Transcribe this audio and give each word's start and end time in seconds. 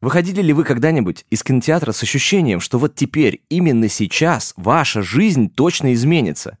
Выходили 0.00 0.40
ли 0.40 0.54
вы 0.54 0.64
когда-нибудь 0.64 1.26
из 1.28 1.42
кинотеатра 1.42 1.92
с 1.92 2.02
ощущением, 2.02 2.60
что 2.60 2.78
вот 2.78 2.94
теперь, 2.94 3.42
именно 3.50 3.88
сейчас, 3.88 4.54
ваша 4.56 5.02
жизнь 5.02 5.50
точно 5.50 5.92
изменится? 5.92 6.56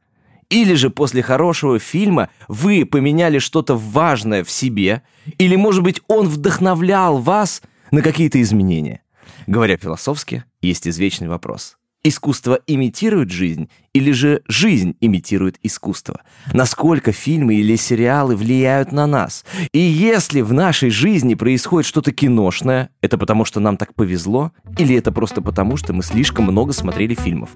Или 0.50 0.74
же 0.74 0.90
после 0.90 1.22
хорошего 1.22 1.78
фильма 1.78 2.28
вы 2.48 2.84
поменяли 2.84 3.38
что-то 3.38 3.76
важное 3.76 4.44
в 4.44 4.50
себе, 4.50 5.02
или, 5.38 5.56
может 5.56 5.82
быть, 5.82 6.02
он 6.06 6.28
вдохновлял 6.28 7.18
вас 7.18 7.62
на 7.90 8.02
какие-то 8.02 8.42
изменения? 8.42 9.00
Говоря 9.46 9.78
философски, 9.78 10.44
есть 10.60 10.86
извечный 10.86 11.28
вопрос. 11.28 11.78
Искусство 12.02 12.58
имитирует 12.66 13.30
жизнь 13.30 13.68
или 13.92 14.12
же 14.12 14.40
жизнь 14.48 14.96
имитирует 15.02 15.58
искусство? 15.62 16.22
Насколько 16.54 17.12
фильмы 17.12 17.56
или 17.56 17.76
сериалы 17.76 18.36
влияют 18.36 18.90
на 18.90 19.06
нас? 19.06 19.44
И 19.72 19.80
если 19.80 20.40
в 20.40 20.54
нашей 20.54 20.88
жизни 20.88 21.34
происходит 21.34 21.86
что-то 21.86 22.12
киношное, 22.12 22.88
это 23.02 23.18
потому 23.18 23.44
что 23.44 23.60
нам 23.60 23.76
так 23.76 23.94
повезло? 23.94 24.52
Или 24.78 24.96
это 24.96 25.12
просто 25.12 25.42
потому, 25.42 25.76
что 25.76 25.92
мы 25.92 26.02
слишком 26.02 26.46
много 26.46 26.72
смотрели 26.72 27.14
фильмов? 27.14 27.50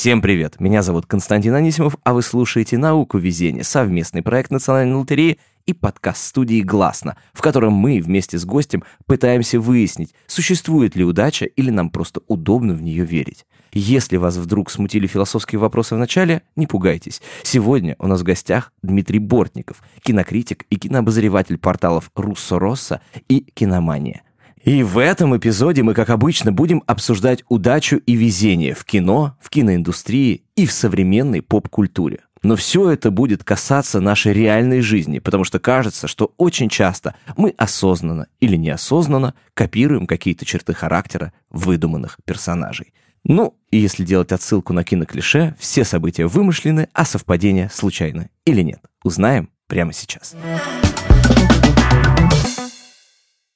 Всем 0.00 0.22
привет! 0.22 0.58
Меня 0.58 0.80
зовут 0.80 1.04
Константин 1.04 1.54
Анисимов, 1.54 1.94
а 2.04 2.14
вы 2.14 2.22
слушаете 2.22 2.78
«Науку 2.78 3.18
везения»— 3.18 3.62
совместный 3.64 4.22
проект 4.22 4.50
Национальной 4.50 4.94
лотереи 4.94 5.38
и 5.66 5.74
подкаст 5.74 6.24
студии 6.24 6.62
«Гласно», 6.62 7.18
в 7.34 7.42
котором 7.42 7.74
мы 7.74 8.00
вместе 8.00 8.38
с 8.38 8.46
гостем 8.46 8.82
пытаемся 9.04 9.60
выяснить, 9.60 10.14
существует 10.26 10.96
ли 10.96 11.04
удача 11.04 11.44
или 11.44 11.68
нам 11.68 11.90
просто 11.90 12.22
удобно 12.28 12.72
в 12.72 12.80
нее 12.80 13.04
верить. 13.04 13.44
Если 13.74 14.16
вас 14.16 14.38
вдруг 14.38 14.70
смутили 14.70 15.06
философские 15.06 15.58
вопросы 15.58 15.96
в 15.96 15.98
начале, 15.98 16.44
не 16.56 16.66
пугайтесь. 16.66 17.20
Сегодня 17.42 17.94
у 17.98 18.06
нас 18.06 18.22
в 18.22 18.24
гостях 18.24 18.72
Дмитрий 18.82 19.18
Бортников, 19.18 19.82
кинокритик 20.02 20.64
и 20.70 20.76
кинообозреватель 20.76 21.58
порталов 21.58 22.10
«Руссо 22.14 22.58
Росса» 22.58 23.02
и 23.28 23.40
«Киномания». 23.40 24.22
И 24.62 24.82
в 24.82 24.98
этом 24.98 25.34
эпизоде 25.36 25.82
мы, 25.82 25.94
как 25.94 26.10
обычно, 26.10 26.52
будем 26.52 26.82
обсуждать 26.86 27.44
удачу 27.48 27.96
и 27.96 28.14
везение 28.14 28.74
в 28.74 28.84
кино, 28.84 29.38
в 29.40 29.48
киноиндустрии 29.48 30.44
и 30.54 30.66
в 30.66 30.72
современной 30.72 31.40
поп-культуре. 31.40 32.20
Но 32.42 32.56
все 32.56 32.90
это 32.90 33.10
будет 33.10 33.42
касаться 33.42 34.00
нашей 34.00 34.34
реальной 34.34 34.82
жизни, 34.82 35.18
потому 35.18 35.44
что 35.44 35.58
кажется, 35.58 36.08
что 36.08 36.34
очень 36.36 36.68
часто 36.68 37.14
мы 37.38 37.54
осознанно 37.56 38.26
или 38.38 38.56
неосознанно 38.56 39.34
копируем 39.54 40.06
какие-то 40.06 40.44
черты 40.44 40.74
характера 40.74 41.32
выдуманных 41.48 42.18
персонажей. 42.26 42.92
Ну, 43.24 43.56
и 43.70 43.78
если 43.78 44.04
делать 44.04 44.32
отсылку 44.32 44.74
на 44.74 44.84
киноклише, 44.84 45.54
все 45.58 45.84
события 45.84 46.26
вымышлены, 46.26 46.88
а 46.92 47.04
совпадения 47.06 47.70
случайны 47.72 48.30
или 48.44 48.60
нет. 48.60 48.80
Узнаем 49.04 49.50
прямо 49.66 49.92
сейчас. 49.92 50.34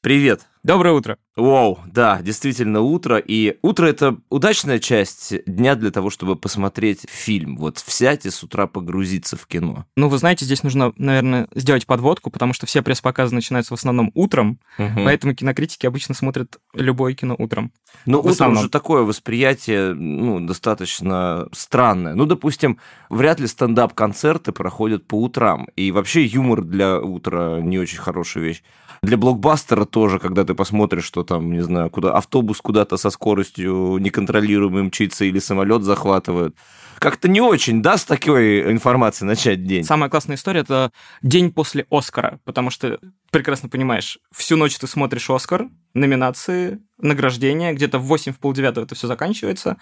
Привет, 0.02 0.42
Доброе 0.64 0.94
утро. 0.94 1.18
Вау, 1.36 1.78
да, 1.86 2.22
действительно 2.22 2.80
утро. 2.80 3.18
И 3.18 3.58
утро 3.60 3.86
это 3.86 4.16
удачная 4.30 4.78
часть 4.78 5.44
дня 5.44 5.74
для 5.74 5.90
того, 5.90 6.08
чтобы 6.08 6.36
посмотреть 6.36 7.04
фильм. 7.06 7.58
Вот 7.58 7.84
взять 7.86 8.24
и 8.24 8.30
с 8.30 8.42
утра 8.42 8.66
погрузиться 8.66 9.36
в 9.36 9.46
кино. 9.46 9.84
Ну, 9.94 10.08
вы 10.08 10.16
знаете, 10.16 10.46
здесь 10.46 10.62
нужно, 10.62 10.94
наверное, 10.96 11.48
сделать 11.54 11.86
подводку, 11.86 12.30
потому 12.30 12.54
что 12.54 12.64
все 12.64 12.80
пресс-показы 12.80 13.34
начинаются 13.34 13.74
в 13.74 13.78
основном 13.78 14.10
утром, 14.14 14.58
угу. 14.78 15.02
поэтому 15.04 15.34
кинокритики 15.34 15.86
обычно 15.86 16.14
смотрят 16.14 16.56
любое 16.72 17.12
кино 17.12 17.34
утром. 17.38 17.70
Ну, 18.06 18.20
утром 18.20 18.52
уже 18.52 18.70
такое 18.70 19.02
восприятие, 19.02 19.92
ну, 19.92 20.40
достаточно 20.40 21.46
странное. 21.52 22.14
Ну, 22.14 22.24
допустим, 22.24 22.78
вряд 23.10 23.38
ли 23.38 23.48
стендап-концерты 23.48 24.52
проходят 24.52 25.06
по 25.06 25.20
утрам. 25.20 25.66
И 25.76 25.90
вообще 25.90 26.24
юмор 26.24 26.62
для 26.62 27.00
утра 27.00 27.60
не 27.60 27.78
очень 27.78 27.98
хорошая 27.98 28.44
вещь. 28.44 28.62
Для 29.02 29.18
блокбастера 29.18 29.84
тоже, 29.84 30.18
когда 30.18 30.44
ты 30.44 30.53
посмотришь, 30.54 31.04
что 31.04 31.24
там, 31.24 31.52
не 31.52 31.60
знаю, 31.60 31.90
куда 31.90 32.12
автобус 32.12 32.60
куда-то 32.60 32.96
со 32.96 33.10
скоростью 33.10 33.98
неконтролируемой 33.98 34.84
мчится 34.84 35.24
или 35.24 35.38
самолет 35.38 35.82
захватывают. 35.82 36.56
Как-то 36.98 37.28
не 37.28 37.40
очень, 37.40 37.82
да, 37.82 37.96
с 37.96 38.04
такой 38.04 38.72
информацией 38.72 39.28
начать 39.28 39.64
день? 39.64 39.84
Самая 39.84 40.08
классная 40.08 40.36
история— 40.36 40.60
это 40.62 40.92
день 41.22 41.52
после 41.52 41.86
Оскара, 41.90 42.40
потому 42.44 42.70
что, 42.70 42.98
прекрасно 43.30 43.68
понимаешь, 43.68 44.18
всю 44.32 44.56
ночь 44.56 44.78
ты 44.78 44.86
смотришь 44.86 45.28
Оскар, 45.28 45.68
номинации, 45.92 46.80
награждения, 46.98 47.72
где-то 47.72 47.98
в 47.98 48.04
8 48.04 48.32
в 48.32 48.38
полдевятого 48.38 48.84
это 48.84 48.94
все 48.94 49.06
заканчивается, 49.06 49.76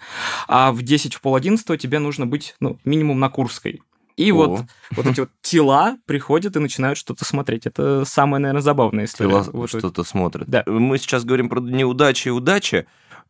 а 0.47 0.71
в 0.71 0.81
10 0.81 1.15
в 1.15 1.21
пол 1.21 1.35
одиннадцатого 1.35 1.77
тебе 1.77 1.99
нужно 1.99 2.25
быть, 2.25 2.55
ну, 2.59 2.79
минимум 2.83 3.19
на 3.19 3.29
Курской. 3.29 3.81
И 4.17 4.31
О. 4.31 4.35
вот, 4.35 4.61
вот 4.91 5.05
эти 5.05 5.21
вот 5.21 5.29
тела 5.41 5.97
приходят 6.05 6.55
и 6.55 6.59
начинают 6.59 6.97
что-то 6.97 7.25
смотреть. 7.25 7.65
Это 7.65 8.05
самая, 8.05 8.39
наверное, 8.39 8.61
забавная 8.61 9.05
история. 9.05 9.29
Тела 9.29 9.45
вот 9.51 9.69
что-то 9.69 10.03
смотрят. 10.03 10.47
Да. 10.47 10.63
Мы 10.65 10.97
сейчас 10.97 11.25
говорим 11.25 11.49
про 11.49 11.59
неудачи 11.59 12.27
и 12.27 12.31
удачи. 12.31 12.85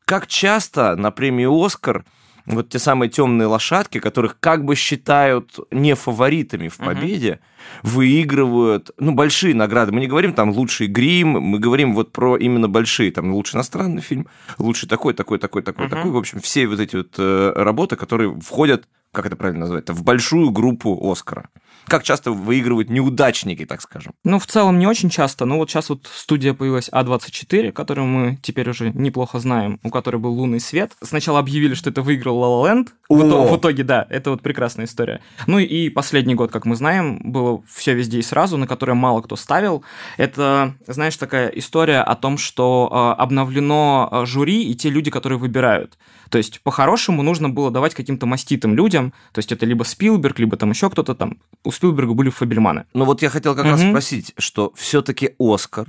Как 0.05 0.27
часто 0.27 0.95
на 0.95 1.11
премии 1.11 1.65
«Оскар» 1.65 2.03
вот 2.45 2.69
те 2.69 2.79
самые 2.79 3.09
темные 3.09 3.47
лошадки, 3.47 3.99
которых 3.99 4.37
как 4.39 4.65
бы 4.65 4.75
считают 4.75 5.59
не 5.71 5.95
фаворитами 5.95 6.67
в 6.67 6.77
победе, 6.77 7.39
uh-huh. 7.39 7.89
выигрывают, 7.89 8.91
ну, 8.97 9.13
большие 9.13 9.55
награды. 9.55 9.93
Мы 9.93 10.01
не 10.01 10.07
говорим 10.07 10.33
там 10.33 10.51
лучший 10.51 10.87
грим, 10.87 11.29
мы 11.29 11.59
говорим 11.59 11.93
вот 11.93 12.11
про 12.11 12.35
именно 12.35 12.67
большие, 12.67 13.11
там 13.11 13.33
лучший 13.33 13.55
иностранный 13.55 14.01
фильм, 14.01 14.27
лучший 14.57 14.89
такой, 14.89 15.13
такой, 15.13 15.39
такой, 15.39 15.61
такой, 15.61 15.85
uh-huh. 15.85 15.89
такой. 15.89 16.11
В 16.11 16.17
общем, 16.17 16.41
все 16.41 16.67
вот 16.67 16.79
эти 16.79 16.97
вот 16.97 17.15
э, 17.17 17.53
работы, 17.55 17.95
которые 17.95 18.37
входят 18.41 18.87
как 19.13 19.27
это 19.27 19.35
правильно 19.37 19.61
назвать, 19.61 19.89
в 19.89 20.03
большую 20.03 20.51
группу 20.51 20.99
Оскара. 21.09 21.49
Как 21.87 22.03
часто 22.03 22.31
выигрывают 22.31 22.89
неудачники, 22.89 23.65
так 23.65 23.81
скажем? 23.81 24.13
Ну, 24.23 24.39
в 24.39 24.47
целом 24.47 24.79
не 24.79 24.87
очень 24.87 25.09
часто. 25.09 25.45
Но 25.45 25.57
вот 25.57 25.69
сейчас 25.69 25.89
вот 25.89 26.07
студия 26.13 26.53
появилась 26.53 26.89
А24, 26.89 27.71
которую 27.71 28.07
мы 28.07 28.37
теперь 28.41 28.69
уже 28.69 28.91
неплохо 28.91 29.39
знаем, 29.39 29.79
у 29.83 29.89
которой 29.89 30.17
был 30.17 30.33
«Лунный 30.33 30.59
свет». 30.59 30.93
Сначала 31.01 31.39
объявили, 31.39 31.73
что 31.73 31.89
это 31.89 32.01
выиграл 32.01 32.37
«Ла 32.37 32.47
Ла 32.47 32.69
Ленд». 32.69 32.93
В, 33.09 33.19
итоге, 33.19 33.51
в 33.51 33.57
итоге, 33.57 33.83
да, 33.83 34.07
это 34.09 34.31
вот 34.31 34.41
прекрасная 34.41 34.85
история. 34.85 35.21
Ну 35.45 35.59
и 35.59 35.89
последний 35.89 36.35
год, 36.35 36.51
как 36.51 36.65
мы 36.65 36.75
знаем, 36.75 37.19
было 37.23 37.61
все 37.71 37.93
везде 37.93 38.19
и 38.19 38.23
сразу, 38.23 38.57
на 38.57 38.65
которое 38.65 38.93
мало 38.93 39.21
кто 39.21 39.35
ставил. 39.35 39.83
Это, 40.17 40.75
знаешь, 40.87 41.17
такая 41.17 41.49
история 41.49 42.01
о 42.01 42.15
том, 42.15 42.37
что 42.37 42.89
э, 42.91 43.21
обновлено 43.21 44.09
э, 44.11 44.25
жюри 44.25 44.63
и 44.63 44.73
те 44.73 44.89
люди, 44.89 45.11
которые 45.11 45.37
выбирают. 45.37 45.97
То 46.29 46.37
есть, 46.37 46.61
по-хорошему, 46.61 47.21
нужно 47.21 47.49
было 47.49 47.69
давать 47.69 47.93
каким-то 47.93 48.25
маститым 48.25 48.75
людям, 48.75 49.13
то 49.33 49.39
есть 49.39 49.51
это 49.51 49.67
либо 49.67 49.83
Спилберг, 49.83 50.39
либо 50.39 50.57
там 50.57 50.71
еще 50.71 50.89
кто-то 50.89 51.13
там. 51.13 51.37
Спилберга 51.73 52.13
были 52.13 52.29
Фабельманы. 52.29 52.85
Ну 52.93 53.05
вот 53.05 53.21
я 53.21 53.29
хотел 53.29 53.55
как 53.55 53.65
угу. 53.65 53.71
раз 53.71 53.81
спросить, 53.81 54.33
что 54.37 54.71
все-таки 54.75 55.35
Оскар 55.39 55.87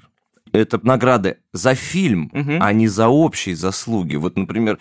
это 0.54 0.78
награды 0.82 1.38
за 1.52 1.74
фильм, 1.74 2.30
угу. 2.32 2.52
а 2.60 2.72
не 2.72 2.86
за 2.86 3.08
общие 3.08 3.56
заслуги. 3.56 4.14
Вот, 4.16 4.36
например, 4.36 4.78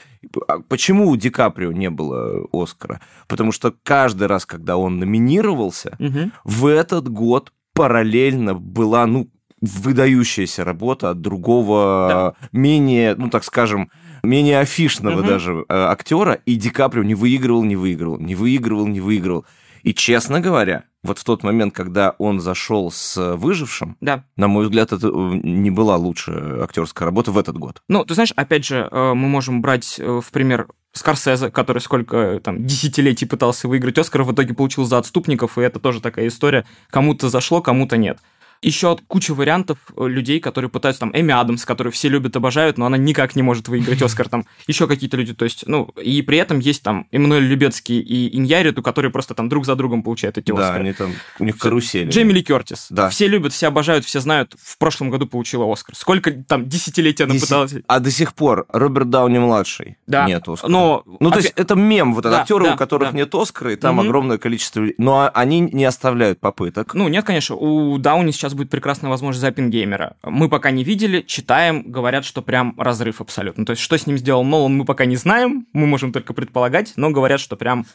а 0.47 0.59
почему 0.59 1.09
у 1.09 1.15
Ди 1.15 1.29
Каприо 1.29 1.71
не 1.71 1.89
было 1.89 2.47
Оскара? 2.53 3.01
Потому 3.27 3.51
что 3.51 3.73
каждый 3.83 4.27
раз, 4.27 4.45
когда 4.45 4.77
он 4.77 4.99
номинировался, 4.99 5.97
угу. 5.99 6.31
в 6.43 6.67
этот 6.67 7.09
год 7.09 7.51
параллельно 7.73 8.53
была, 8.53 9.07
ну, 9.07 9.29
выдающаяся 9.61 10.63
работа 10.63 11.09
от 11.09 11.21
другого, 11.21 12.35
да. 12.35 12.47
менее, 12.51 13.15
ну, 13.15 13.29
так 13.29 13.43
скажем, 13.43 13.89
менее 14.21 14.59
афишного 14.59 15.21
угу. 15.21 15.27
даже 15.27 15.65
э, 15.67 15.73
актера, 15.73 16.33
и 16.33 16.55
Ди 16.55 16.69
Каприо 16.69 17.03
не 17.03 17.15
выигрывал, 17.15 17.63
не 17.63 17.75
выигрывал, 17.75 18.19
не 18.19 18.35
выигрывал, 18.35 18.87
не 18.87 19.01
выигрывал. 19.01 19.45
И, 19.83 19.93
честно 19.93 20.39
говоря, 20.39 20.85
вот 21.03 21.19
в 21.19 21.23
тот 21.23 21.43
момент, 21.43 21.75
когда 21.75 22.15
он 22.17 22.39
зашел 22.39 22.89
с 22.89 23.35
выжившим, 23.35 23.97
да. 23.99 24.23
на 24.37 24.47
мой 24.47 24.65
взгляд, 24.65 24.93
это 24.93 25.07
э, 25.07 25.11
не 25.43 25.69
была 25.69 25.97
лучшая 25.97 26.63
актерская 26.63 27.05
работа 27.05 27.31
в 27.31 27.37
этот 27.37 27.57
год. 27.57 27.81
Ну, 27.89 28.05
ты 28.05 28.13
знаешь, 28.13 28.31
опять 28.35 28.65
же, 28.65 28.87
э, 28.89 29.13
мы 29.13 29.27
можем 29.27 29.61
брать 29.61 29.99
э, 29.99 30.21
в 30.23 30.31
пример 30.31 30.67
Скорсезе, 30.93 31.49
который 31.49 31.79
сколько 31.79 32.39
там 32.41 32.65
десятилетий 32.65 33.25
пытался 33.25 33.67
выиграть 33.67 33.97
Оскар, 33.97 34.23
в 34.23 34.31
итоге 34.31 34.53
получил 34.53 34.85
за 34.85 34.99
отступников, 34.99 35.57
и 35.57 35.61
это 35.61 35.79
тоже 35.79 35.99
такая 35.99 36.27
история. 36.27 36.65
Кому-то 36.89 37.29
зашло, 37.29 37.61
кому-то 37.61 37.97
нет 37.97 38.19
еще 38.63 38.97
куча 39.07 39.33
вариантов 39.33 39.77
э, 39.95 40.07
людей, 40.07 40.39
которые 40.39 40.69
пытаются, 40.69 41.01
там, 41.01 41.11
Эми 41.13 41.33
Адамс, 41.33 41.65
которую 41.65 41.91
все 41.91 42.09
любят, 42.09 42.35
обожают, 42.35 42.77
но 42.77 42.85
она 42.85 42.97
никак 42.97 43.35
не 43.35 43.43
может 43.43 43.67
выиграть 43.67 44.01
Оскар, 44.01 44.29
там, 44.29 44.45
еще 44.67 44.87
какие-то 44.87 45.17
люди, 45.17 45.33
то 45.33 45.45
есть, 45.45 45.65
ну, 45.67 45.85
и 46.01 46.21
при 46.21 46.37
этом 46.37 46.59
есть 46.59 46.81
там 46.83 47.07
Эммануэль 47.11 47.43
Любецкий 47.43 47.99
и 47.99 48.35
Иньяриту, 48.37 48.81
которые 48.81 49.11
просто 49.11 49.35
там 49.35 49.49
друг 49.49 49.65
за 49.65 49.75
другом 49.75 50.03
получают 50.03 50.37
эти 50.37 50.51
Оскары. 50.51 50.73
Да, 50.73 50.79
они 50.79 50.93
там, 50.93 51.13
у 51.39 51.43
них 51.43 51.57
карусель. 51.57 52.09
Джейми 52.09 52.31
Ли 52.31 52.43
Кертис. 52.43 52.87
Да. 52.89 53.09
Все 53.09 53.27
любят, 53.27 53.53
все 53.53 53.67
обожают, 53.67 54.05
все 54.05 54.19
знают, 54.19 54.55
в 54.61 54.77
прошлом 54.77 55.09
году 55.09 55.27
получила 55.27 55.71
Оскар. 55.71 55.95
Сколько 55.95 56.31
там 56.31 56.67
десятилетий 56.67 57.23
она 57.23 57.33
Деся... 57.33 57.45
пыталась... 57.45 57.75
А 57.87 57.99
до 57.99 58.11
сих 58.11 58.33
пор 58.33 58.65
Роберт 58.69 59.09
Дауни-младший 59.09 59.97
да. 60.07 60.25
нет 60.25 60.47
Оскара. 60.47 60.71
Но... 60.71 61.03
Ну, 61.19 61.31
то 61.31 61.37
есть, 61.37 61.53
это 61.55 61.75
мем, 61.75 62.13
вот 62.13 62.23
да, 62.23 62.41
актеры, 62.41 62.65
да, 62.65 62.73
у 62.73 62.77
которых 62.77 63.11
да. 63.11 63.17
нет 63.17 63.33
Оскара, 63.35 63.73
и 63.73 63.75
там 63.75 63.99
угу. 63.99 64.07
огромное 64.07 64.37
количество... 64.37 64.83
Но 64.97 65.29
они 65.33 65.59
не 65.61 65.85
оставляют 65.85 66.39
попыток. 66.39 66.93
Ну, 66.93 67.07
нет, 67.07 67.25
конечно, 67.25 67.55
у 67.55 67.97
Дауни 67.97 68.31
сейчас 68.31 68.52
сейчас 68.53 68.57
будет 68.57 68.69
прекрасная 68.69 69.09
возможность 69.09 69.41
за 69.41 69.47
Оппенгеймера. 69.47 70.15
Мы 70.23 70.47
пока 70.49 70.71
не 70.71 70.83
видели, 70.83 71.21
читаем, 71.21 71.91
говорят, 71.91 72.23
что 72.23 72.41
прям 72.41 72.75
разрыв 72.77 73.19
абсолютно. 73.21 73.65
То 73.65 73.71
есть, 73.71 73.81
что 73.81 73.97
с 73.97 74.07
ним 74.07 74.17
сделал 74.17 74.43
Нолан, 74.43 74.75
мы 74.75 74.85
пока 74.85 75.05
не 75.05 75.15
знаем, 75.15 75.65
мы 75.73 75.87
можем 75.87 76.11
только 76.11 76.33
предполагать, 76.33 76.93
но 76.95 77.09
говорят, 77.09 77.39
что 77.39 77.55
прям 77.55 77.85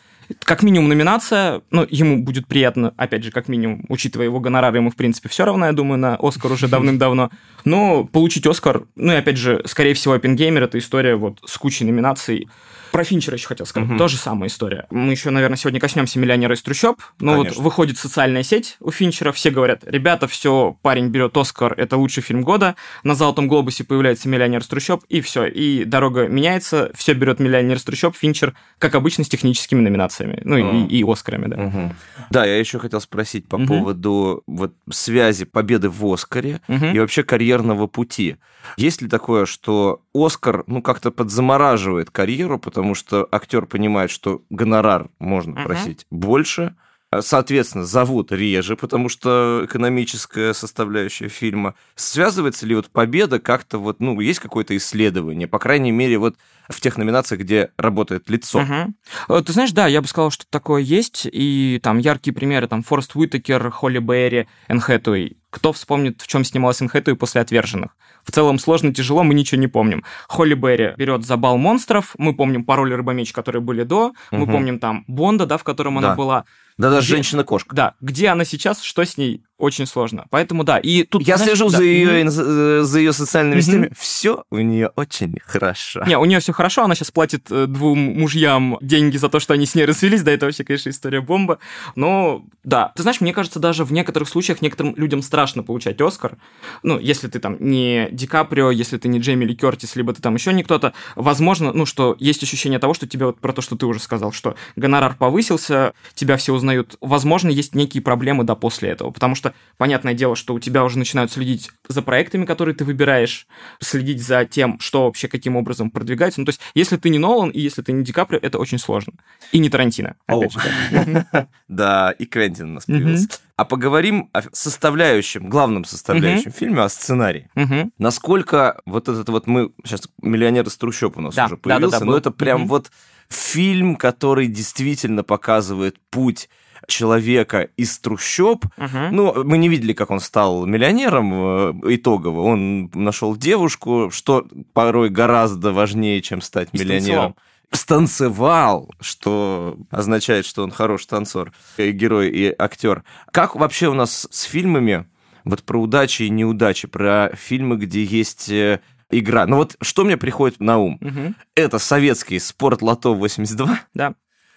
как 0.44 0.62
минимум 0.62 0.88
номинация, 0.88 1.62
ну, 1.70 1.86
ему 1.88 2.22
будет 2.22 2.46
приятно, 2.46 2.92
опять 2.98 3.24
же, 3.24 3.30
как 3.30 3.48
минимум, 3.48 3.84
учитывая 3.88 4.26
его 4.26 4.40
гонорары, 4.40 4.76
ему, 4.78 4.90
в 4.90 4.96
принципе, 4.96 5.28
все 5.28 5.44
равно, 5.44 5.66
я 5.66 5.72
думаю, 5.72 5.98
на 5.98 6.16
Оскар 6.16 6.52
уже 6.52 6.68
давным-давно. 6.68 7.30
Но 7.64 8.04
получить 8.04 8.46
Оскар, 8.46 8.82
ну 8.96 9.12
и 9.12 9.16
опять 9.16 9.38
же, 9.38 9.62
скорее 9.64 9.94
всего, 9.94 10.14
Оппенгеймер— 10.14 10.62
это 10.64 10.78
история 10.78 11.16
вот 11.16 11.38
с 11.46 11.56
кучей 11.56 11.84
номинаций. 11.84 12.48
Про 12.92 13.04
Финчера 13.04 13.36
еще 13.36 13.48
хотел 13.48 13.66
сказать. 13.66 13.88
Угу. 13.90 13.98
То 13.98 14.08
же 14.08 14.16
самая 14.16 14.48
история. 14.48 14.86
Мы 14.90 15.12
еще, 15.12 15.30
наверное, 15.30 15.56
сегодня 15.56 15.80
коснемся 15.80 16.18
миллионера 16.18 16.54
из 16.54 16.62
трущоб. 16.62 17.00
Ну 17.20 17.36
вот 17.36 17.56
выходит 17.56 17.98
социальная 17.98 18.42
сеть 18.42 18.76
у 18.80 18.90
Финчера, 18.90 19.32
все 19.32 19.50
говорят, 19.50 19.82
ребята, 19.84 20.28
все, 20.28 20.76
парень 20.82 21.08
берет 21.08 21.36
Оскар, 21.36 21.74
это 21.76 21.96
лучший 21.96 22.22
фильм 22.22 22.42
года. 22.42 22.76
На 23.02 23.14
Золотом 23.14 23.48
глобусе 23.48 23.84
появляется 23.84 24.28
миллионер 24.28 24.60
из 24.60 24.66
трущоб, 24.66 25.04
и 25.08 25.20
все. 25.20 25.46
И 25.46 25.84
дорога 25.84 26.28
меняется, 26.28 26.90
все 26.94 27.14
берет 27.14 27.40
миллионер 27.40 27.76
из 27.76 27.84
трущоб, 27.84 28.16
Финчер, 28.16 28.54
как 28.78 28.94
обычно, 28.94 29.24
с 29.24 29.28
техническими 29.28 29.80
номинациями. 29.80 30.40
Ну 30.44 30.86
и, 30.86 30.86
и 30.86 31.04
Оскарами, 31.04 31.46
да. 31.46 31.56
Угу. 31.56 31.94
Да, 32.30 32.44
я 32.44 32.58
еще 32.58 32.78
хотел 32.78 33.00
спросить 33.00 33.48
по 33.48 33.56
угу. 33.56 33.66
поводу 33.66 34.42
вот 34.46 34.74
связи 34.90 35.44
победы 35.44 35.88
в 35.88 36.04
Оскаре 36.12 36.60
угу. 36.68 36.86
и 36.86 36.98
вообще 36.98 37.22
карьерного 37.22 37.86
пути. 37.86 38.36
Есть 38.76 39.02
ли 39.02 39.08
такое, 39.08 39.46
что 39.46 40.02
Оскар, 40.14 40.64
ну, 40.66 40.82
как-то 40.82 41.10
подзамораживает 41.10 42.10
карьеру, 42.10 42.58
потому 42.58 42.77
что 42.94 43.28
актер 43.30 43.66
понимает, 43.66 44.10
что 44.10 44.42
гонорар 44.50 45.10
можно 45.18 45.54
uh-huh. 45.54 45.64
просить 45.64 46.06
больше, 46.10 46.74
соответственно, 47.20 47.84
зовут 47.84 48.32
реже, 48.32 48.76
потому 48.76 49.08
что 49.08 49.62
экономическая 49.64 50.52
составляющая 50.52 51.28
фильма. 51.28 51.74
Связывается 51.94 52.66
ли 52.66 52.74
вот 52.74 52.90
победа 52.90 53.40
как-то 53.40 53.78
вот, 53.78 54.00
ну, 54.00 54.20
есть 54.20 54.40
какое-то 54.40 54.76
исследование, 54.76 55.48
по 55.48 55.58
крайней 55.58 55.90
мере, 55.90 56.18
вот 56.18 56.36
в 56.68 56.80
тех 56.80 56.98
номинациях, 56.98 57.40
где 57.40 57.70
работает 57.78 58.28
лицо. 58.28 58.60
Угу. 58.60 59.42
Ты 59.42 59.52
знаешь, 59.52 59.72
да, 59.72 59.86
я 59.86 60.02
бы 60.02 60.06
сказал, 60.06 60.30
что 60.30 60.44
такое 60.50 60.82
есть, 60.82 61.26
и 61.30 61.80
там 61.82 61.96
яркие 61.98 62.34
примеры, 62.34 62.68
там, 62.68 62.82
Форест 62.82 63.16
Уитакер, 63.16 63.70
Холли 63.70 64.00
Берри, 64.00 64.46
Энн 64.68 64.80
Хэтэуэй. 64.80 65.37
Кто 65.50 65.72
вспомнит, 65.72 66.20
в 66.20 66.26
чем 66.26 66.44
снималась 66.44 66.82
Энн 66.82 66.88
Хэтэуэй 66.88 67.16
после 67.16 67.40
«Отверженных»? 67.40 67.96
В 68.22 68.32
целом 68.32 68.58
сложно, 68.58 68.92
тяжело, 68.92 69.22
мы 69.22 69.32
ничего 69.32 69.58
не 69.60 69.66
помним. 69.66 70.04
Холли 70.28 70.54
Берри 70.54 70.92
берет 70.96 71.24
за 71.24 71.36
бал 71.38 71.56
монстров, 71.56 72.14
мы 72.18 72.34
помним 72.34 72.64
пароль 72.64 72.94
рыбомеч, 72.94 73.32
которые 73.32 73.62
были 73.62 73.82
до, 73.82 74.08
угу. 74.08 74.14
мы 74.30 74.46
помним 74.46 74.78
там 74.78 75.04
Бонда, 75.06 75.46
да, 75.46 75.56
в 75.56 75.64
котором 75.64 76.00
да. 76.00 76.08
она 76.08 76.14
была. 76.16 76.44
Да, 76.78 76.90
даже 76.90 77.08
женщина-кошка. 77.08 77.74
Да, 77.74 77.94
где 78.00 78.28
она 78.28 78.44
сейчас, 78.44 78.82
что 78.82 79.04
с 79.04 79.16
ней, 79.16 79.42
очень 79.58 79.86
сложно. 79.86 80.26
Поэтому 80.30 80.62
да, 80.62 80.78
и 80.78 81.02
тут... 81.02 81.26
Я 81.26 81.36
знаешь, 81.36 81.58
слежу 81.58 81.70
да. 81.70 81.78
за, 81.78 81.82
ее, 81.82 82.22
mm-hmm. 82.22 82.82
за 82.82 82.98
ее 82.98 83.12
социальными 83.12 83.60
сетями, 83.60 83.86
mm-hmm. 83.86 83.96
все 83.98 84.44
у 84.50 84.58
нее 84.58 84.92
очень 84.94 85.36
хорошо. 85.44 86.04
Не, 86.06 86.16
у 86.16 86.24
нее 86.24 86.38
все 86.38 86.52
хорошо, 86.52 86.84
она 86.84 86.94
сейчас 86.94 87.10
платит 87.10 87.50
э, 87.50 87.66
двум 87.66 87.98
мужьям 87.98 88.78
деньги 88.80 89.16
за 89.16 89.28
то, 89.28 89.40
что 89.40 89.54
они 89.54 89.66
с 89.66 89.74
ней 89.74 89.84
развелись, 89.84 90.22
да, 90.22 90.30
это 90.30 90.46
вообще, 90.46 90.62
конечно, 90.62 90.90
история 90.90 91.20
бомба. 91.20 91.58
Но 91.96 92.44
да, 92.62 92.92
ты 92.94 93.02
знаешь, 93.02 93.20
мне 93.20 93.32
кажется, 93.32 93.58
даже 93.58 93.84
в 93.84 93.92
некоторых 93.92 94.28
случаях 94.28 94.62
некоторым 94.62 94.94
людям 94.96 95.22
страшно 95.22 95.64
получать 95.64 96.00
Оскар. 96.00 96.36
Ну, 96.84 96.98
если 97.00 97.26
ты 97.26 97.40
там 97.40 97.56
не 97.58 98.08
Ди 98.12 98.28
Каприо, 98.28 98.70
если 98.70 98.96
ты 98.96 99.08
не 99.08 99.18
Джейми 99.18 99.44
Ли 99.44 99.56
Кертис, 99.56 99.96
либо 99.96 100.14
ты 100.14 100.22
там 100.22 100.36
еще 100.36 100.52
не 100.52 100.62
кто-то, 100.62 100.92
возможно, 101.16 101.72
ну, 101.72 101.84
что 101.84 102.14
есть 102.20 102.42
ощущение 102.44 102.78
того, 102.78 102.94
что 102.94 103.08
тебе 103.08 103.26
вот 103.26 103.40
про 103.40 103.52
то, 103.52 103.60
что 103.60 103.74
ты 103.74 103.86
уже 103.86 103.98
сказал, 103.98 104.30
что 104.30 104.54
гонорар 104.76 105.16
повысился, 105.16 105.94
тебя 106.14 106.36
все 106.36 106.54
узнают. 106.68 106.96
Возможно, 107.00 107.48
есть 107.48 107.74
некие 107.74 108.02
проблемы, 108.02 108.44
да, 108.44 108.54
после 108.54 108.90
этого, 108.90 109.10
потому 109.10 109.34
что 109.34 109.54
понятное 109.76 110.14
дело, 110.14 110.36
что 110.36 110.54
у 110.54 110.60
тебя 110.60 110.84
уже 110.84 110.98
начинают 110.98 111.32
следить 111.32 111.70
за 111.88 112.02
проектами, 112.02 112.44
которые 112.44 112.74
ты 112.74 112.84
выбираешь, 112.84 113.46
следить 113.80 114.22
за 114.22 114.44
тем, 114.44 114.78
что 114.80 115.04
вообще 115.04 115.28
каким 115.28 115.56
образом 115.56 115.90
продвигается. 115.90 116.40
Ну, 116.40 116.46
то 116.46 116.50
есть, 116.50 116.60
если 116.74 116.96
ты 116.96 117.08
не 117.08 117.18
Нолан 117.18 117.50
и 117.50 117.60
если 117.60 117.82
ты 117.82 117.92
не 117.92 118.04
Ди 118.04 118.12
Каприо, 118.12 118.38
это 118.42 118.58
очень 118.58 118.78
сложно. 118.78 119.14
И 119.52 119.58
не 119.58 119.70
Тарантино, 119.70 120.16
опять 120.26 120.52
же. 120.52 120.58
Да, 121.68 122.12
и 122.18 122.24
Квентин 122.24 122.70
у 122.70 122.74
нас 122.74 122.86
появился. 122.86 123.28
А 123.56 123.64
поговорим 123.64 124.30
о 124.32 124.42
составляющем, 124.52 125.48
главном 125.48 125.84
составляющем 125.84 126.52
фильме, 126.52 126.82
о 126.82 126.88
сценарии. 126.88 127.50
Насколько 127.98 128.80
вот 128.86 129.08
этот 129.08 129.28
вот 129.28 129.46
мы... 129.46 129.72
Сейчас 129.84 130.08
«Миллионер 130.22 130.66
из 130.66 130.76
трущоб» 130.76 131.16
у 131.16 131.20
нас 131.20 131.36
уже 131.36 131.56
появился, 131.56 132.04
но 132.04 132.16
это 132.16 132.30
прям 132.30 132.68
вот 132.68 132.90
фильм, 133.28 133.96
который 133.96 134.46
действительно 134.46 135.22
показывает 135.22 135.96
путь 136.10 136.48
человека 136.86 137.68
из 137.76 137.98
трущоб. 137.98 138.64
Угу. 138.76 138.98
Ну, 139.12 139.44
мы 139.44 139.58
не 139.58 139.68
видели, 139.68 139.92
как 139.92 140.10
он 140.10 140.20
стал 140.20 140.64
миллионером 140.66 141.32
э, 141.34 141.94
итогово. 141.94 142.40
Он 142.40 142.90
нашел 142.94 143.36
девушку, 143.36 144.10
что 144.10 144.46
порой 144.72 145.10
гораздо 145.10 145.72
важнее, 145.72 146.22
чем 146.22 146.40
стать 146.40 146.72
миллионером. 146.72 147.36
Станцевал, 147.70 148.90
что 149.00 149.76
означает, 149.90 150.46
что 150.46 150.62
он 150.64 150.70
хороший 150.70 151.08
танцор, 151.08 151.52
и 151.76 151.90
герой 151.90 152.30
и 152.30 152.54
актер. 152.58 153.04
Как 153.30 153.56
вообще 153.56 153.88
у 153.88 153.94
нас 153.94 154.26
с 154.30 154.42
фильмами, 154.44 155.06
вот 155.44 155.62
про 155.64 155.78
удачи 155.78 156.22
и 156.22 156.30
неудачи, 156.30 156.88
про 156.88 157.30
фильмы, 157.34 157.76
где 157.76 158.02
есть 158.02 158.48
э, 158.48 158.80
игра. 159.10 159.46
Ну 159.46 159.56
вот 159.56 159.76
что 159.80 160.04
мне 160.04 160.16
приходит 160.16 160.60
на 160.60 160.78
ум? 160.78 160.98
Угу. 161.00 161.34
Это 161.54 161.78
советский 161.78 162.38
спорт 162.38 162.82
лото 162.82 163.14
82. 163.14 163.80
Да. 163.94 164.14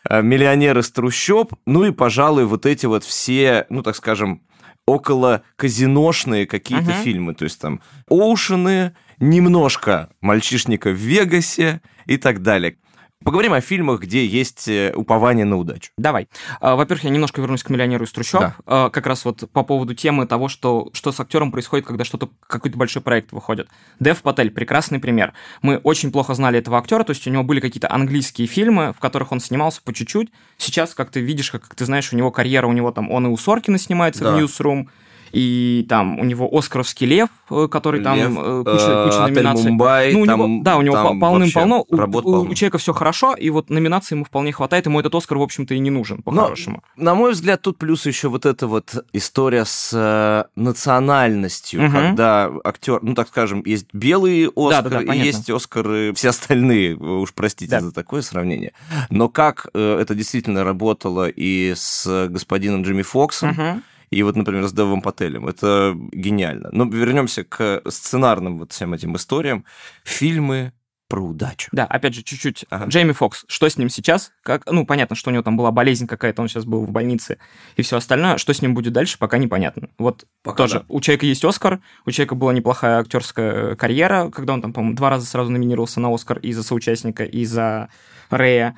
Э, 0.09 0.21
миллионер 0.21 0.77
из 0.79 0.91
трущоб, 0.91 1.53
ну 1.65 1.85
и, 1.85 1.91
пожалуй, 1.91 2.45
вот 2.45 2.65
эти 2.65 2.85
вот 2.85 3.03
все, 3.03 3.65
ну, 3.69 3.83
так 3.83 3.95
скажем, 3.95 4.41
около 4.87 5.43
казиношные 5.57 6.47
какие-то 6.47 6.91
uh-huh. 6.91 7.03
фильмы, 7.03 7.35
то 7.35 7.43
есть 7.43 7.61
там 7.61 7.81
Оушены, 8.09 8.95
немножко 9.19 10.09
мальчишника 10.21 10.89
в 10.89 10.95
Вегасе 10.95 11.81
и 12.07 12.17
так 12.17 12.41
далее. 12.41 12.77
Поговорим 13.23 13.53
о 13.53 13.61
фильмах, 13.61 14.01
где 14.01 14.25
есть 14.25 14.67
э, 14.67 14.93
упование 14.95 15.45
на 15.45 15.57
удачу. 15.57 15.91
Давай. 15.97 16.27
А, 16.59 16.75
во-первых, 16.75 17.03
я 17.03 17.11
немножко 17.11 17.39
вернусь 17.39 17.61
к 17.61 17.69
«Миллионеру 17.69 18.05
из 18.05 18.11
трущоб». 18.11 18.41
Да. 18.41 18.55
А, 18.65 18.89
как 18.89 19.05
раз 19.05 19.25
вот 19.25 19.49
по 19.51 19.63
поводу 19.63 19.93
темы 19.93 20.25
того, 20.25 20.47
что, 20.47 20.89
что 20.93 21.11
с 21.11 21.19
актером 21.19 21.51
происходит, 21.51 21.85
когда 21.85 22.03
что-то, 22.03 22.29
какой-то 22.47 22.77
большой 22.77 23.03
проект 23.03 23.31
выходит. 23.31 23.69
Дев 23.99 24.21
Патель– 24.23 24.49
прекрасный 24.51 24.99
пример. 24.99 25.33
Мы 25.61 25.77
очень 25.77 26.11
плохо 26.11 26.33
знали 26.33 26.57
этого 26.57 26.79
актера, 26.79 27.03
то 27.03 27.11
есть 27.11 27.27
у 27.27 27.29
него 27.29 27.43
были 27.43 27.59
какие-то 27.59 27.91
английские 27.91 28.47
фильмы, 28.47 28.93
в 28.93 28.99
которых 28.99 29.31
он 29.31 29.39
снимался 29.39 29.81
по 29.83 29.93
чуть-чуть. 29.93 30.31
Сейчас, 30.57 30.95
как 30.95 31.11
ты 31.11 31.19
видишь, 31.19 31.51
как, 31.51 31.61
как 31.61 31.75
ты 31.75 31.85
знаешь, 31.85 32.11
у 32.11 32.17
него 32.17 32.31
карьера, 32.31 32.65
у 32.65 32.73
него 32.73 32.91
там, 32.91 33.11
он 33.11 33.27
и 33.27 33.29
у 33.29 33.37
Соркина 33.37 33.77
снимается 33.77 34.23
да. 34.23 34.31
в 34.31 34.37
«Ньюсрум», 34.37 34.89
и 35.31 35.85
там 35.87 36.19
у 36.19 36.23
него 36.23 36.49
Оскаровский 36.51 37.07
лев, 37.07 37.29
э, 37.49 37.67
который 37.69 38.01
там 38.01 38.17
лев, 38.17 38.31
э, 38.37 38.63
куча, 38.65 39.03
куча 39.05 39.17
э, 39.17 39.27
номинаций. 39.27 39.69
Мумбай, 39.69 40.13
ну, 40.13 40.21
у 40.21 40.25
там, 40.25 40.39
него, 40.39 40.63
да, 40.63 40.77
у 40.77 40.81
него 40.81 41.19
полным-полно. 41.19 41.85
У, 41.87 41.95
у, 41.95 42.41
у 42.41 42.53
человека 42.53 42.77
все 42.77 42.93
хорошо, 42.93 43.33
и 43.33 43.49
вот 43.49 43.69
номинации 43.69 44.15
ему 44.15 44.25
вполне 44.25 44.51
хватает, 44.51 44.85
ему 44.85 44.99
этот 44.99 45.15
Оскар, 45.15 45.37
в 45.37 45.41
общем-то, 45.41 45.73
и 45.73 45.79
не 45.79 45.89
нужен, 45.89 46.21
по-хорошему. 46.21 46.83
На 46.95 47.15
мой 47.15 47.31
взгляд, 47.31 47.61
тут 47.61 47.77
плюс 47.77 48.05
еще 48.05 48.29
вот 48.29 48.45
эта 48.45 48.67
вот 48.67 49.05
история 49.13 49.65
с 49.65 49.91
э, 49.93 50.49
национальностью, 50.55 51.85
угу. 51.85 51.91
когда 51.91 52.51
актер, 52.63 52.99
ну, 53.01 53.15
так 53.15 53.27
скажем, 53.27 53.63
есть 53.65 53.87
белые 53.93 54.49
Оскары, 54.55 54.89
да, 54.89 54.99
да, 54.99 55.05
да, 55.05 55.15
и 55.15 55.19
есть 55.19 55.49
Оскары 55.49 56.13
все 56.13 56.29
остальные, 56.29 56.95
уж 56.95 57.33
простите 57.33 57.71
да. 57.71 57.81
за 57.81 57.91
такое 57.91 58.21
сравнение. 58.21 58.73
Но 59.09 59.29
как 59.29 59.67
э, 59.73 59.99
это 59.99 60.15
действительно 60.15 60.63
работало 60.63 61.27
и 61.29 61.73
с 61.75 62.27
господином 62.29 62.83
Джимми 62.83 63.01
Фоксом, 63.01 63.51
угу 63.51 63.81
и 64.11 64.23
вот, 64.23 64.35
например, 64.35 64.67
с 64.67 64.73
Девом 64.73 65.01
Пателем. 65.01 65.47
Это 65.47 65.95
гениально. 66.11 66.69
Но 66.71 66.85
вернемся 66.85 67.43
к 67.43 67.81
сценарным 67.87 68.59
вот 68.59 68.73
всем 68.73 68.93
этим 68.93 69.15
историям. 69.15 69.65
Фильмы 70.03 70.73
про 71.07 71.21
удачу. 71.21 71.69
Да, 71.73 71.85
опять 71.85 72.13
же, 72.13 72.23
чуть-чуть. 72.23 72.65
Ага. 72.69 72.85
Джейми 72.85 73.11
Фокс, 73.11 73.43
что 73.49 73.67
с 73.67 73.77
ним 73.77 73.89
сейчас? 73.89 74.31
Как, 74.43 74.65
ну, 74.65 74.85
понятно, 74.85 75.15
что 75.15 75.29
у 75.29 75.33
него 75.33 75.43
там 75.43 75.57
была 75.57 75.71
болезнь 75.71 76.07
какая-то, 76.07 76.41
он 76.41 76.47
сейчас 76.47 76.63
был 76.63 76.85
в 76.85 76.91
больнице 76.91 77.37
и 77.75 77.81
все 77.81 77.97
остальное. 77.97 78.37
Что 78.37 78.53
с 78.53 78.61
ним 78.61 78.73
будет 78.73 78.93
дальше, 78.93 79.17
пока 79.17 79.37
непонятно. 79.37 79.89
Вот 79.97 80.25
пока 80.41 80.55
тоже. 80.55 80.79
Да. 80.79 80.85
У 80.87 81.01
человека 81.01 81.25
есть 81.25 81.43
Оскар, 81.43 81.81
у 82.05 82.11
человека 82.11 82.35
была 82.35 82.53
неплохая 82.53 82.99
актерская 82.99 83.75
карьера, 83.75 84.29
когда 84.29 84.53
он 84.53 84.61
там, 84.61 84.71
по-моему, 84.71 84.95
два 84.95 85.09
раза 85.09 85.25
сразу 85.25 85.51
номинировался 85.51 85.99
на 85.99 86.13
Оскар 86.13 86.39
и 86.39 86.53
за 86.53 86.63
соучастника, 86.63 87.25
и 87.25 87.43
за 87.43 87.89
Рэя. 88.29 88.77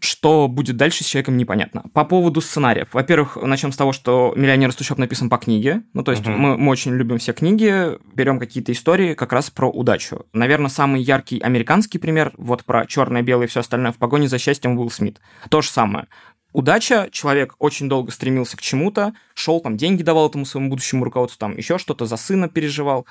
Что 0.00 0.48
будет 0.48 0.76
дальше 0.76 1.04
с 1.04 1.06
человеком, 1.06 1.36
непонятно. 1.36 1.84
По 1.92 2.04
поводу 2.04 2.40
сценариев. 2.40 2.88
Во-первых, 2.92 3.36
начнем 3.40 3.72
с 3.72 3.76
того, 3.76 3.92
что 3.92 4.32
«Миллионер 4.36 4.70
из 4.70 4.76
трущоб» 4.76 4.98
написан 4.98 5.28
по 5.28 5.38
книге. 5.38 5.82
Ну, 5.92 6.02
то 6.02 6.12
есть 6.12 6.24
uh-huh. 6.24 6.36
мы, 6.36 6.56
мы 6.56 6.70
очень 6.70 6.92
любим 6.92 7.18
все 7.18 7.32
книги, 7.32 7.98
берем 8.14 8.38
какие-то 8.38 8.72
истории 8.72 9.14
как 9.14 9.32
раз 9.32 9.50
про 9.50 9.70
удачу. 9.70 10.26
Наверное, 10.32 10.68
самый 10.68 11.02
яркий 11.02 11.38
американский 11.40 11.98
пример, 11.98 12.32
вот 12.36 12.64
про 12.64 12.86
черное-белое 12.86 13.46
и 13.46 13.48
все 13.48 13.60
остальное, 13.60 13.92
в 13.92 13.96
погоне 13.96 14.28
за 14.28 14.38
счастьем 14.38 14.78
Уилл 14.78 14.90
Смит. 14.90 15.20
То 15.48 15.62
же 15.62 15.68
самое 15.68 16.06
удача, 16.52 17.08
человек 17.10 17.54
очень 17.58 17.88
долго 17.88 18.10
стремился 18.10 18.56
к 18.56 18.62
чему-то, 18.62 19.14
шел 19.34 19.60
там, 19.60 19.76
деньги 19.76 20.02
давал 20.02 20.28
этому 20.28 20.44
своему 20.44 20.70
будущему 20.70 21.04
руководству, 21.04 21.38
там 21.38 21.56
еще 21.56 21.78
что-то 21.78 22.06
за 22.06 22.16
сына 22.16 22.48
переживал. 22.48 23.06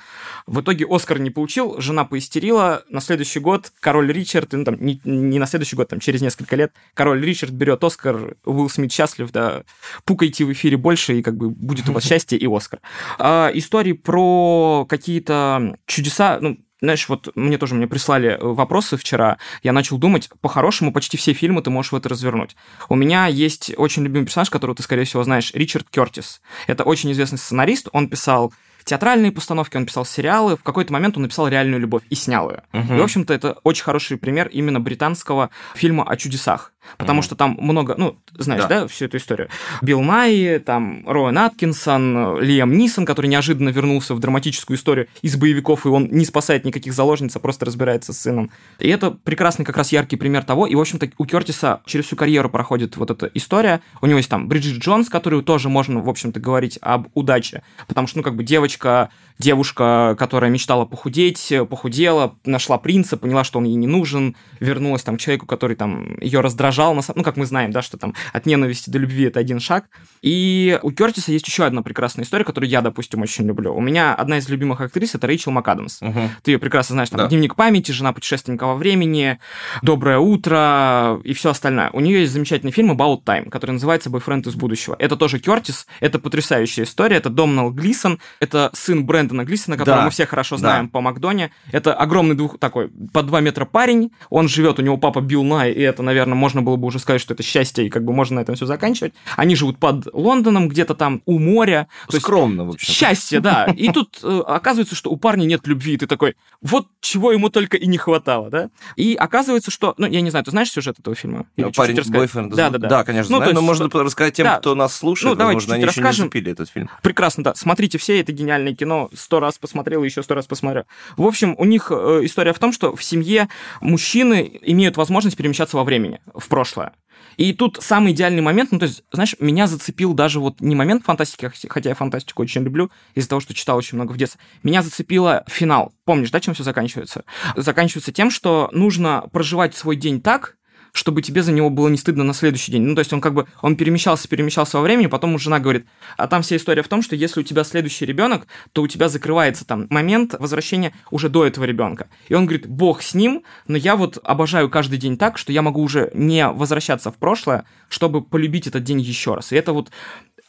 В 0.46 0.60
итоге 0.60 0.86
Оскар 0.88 1.18
не 1.18 1.30
получил, 1.30 1.80
жена 1.80 2.04
поистерила, 2.04 2.84
на 2.88 3.00
следующий 3.00 3.40
год 3.40 3.72
король 3.80 4.12
Ричард, 4.12 4.52
ну 4.52 4.64
там, 4.64 4.76
не, 4.80 5.00
не 5.04 5.38
на 5.38 5.46
следующий 5.46 5.76
год, 5.76 5.88
там, 5.88 6.00
через 6.00 6.20
несколько 6.20 6.56
лет, 6.56 6.72
король 6.94 7.24
Ричард 7.24 7.52
берет 7.52 7.82
Оскар, 7.84 8.36
Уилл 8.44 8.68
Смит 8.68 8.92
счастлив, 8.92 9.30
да, 9.32 9.64
пукайте 10.04 10.44
в 10.44 10.52
эфире 10.52 10.76
больше, 10.76 11.18
и 11.18 11.22
как 11.22 11.36
бы 11.36 11.50
будет 11.50 11.88
у 11.88 11.92
вас 11.92 12.04
счастье 12.08 12.38
и 12.38 12.46
Оскар. 12.46 12.80
А, 13.18 13.50
истории 13.54 13.92
про 13.92 14.86
какие-то 14.88 15.76
чудеса, 15.86 16.38
ну, 16.40 16.58
знаешь, 16.82 17.08
вот 17.08 17.30
мне 17.36 17.58
тоже 17.58 17.74
мне 17.74 17.86
прислали 17.86 18.30
э, 18.30 18.38
вопросы 18.40 18.96
вчера, 18.96 19.38
я 19.62 19.72
начал 19.72 19.98
думать, 19.98 20.28
по-хорошему 20.40 20.92
почти 20.92 21.16
все 21.16 21.32
фильмы 21.32 21.62
ты 21.62 21.70
можешь 21.70 21.92
в 21.92 21.96
это 21.96 22.08
развернуть. 22.08 22.56
У 22.88 22.96
меня 22.96 23.28
есть 23.28 23.72
очень 23.76 24.02
любимый 24.02 24.26
персонаж, 24.26 24.50
которого 24.50 24.76
ты, 24.76 24.82
скорее 24.82 25.04
всего, 25.04 25.22
знаешь, 25.22 25.52
Ричард 25.54 25.88
Кертис. 25.88 26.42
Это 26.66 26.82
очень 26.82 27.12
известный 27.12 27.38
сценарист, 27.38 27.88
он 27.92 28.08
писал 28.08 28.52
театральные 28.84 29.30
постановки, 29.30 29.76
он 29.76 29.86
писал 29.86 30.04
сериалы, 30.04 30.56
в 30.56 30.64
какой-то 30.64 30.92
момент 30.92 31.16
он 31.16 31.22
написал 31.22 31.46
«Реальную 31.46 31.80
любовь» 31.80 32.02
и 32.10 32.16
снял 32.16 32.50
ее. 32.50 32.62
Угу. 32.72 32.94
И, 32.94 32.98
в 32.98 33.02
общем-то, 33.02 33.32
это 33.32 33.52
очень 33.62 33.84
хороший 33.84 34.16
пример 34.16 34.48
именно 34.48 34.80
британского 34.80 35.50
фильма 35.76 36.02
о 36.04 36.16
чудесах. 36.16 36.71
Потому 36.98 37.20
mm 37.20 37.22
что 37.22 37.36
там 37.36 37.56
много, 37.60 37.94
ну, 37.96 38.18
знаешь, 38.36 38.62
да. 38.62 38.80
да, 38.80 38.86
всю 38.88 39.04
эту 39.04 39.18
историю. 39.18 39.48
Билл 39.80 40.02
Найи, 40.02 40.58
там, 40.58 41.04
Роэн 41.06 41.38
Аткинсон, 41.38 42.40
Лиам 42.40 42.76
Нисон, 42.76 43.06
который 43.06 43.26
неожиданно 43.26 43.68
вернулся 43.68 44.14
в 44.14 44.18
драматическую 44.18 44.76
историю 44.76 45.06
из 45.22 45.36
боевиков, 45.36 45.86
и 45.86 45.88
он 45.88 46.08
не 46.10 46.24
спасает 46.24 46.64
никаких 46.64 46.92
заложниц, 46.94 47.36
а 47.36 47.38
просто 47.38 47.64
разбирается 47.64 48.12
с 48.12 48.18
сыном. 48.18 48.50
И 48.80 48.88
это 48.88 49.12
прекрасный 49.12 49.64
как 49.64 49.76
раз 49.76 49.92
яркий 49.92 50.16
пример 50.16 50.42
того, 50.42 50.66
и, 50.66 50.74
в 50.74 50.80
общем-то, 50.80 51.10
у 51.18 51.24
Кертиса 51.24 51.80
через 51.86 52.06
всю 52.06 52.16
карьеру 52.16 52.50
проходит 52.50 52.96
вот 52.96 53.10
эта 53.10 53.30
история. 53.34 53.80
У 54.00 54.06
него 54.06 54.18
есть 54.18 54.30
там 54.30 54.48
Бриджит 54.48 54.82
Джонс, 54.82 55.08
которую 55.08 55.42
тоже 55.42 55.68
можно, 55.68 56.00
в 56.00 56.08
общем-то, 56.08 56.40
говорить 56.40 56.78
об 56.82 57.08
удаче, 57.14 57.62
потому 57.86 58.08
что, 58.08 58.18
ну, 58.18 58.22
как 58.24 58.34
бы 58.34 58.42
девочка 58.42 59.10
девушка, 59.38 60.16
которая 60.18 60.50
мечтала 60.50 60.84
похудеть, 60.84 61.52
похудела, 61.68 62.36
нашла 62.44 62.78
принца, 62.78 63.16
поняла, 63.16 63.44
что 63.44 63.58
он 63.58 63.64
ей 63.64 63.74
не 63.74 63.86
нужен, 63.86 64.36
вернулась 64.60 65.02
там 65.02 65.16
к 65.16 65.20
человеку, 65.20 65.46
который 65.46 65.76
там 65.76 66.18
ее 66.20 66.40
раздражал, 66.40 66.94
ну, 66.94 67.22
как 67.22 67.36
мы 67.36 67.46
знаем, 67.46 67.70
да, 67.70 67.82
что 67.82 67.96
там 67.96 68.14
от 68.32 68.46
ненависти 68.46 68.90
до 68.90 68.98
любви 68.98 69.24
это 69.24 69.40
один 69.40 69.60
шаг. 69.60 69.86
И 70.20 70.78
у 70.82 70.90
Кертиса 70.92 71.32
есть 71.32 71.46
еще 71.46 71.64
одна 71.64 71.82
прекрасная 71.82 72.24
история, 72.24 72.44
которую 72.44 72.70
я, 72.70 72.80
допустим, 72.80 73.22
очень 73.22 73.46
люблю. 73.46 73.74
У 73.74 73.80
меня 73.80 74.14
одна 74.14 74.38
из 74.38 74.48
любимых 74.48 74.80
актрис 74.80 75.14
это 75.14 75.26
Рэйчел 75.26 75.52
МакАдамс. 75.52 76.02
Угу. 76.02 76.20
Ты 76.42 76.52
ее 76.52 76.58
прекрасно 76.58 76.94
знаешь, 76.94 77.10
там, 77.10 77.18
да. 77.18 77.28
«Дневник 77.28 77.56
памяти», 77.56 77.92
«Жена 77.92 78.12
путешественника 78.12 78.66
во 78.66 78.74
времени», 78.74 79.38
«Доброе 79.82 80.18
утро» 80.18 81.20
и 81.24 81.32
все 81.32 81.50
остальное. 81.50 81.90
У 81.92 82.00
нее 82.00 82.20
есть 82.20 82.32
замечательный 82.32 82.72
фильм 82.72 82.92
«About 82.92 83.24
Time», 83.24 83.48
который 83.50 83.72
называется 83.72 84.10
«Бойфренд 84.10 84.46
из 84.46 84.54
будущего». 84.54 84.96
Это 84.98 85.16
тоже 85.16 85.38
Кертис, 85.38 85.86
это 86.00 86.18
потрясающая 86.18 86.84
история, 86.84 87.16
это 87.16 87.30
Домнал 87.30 87.70
Глисон, 87.70 88.20
это 88.40 88.70
сын 88.74 89.04
Бренда 89.04 89.21
Брэндона 89.22 89.44
Глисона, 89.44 89.76
которого 89.76 90.00
да. 90.00 90.04
мы 90.06 90.10
все 90.10 90.26
хорошо 90.26 90.56
знаем 90.56 90.86
да. 90.86 90.90
по 90.90 91.00
Макдоне. 91.00 91.50
Это 91.70 91.94
огромный 91.94 92.34
двух 92.34 92.58
такой, 92.58 92.90
по 93.12 93.22
два 93.22 93.40
метра 93.40 93.64
парень. 93.64 94.10
Он 94.30 94.48
живет, 94.48 94.78
у 94.78 94.82
него 94.82 94.96
папа 94.96 95.20
Билл 95.20 95.44
Най, 95.44 95.72
и 95.72 95.80
это, 95.80 96.02
наверное, 96.02 96.34
можно 96.34 96.62
было 96.62 96.76
бы 96.76 96.86
уже 96.86 96.98
сказать, 96.98 97.20
что 97.20 97.34
это 97.34 97.42
счастье, 97.42 97.86
и 97.86 97.90
как 97.90 98.04
бы 98.04 98.12
можно 98.12 98.36
на 98.36 98.40
этом 98.40 98.54
все 98.54 98.66
заканчивать. 98.66 99.14
Они 99.36 99.54
живут 99.54 99.78
под 99.78 100.12
Лондоном, 100.12 100.68
где-то 100.68 100.94
там 100.94 101.22
у 101.26 101.38
моря. 101.38 101.88
То 102.08 102.18
Скромно, 102.18 102.64
в 102.64 102.70
общем. 102.70 102.92
Счастье, 102.92 103.40
да. 103.40 103.66
И 103.76 103.90
тут 103.90 104.18
э, 104.22 104.42
оказывается, 104.46 104.94
что 104.94 105.10
у 105.10 105.16
парня 105.16 105.44
нет 105.44 105.66
любви, 105.66 105.94
и 105.94 105.96
ты 105.96 106.06
такой, 106.06 106.34
вот 106.60 106.88
чего 107.00 107.32
ему 107.32 107.48
только 107.48 107.76
и 107.76 107.86
не 107.86 107.98
хватало, 107.98 108.50
да? 108.50 108.70
И 108.96 109.14
оказывается, 109.14 109.70
что, 109.70 109.94
ну, 109.98 110.06
я 110.06 110.20
не 110.20 110.30
знаю, 110.30 110.44
ты 110.44 110.50
знаешь 110.50 110.70
сюжет 110.70 110.98
этого 110.98 111.14
фильма? 111.14 111.46
Или 111.56 111.66
ну, 111.66 111.72
парень 111.72 112.00
бойфренд. 112.10 112.54
Да, 112.54 112.70
да, 112.70 112.78
да. 112.78 112.88
Да, 112.88 113.04
конечно, 113.04 113.30
ну, 113.30 113.36
знаю, 113.38 113.50
есть, 113.50 113.60
но 113.60 113.66
можно 113.66 113.88
рассказать 113.88 114.34
тем, 114.34 114.44
да. 114.44 114.58
кто 114.58 114.74
нас 114.74 114.96
слушает, 114.96 115.34
ну, 115.34 115.38
давай 115.38 115.54
возможно, 115.54 115.74
они 115.76 115.84
расскажем. 115.84 116.10
еще 116.10 116.22
не 116.22 116.26
запили 116.26 116.52
этот 116.52 116.70
фильм. 116.70 116.90
Прекрасно, 117.02 117.44
да. 117.44 117.54
Смотрите 117.54 117.98
все, 117.98 118.20
это 118.20 118.32
гениальное 118.32 118.74
кино 118.74 119.10
сто 119.14 119.40
раз 119.40 119.58
посмотрел 119.58 120.02
и 120.02 120.06
еще 120.06 120.22
сто 120.22 120.34
раз 120.34 120.46
посмотрел. 120.46 120.84
В 121.16 121.26
общем, 121.26 121.54
у 121.58 121.64
них 121.64 121.90
э, 121.90 122.20
история 122.22 122.52
в 122.52 122.58
том, 122.58 122.72
что 122.72 122.94
в 122.94 123.02
семье 123.02 123.48
мужчины 123.80 124.58
имеют 124.62 124.96
возможность 124.96 125.36
перемещаться 125.36 125.76
во 125.76 125.84
времени, 125.84 126.20
в 126.34 126.48
прошлое. 126.48 126.92
И 127.36 127.52
тут 127.52 127.78
самый 127.80 128.12
идеальный 128.12 128.42
момент, 128.42 128.72
ну, 128.72 128.78
то 128.78 128.86
есть, 128.86 129.04
знаешь, 129.12 129.36
меня 129.38 129.66
зацепил 129.66 130.12
даже 130.12 130.40
вот 130.40 130.60
не 130.60 130.74
момент 130.74 131.04
фантастики, 131.04 131.50
хотя 131.68 131.90
я 131.90 131.94
фантастику 131.94 132.42
очень 132.42 132.62
люблю, 132.62 132.90
из-за 133.14 133.28
того, 133.28 133.40
что 133.40 133.54
читал 133.54 133.76
очень 133.78 133.96
много 133.96 134.12
в 134.12 134.16
детстве. 134.16 134.40
Меня 134.62 134.82
зацепило 134.82 135.44
финал. 135.48 135.92
Помнишь, 136.04 136.30
да, 136.30 136.40
чем 136.40 136.54
все 136.54 136.64
заканчивается? 136.64 137.24
Заканчивается 137.56 138.12
тем, 138.12 138.30
что 138.30 138.68
нужно 138.72 139.28
проживать 139.32 139.74
свой 139.74 139.96
день 139.96 140.20
так, 140.20 140.56
чтобы 140.92 141.22
тебе 141.22 141.42
за 141.42 141.52
него 141.52 141.70
было 141.70 141.88
не 141.88 141.96
стыдно 141.96 142.22
на 142.22 142.34
следующий 142.34 142.70
день. 142.70 142.82
Ну, 142.82 142.94
то 142.94 143.00
есть 143.00 143.12
он 143.12 143.20
как 143.20 143.34
бы, 143.34 143.46
он 143.62 143.76
перемещался, 143.76 144.28
перемещался 144.28 144.76
во 144.76 144.82
времени, 144.82 145.06
потом 145.06 145.38
жена 145.38 145.58
говорит, 145.58 145.86
а 146.16 146.28
там 146.28 146.42
вся 146.42 146.56
история 146.56 146.82
в 146.82 146.88
том, 146.88 147.02
что 147.02 147.16
если 147.16 147.40
у 147.40 147.42
тебя 147.42 147.64
следующий 147.64 148.04
ребенок, 148.04 148.46
то 148.72 148.82
у 148.82 148.86
тебя 148.86 149.08
закрывается 149.08 149.66
там 149.66 149.86
момент 149.90 150.34
возвращения 150.38 150.92
уже 151.10 151.28
до 151.28 151.46
этого 151.46 151.64
ребенка. 151.64 152.08
И 152.28 152.34
он 152.34 152.46
говорит, 152.46 152.66
бог 152.66 153.02
с 153.02 153.14
ним, 153.14 153.42
но 153.66 153.76
я 153.76 153.96
вот 153.96 154.18
обожаю 154.22 154.68
каждый 154.68 154.98
день 154.98 155.16
так, 155.16 155.38
что 155.38 155.52
я 155.52 155.62
могу 155.62 155.82
уже 155.82 156.10
не 156.14 156.46
возвращаться 156.48 157.10
в 157.10 157.16
прошлое, 157.16 157.64
чтобы 157.88 158.22
полюбить 158.22 158.66
этот 158.66 158.84
день 158.84 159.00
еще 159.00 159.34
раз. 159.34 159.52
И 159.52 159.56
это 159.56 159.72
вот 159.72 159.90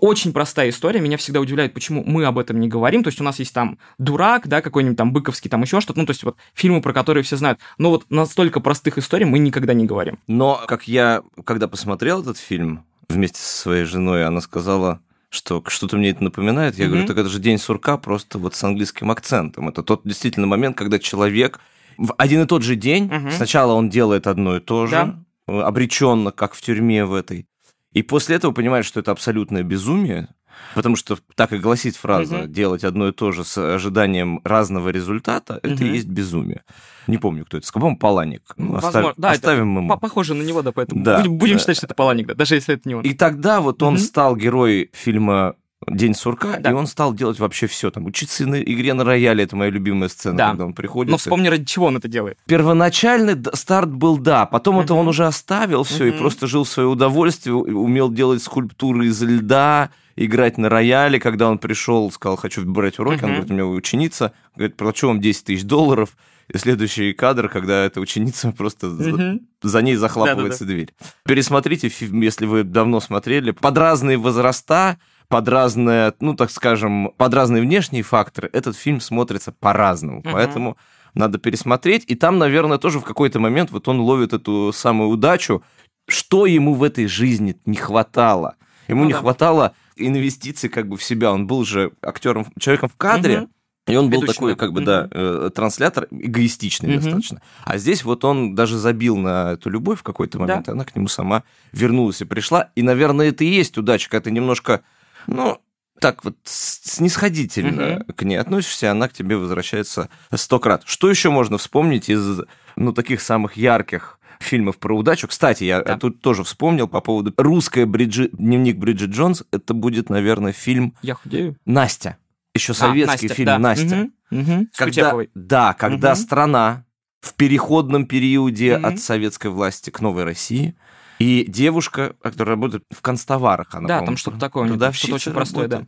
очень 0.03 0.33
простая 0.33 0.69
история. 0.69 0.99
Меня 0.99 1.15
всегда 1.15 1.39
удивляет, 1.39 1.73
почему 1.73 2.03
мы 2.05 2.25
об 2.25 2.37
этом 2.37 2.59
не 2.59 2.67
говорим. 2.67 3.03
То 3.03 3.07
есть 3.07 3.21
у 3.21 3.23
нас 3.23 3.39
есть 3.39 3.53
там 3.53 3.77
дурак, 3.97 4.49
да, 4.49 4.61
какой-нибудь 4.61 4.97
там 4.97 5.13
быковский, 5.13 5.49
там 5.49 5.61
еще 5.61 5.79
что-то. 5.79 5.97
Ну, 5.97 6.05
то 6.05 6.11
есть 6.11 6.23
вот 6.23 6.35
фильмы, 6.53 6.81
про 6.81 6.91
которые 6.91 7.23
все 7.23 7.37
знают. 7.37 7.59
Но 7.77 7.89
вот 7.89 8.03
настолько 8.09 8.59
простых 8.59 8.97
историй 8.97 9.25
мы 9.25 9.39
никогда 9.39 9.73
не 9.73 9.85
говорим. 9.85 10.19
Но, 10.27 10.61
как 10.67 10.89
я, 10.89 11.23
когда 11.45 11.69
посмотрел 11.69 12.21
этот 12.21 12.37
фильм 12.37 12.83
вместе 13.07 13.39
со 13.39 13.61
своей 13.61 13.85
женой, 13.85 14.25
она 14.25 14.41
сказала, 14.41 14.99
что 15.29 15.63
что-то 15.67 15.95
мне 15.95 16.09
это 16.09 16.21
напоминает. 16.21 16.77
Я 16.77 16.83
mm-hmm. 16.83 16.87
говорю, 16.89 17.07
так 17.07 17.17
это 17.19 17.29
же 17.29 17.39
день 17.39 17.57
сурка, 17.57 17.95
просто 17.95 18.39
вот 18.39 18.55
с 18.55 18.63
английским 18.65 19.09
акцентом. 19.09 19.69
Это 19.69 19.83
тот 19.83 20.01
действительно 20.03 20.47
момент, 20.47 20.75
когда 20.75 20.99
человек 20.99 21.61
в 21.97 22.13
один 22.17 22.41
и 22.41 22.45
тот 22.45 22.61
же 22.61 22.75
день, 22.75 23.07
mm-hmm. 23.07 23.31
сначала 23.31 23.71
он 23.71 23.89
делает 23.89 24.27
одно 24.27 24.57
и 24.57 24.59
то 24.59 24.85
же, 24.85 25.15
да. 25.47 25.65
обреченно, 25.65 26.31
как 26.31 26.55
в 26.55 26.61
тюрьме 26.61 27.05
в 27.05 27.13
этой, 27.13 27.47
и 27.93 28.01
после 28.01 28.35
этого 28.35 28.51
понимаешь, 28.51 28.85
что 28.85 28.99
это 28.99 29.11
абсолютное 29.11 29.63
безумие, 29.63 30.29
потому 30.75 30.95
что 30.95 31.17
так 31.35 31.53
и 31.53 31.57
гласит 31.57 31.95
фраза 31.95 32.39
угу. 32.39 32.47
«делать 32.47 32.83
одно 32.83 33.09
и 33.09 33.11
то 33.11 33.31
же 33.31 33.43
с 33.43 33.57
ожиданием 33.57 34.41
разного 34.43 34.89
результата»— 34.89 35.59
это 35.63 35.83
и 35.83 35.89
есть 35.89 36.07
безумие. 36.07 36.63
Не 37.07 37.17
помню, 37.17 37.45
кто 37.45 37.57
это 37.57 37.67
сказал. 37.67 37.81
По-моему, 37.81 37.99
Паланик. 37.99 38.53
Ну, 38.57 38.73
Возможно. 38.73 39.13
Да, 39.17 39.31
оставим 39.31 39.77
ему. 39.77 39.97
Похоже 39.97 40.33
на 40.33 40.43
него, 40.43 40.61
да, 40.61 40.71
поэтому 40.71 41.03
да, 41.03 41.19
будем, 41.19 41.37
будем 41.37 41.55
да. 41.55 41.59
считать, 41.59 41.77
что 41.77 41.85
это 41.85 41.95
Паланик, 41.95 42.27
да, 42.27 42.33
даже 42.33 42.55
если 42.55 42.75
это 42.75 42.87
не 42.87 42.95
он. 42.95 43.03
И 43.03 43.13
тогда 43.13 43.61
вот 43.61 43.83
он 43.83 43.95
угу. 43.95 44.01
стал 44.01 44.35
герой 44.35 44.89
фильма 44.93 45.55
День 45.87 46.15
сурка, 46.15 46.57
да. 46.59 46.71
и 46.71 46.73
он 46.73 46.87
стал 46.87 47.13
делать 47.13 47.39
вообще 47.39 47.67
все. 47.67 47.91
Там, 47.91 48.05
учиться 48.05 48.47
на 48.47 48.61
игре 48.61 48.93
на 48.93 49.03
рояле, 49.03 49.43
это 49.43 49.55
моя 49.55 49.71
любимая 49.71 50.09
сцена, 50.09 50.37
да. 50.37 50.49
когда 50.49 50.65
он 50.65 50.73
приходит. 50.73 51.11
Но 51.11 51.17
вспомни, 51.17 51.47
ради 51.47 51.65
чего 51.65 51.87
он 51.87 51.97
это 51.97 52.07
делает. 52.07 52.37
Первоначальный 52.45 53.35
старт 53.53 53.91
был, 53.91 54.17
да, 54.17 54.45
потом 54.45 54.79
uh-huh. 54.79 54.83
это 54.83 54.93
он 54.93 55.07
уже 55.07 55.25
оставил 55.25 55.83
все 55.83 56.07
uh-huh. 56.07 56.15
и 56.15 56.17
просто 56.17 56.47
жил 56.47 56.63
в 56.63 56.69
свое 56.69 56.87
удовольствие, 56.87 57.55
умел 57.55 58.11
делать 58.11 58.41
скульптуры 58.41 59.07
из 59.07 59.21
льда, 59.21 59.89
играть 60.15 60.57
на 60.57 60.69
рояле. 60.69 61.19
Когда 61.19 61.49
он 61.49 61.57
пришел, 61.57 62.11
сказал, 62.11 62.37
хочу 62.37 62.65
брать 62.65 62.99
уроки, 62.99 63.21
uh-huh. 63.21 63.25
он 63.25 63.31
говорит, 63.31 63.51
у 63.51 63.53
меня 63.53 63.65
ученица, 63.65 64.33
говорит, 64.55 64.75
плачу 64.75 65.07
вам 65.07 65.19
10 65.21 65.45
тысяч 65.45 65.63
долларов. 65.63 66.15
И 66.49 66.57
следующий 66.57 67.13
кадр, 67.13 67.47
когда 67.47 67.85
эта 67.85 68.01
ученица 68.01 68.51
просто 68.57 68.87
uh-huh. 68.87 69.39
за, 69.61 69.69
за 69.69 69.81
ней 69.81 69.95
захлапывается 69.95 70.65
Да-да-да. 70.65 70.73
дверь. 70.73 70.93
Пересмотрите 71.25 71.89
фильм, 71.89 72.21
если 72.21 72.45
вы 72.45 72.63
давно 72.63 72.99
смотрели, 72.99 73.51
под 73.51 73.77
разные 73.77 74.17
возраста, 74.17 74.97
под 75.33 75.47
разные, 75.47 76.13
ну, 76.19 76.35
так 76.35 76.51
скажем, 76.51 77.11
под 77.17 77.33
разные 77.33 77.63
внешние 77.63 78.03
факторы 78.03 78.51
этот 78.53 78.77
фильм 78.77 79.01
смотрится 79.01 79.51
по-разному. 79.51 80.21
Uh-huh. 80.21 80.31
Поэтому 80.31 80.77
надо 81.15 81.39
пересмотреть. 81.39 82.03
И 82.05 82.13
там, 82.13 82.37
наверное, 82.37 82.77
тоже 82.77 82.99
в 82.99 83.03
какой-то 83.03 83.39
момент 83.39 83.71
вот 83.71 83.87
он 83.87 83.99
ловит 83.99 84.33
эту 84.33 84.71
самую 84.71 85.09
удачу. 85.09 85.63
Что 86.07 86.45
ему 86.45 86.75
в 86.75 86.83
этой 86.83 87.07
жизни 87.07 87.57
не 87.65 87.77
хватало? 87.77 88.57
Ему 88.87 89.01
ну, 89.01 89.07
не 89.07 89.13
да. 89.13 89.19
хватало 89.21 89.73
инвестиций 89.95 90.69
как 90.69 90.87
бы 90.87 90.97
в 90.97 91.03
себя. 91.03 91.33
Он 91.33 91.47
был 91.47 91.65
же 91.65 91.93
актером, 92.03 92.45
человеком 92.59 92.89
в 92.89 92.95
кадре. 92.95 93.39
Угу. 93.39 93.49
И 93.87 93.95
он 93.95 94.11
был 94.11 94.21
Ведущий, 94.21 94.35
такой, 94.35 94.55
как 94.55 94.71
бы, 94.71 94.81
угу. 94.81 94.85
да, 94.85 95.07
э, 95.09 95.49
транслятор, 95.53 96.07
эгоистичный 96.11 96.89
угу. 96.89 97.01
достаточно. 97.01 97.41
А 97.63 97.79
здесь 97.79 98.03
вот 98.03 98.23
он 98.23 98.53
даже 98.53 98.77
забил 98.77 99.17
на 99.17 99.53
эту 99.53 99.71
любовь 99.71 100.01
в 100.01 100.03
какой-то 100.03 100.37
момент, 100.37 100.67
да. 100.67 100.73
и 100.73 100.75
она 100.75 100.85
к 100.85 100.95
нему 100.95 101.07
сама 101.07 101.41
вернулась 101.71 102.21
и 102.21 102.25
пришла. 102.25 102.69
И, 102.75 102.83
наверное, 102.83 103.29
это 103.29 103.43
и 103.43 103.47
есть 103.47 103.79
удача, 103.79 104.11
когда 104.11 104.25
ты 104.25 104.31
немножко 104.31 104.83
ну, 105.27 105.59
так 105.99 106.25
вот 106.25 106.35
снисходительно 106.43 107.97
угу. 107.97 108.13
к 108.13 108.23
ней 108.23 108.35
относишься, 108.35 108.91
она 108.91 109.07
к 109.07 109.13
тебе 109.13 109.37
возвращается 109.37 110.09
сто 110.35 110.59
крат. 110.59 110.83
Что 110.85 111.09
еще 111.09 111.29
можно 111.29 111.57
вспомнить 111.57 112.09
из 112.09 112.41
ну, 112.75 112.91
таких 112.91 113.21
самых 113.21 113.55
ярких 113.55 114.19
фильмов 114.39 114.77
про 114.77 114.97
удачу. 114.97 115.27
Кстати, 115.27 115.63
я 115.63 115.81
да. 115.81 115.97
тут 115.97 116.21
тоже 116.21 116.43
вспомнил 116.43 116.87
по 116.87 117.01
поводу 117.01 117.33
русская 117.37 117.85
Бриджит, 117.85 118.35
дневник 118.35 118.77
Бриджит 118.77 119.11
Джонс. 119.11 119.43
Это 119.51 119.73
будет, 119.73 120.09
наверное, 120.09 120.51
фильм 120.51 120.93
Я 121.01 121.15
худею. 121.15 121.55
Настя. 121.65 122.17
Еще 122.53 122.73
советский 122.73 123.27
а, 123.27 123.29
Настя, 123.29 123.35
фильм 123.35 123.45
да. 123.45 123.59
Настя. 123.59 124.09
Угу, 124.29 124.41
угу. 124.41 124.67
Когда, 124.75 125.17
да, 125.33 125.73
когда 125.73 126.11
угу. 126.11 126.19
страна 126.19 126.85
в 127.21 127.33
переходном 127.35 128.05
периоде 128.05 128.75
угу. 128.75 128.87
от 128.87 128.99
советской 128.99 129.47
власти 129.47 129.89
к 129.89 130.01
новой 130.01 130.23
России 130.23 130.75
И 131.23 131.45
девушка, 131.47 132.15
которая 132.21 132.55
работает 132.55 132.83
в 132.91 133.01
констоварах, 133.01 133.73
она, 133.75 133.87
Да, 133.87 134.01
там 134.05 134.17
что-то 134.17 134.39
такое, 134.39 134.67
продавщицей 134.67 135.17
что-то 135.19 135.29
очень 135.29 135.31
простое, 135.33 135.67
да. 135.67 135.85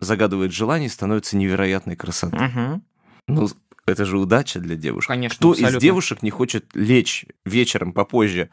загадывает 0.00 0.52
желание 0.52 0.86
и 0.86 0.90
становится 0.90 1.36
невероятной 1.36 1.94
красоты. 1.96 2.36
Мгм. 2.38 2.82
Ну, 3.26 3.48
это 3.86 4.04
же 4.06 4.18
удача 4.18 4.60
для 4.60 4.76
девушек. 4.76 5.08
Конечно, 5.08 5.36
Кто 5.36 5.50
абсолютно. 5.50 5.76
из 5.76 5.82
девушек 5.82 6.22
не 6.22 6.30
хочет 6.30 6.64
лечь 6.74 7.26
вечером 7.44 7.92
попозже, 7.92 8.48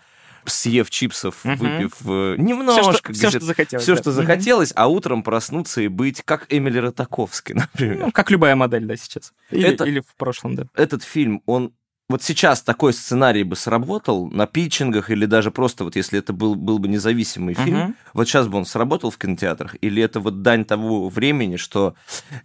съев 0.48 0.90
чипсов, 0.90 1.44
Мгм. 1.46 1.56
выпив 1.58 1.94
э, 2.06 2.36
немножко, 2.38 2.94
что, 2.98 3.14
всё, 3.14 3.30
что 3.32 3.40
захотелось. 3.40 3.84
все, 3.84 3.96
да. 3.96 4.02
что 4.02 4.12
захотелось, 4.12 4.74
а 4.76 4.88
утром 4.88 5.24
проснуться 5.24 5.82
и 5.82 5.88
быть 5.88 6.22
как 6.24 6.46
Эмили 6.50 6.78
Ротаковский, 6.80 7.56
например. 7.74 7.98
Ну, 8.08 8.12
как 8.12 8.30
любая 8.30 8.56
модель, 8.56 8.86
да, 8.86 8.96
сейчас. 8.98 9.34
Или, 9.52 9.70
Это- 9.70 9.86
или 9.86 10.02
в 10.02 10.16
прошлом, 10.18 10.56
да. 10.56 10.66
Этот 10.76 11.02
фильм, 11.04 11.42
он 11.46 11.74
вот 12.08 12.22
сейчас 12.22 12.62
такой 12.62 12.94
сценарий 12.94 13.44
бы 13.44 13.56
сработал 13.56 14.28
на 14.30 14.46
питчингах 14.46 15.10
или 15.10 15.26
даже 15.26 15.50
просто 15.52 15.84
вот 15.84 15.96
если 15.96 16.20
это 16.20 16.34
был, 16.34 16.56
был 16.56 16.78
бы 16.80 16.88
независимый 16.88 17.56
фильм, 17.56 17.78
Мгм. 17.80 17.96
вот 18.14 18.28
сейчас 18.28 18.48
бы 18.48 18.58
он 18.58 18.66
сработал 18.66 19.10
в 19.10 19.18
кинотеатрах, 19.18 19.76
или 19.82 20.04
это 20.04 20.20
вот 20.20 20.42
дань 20.42 20.66
того 20.66 21.10
времени, 21.10 21.56
что 21.58 21.96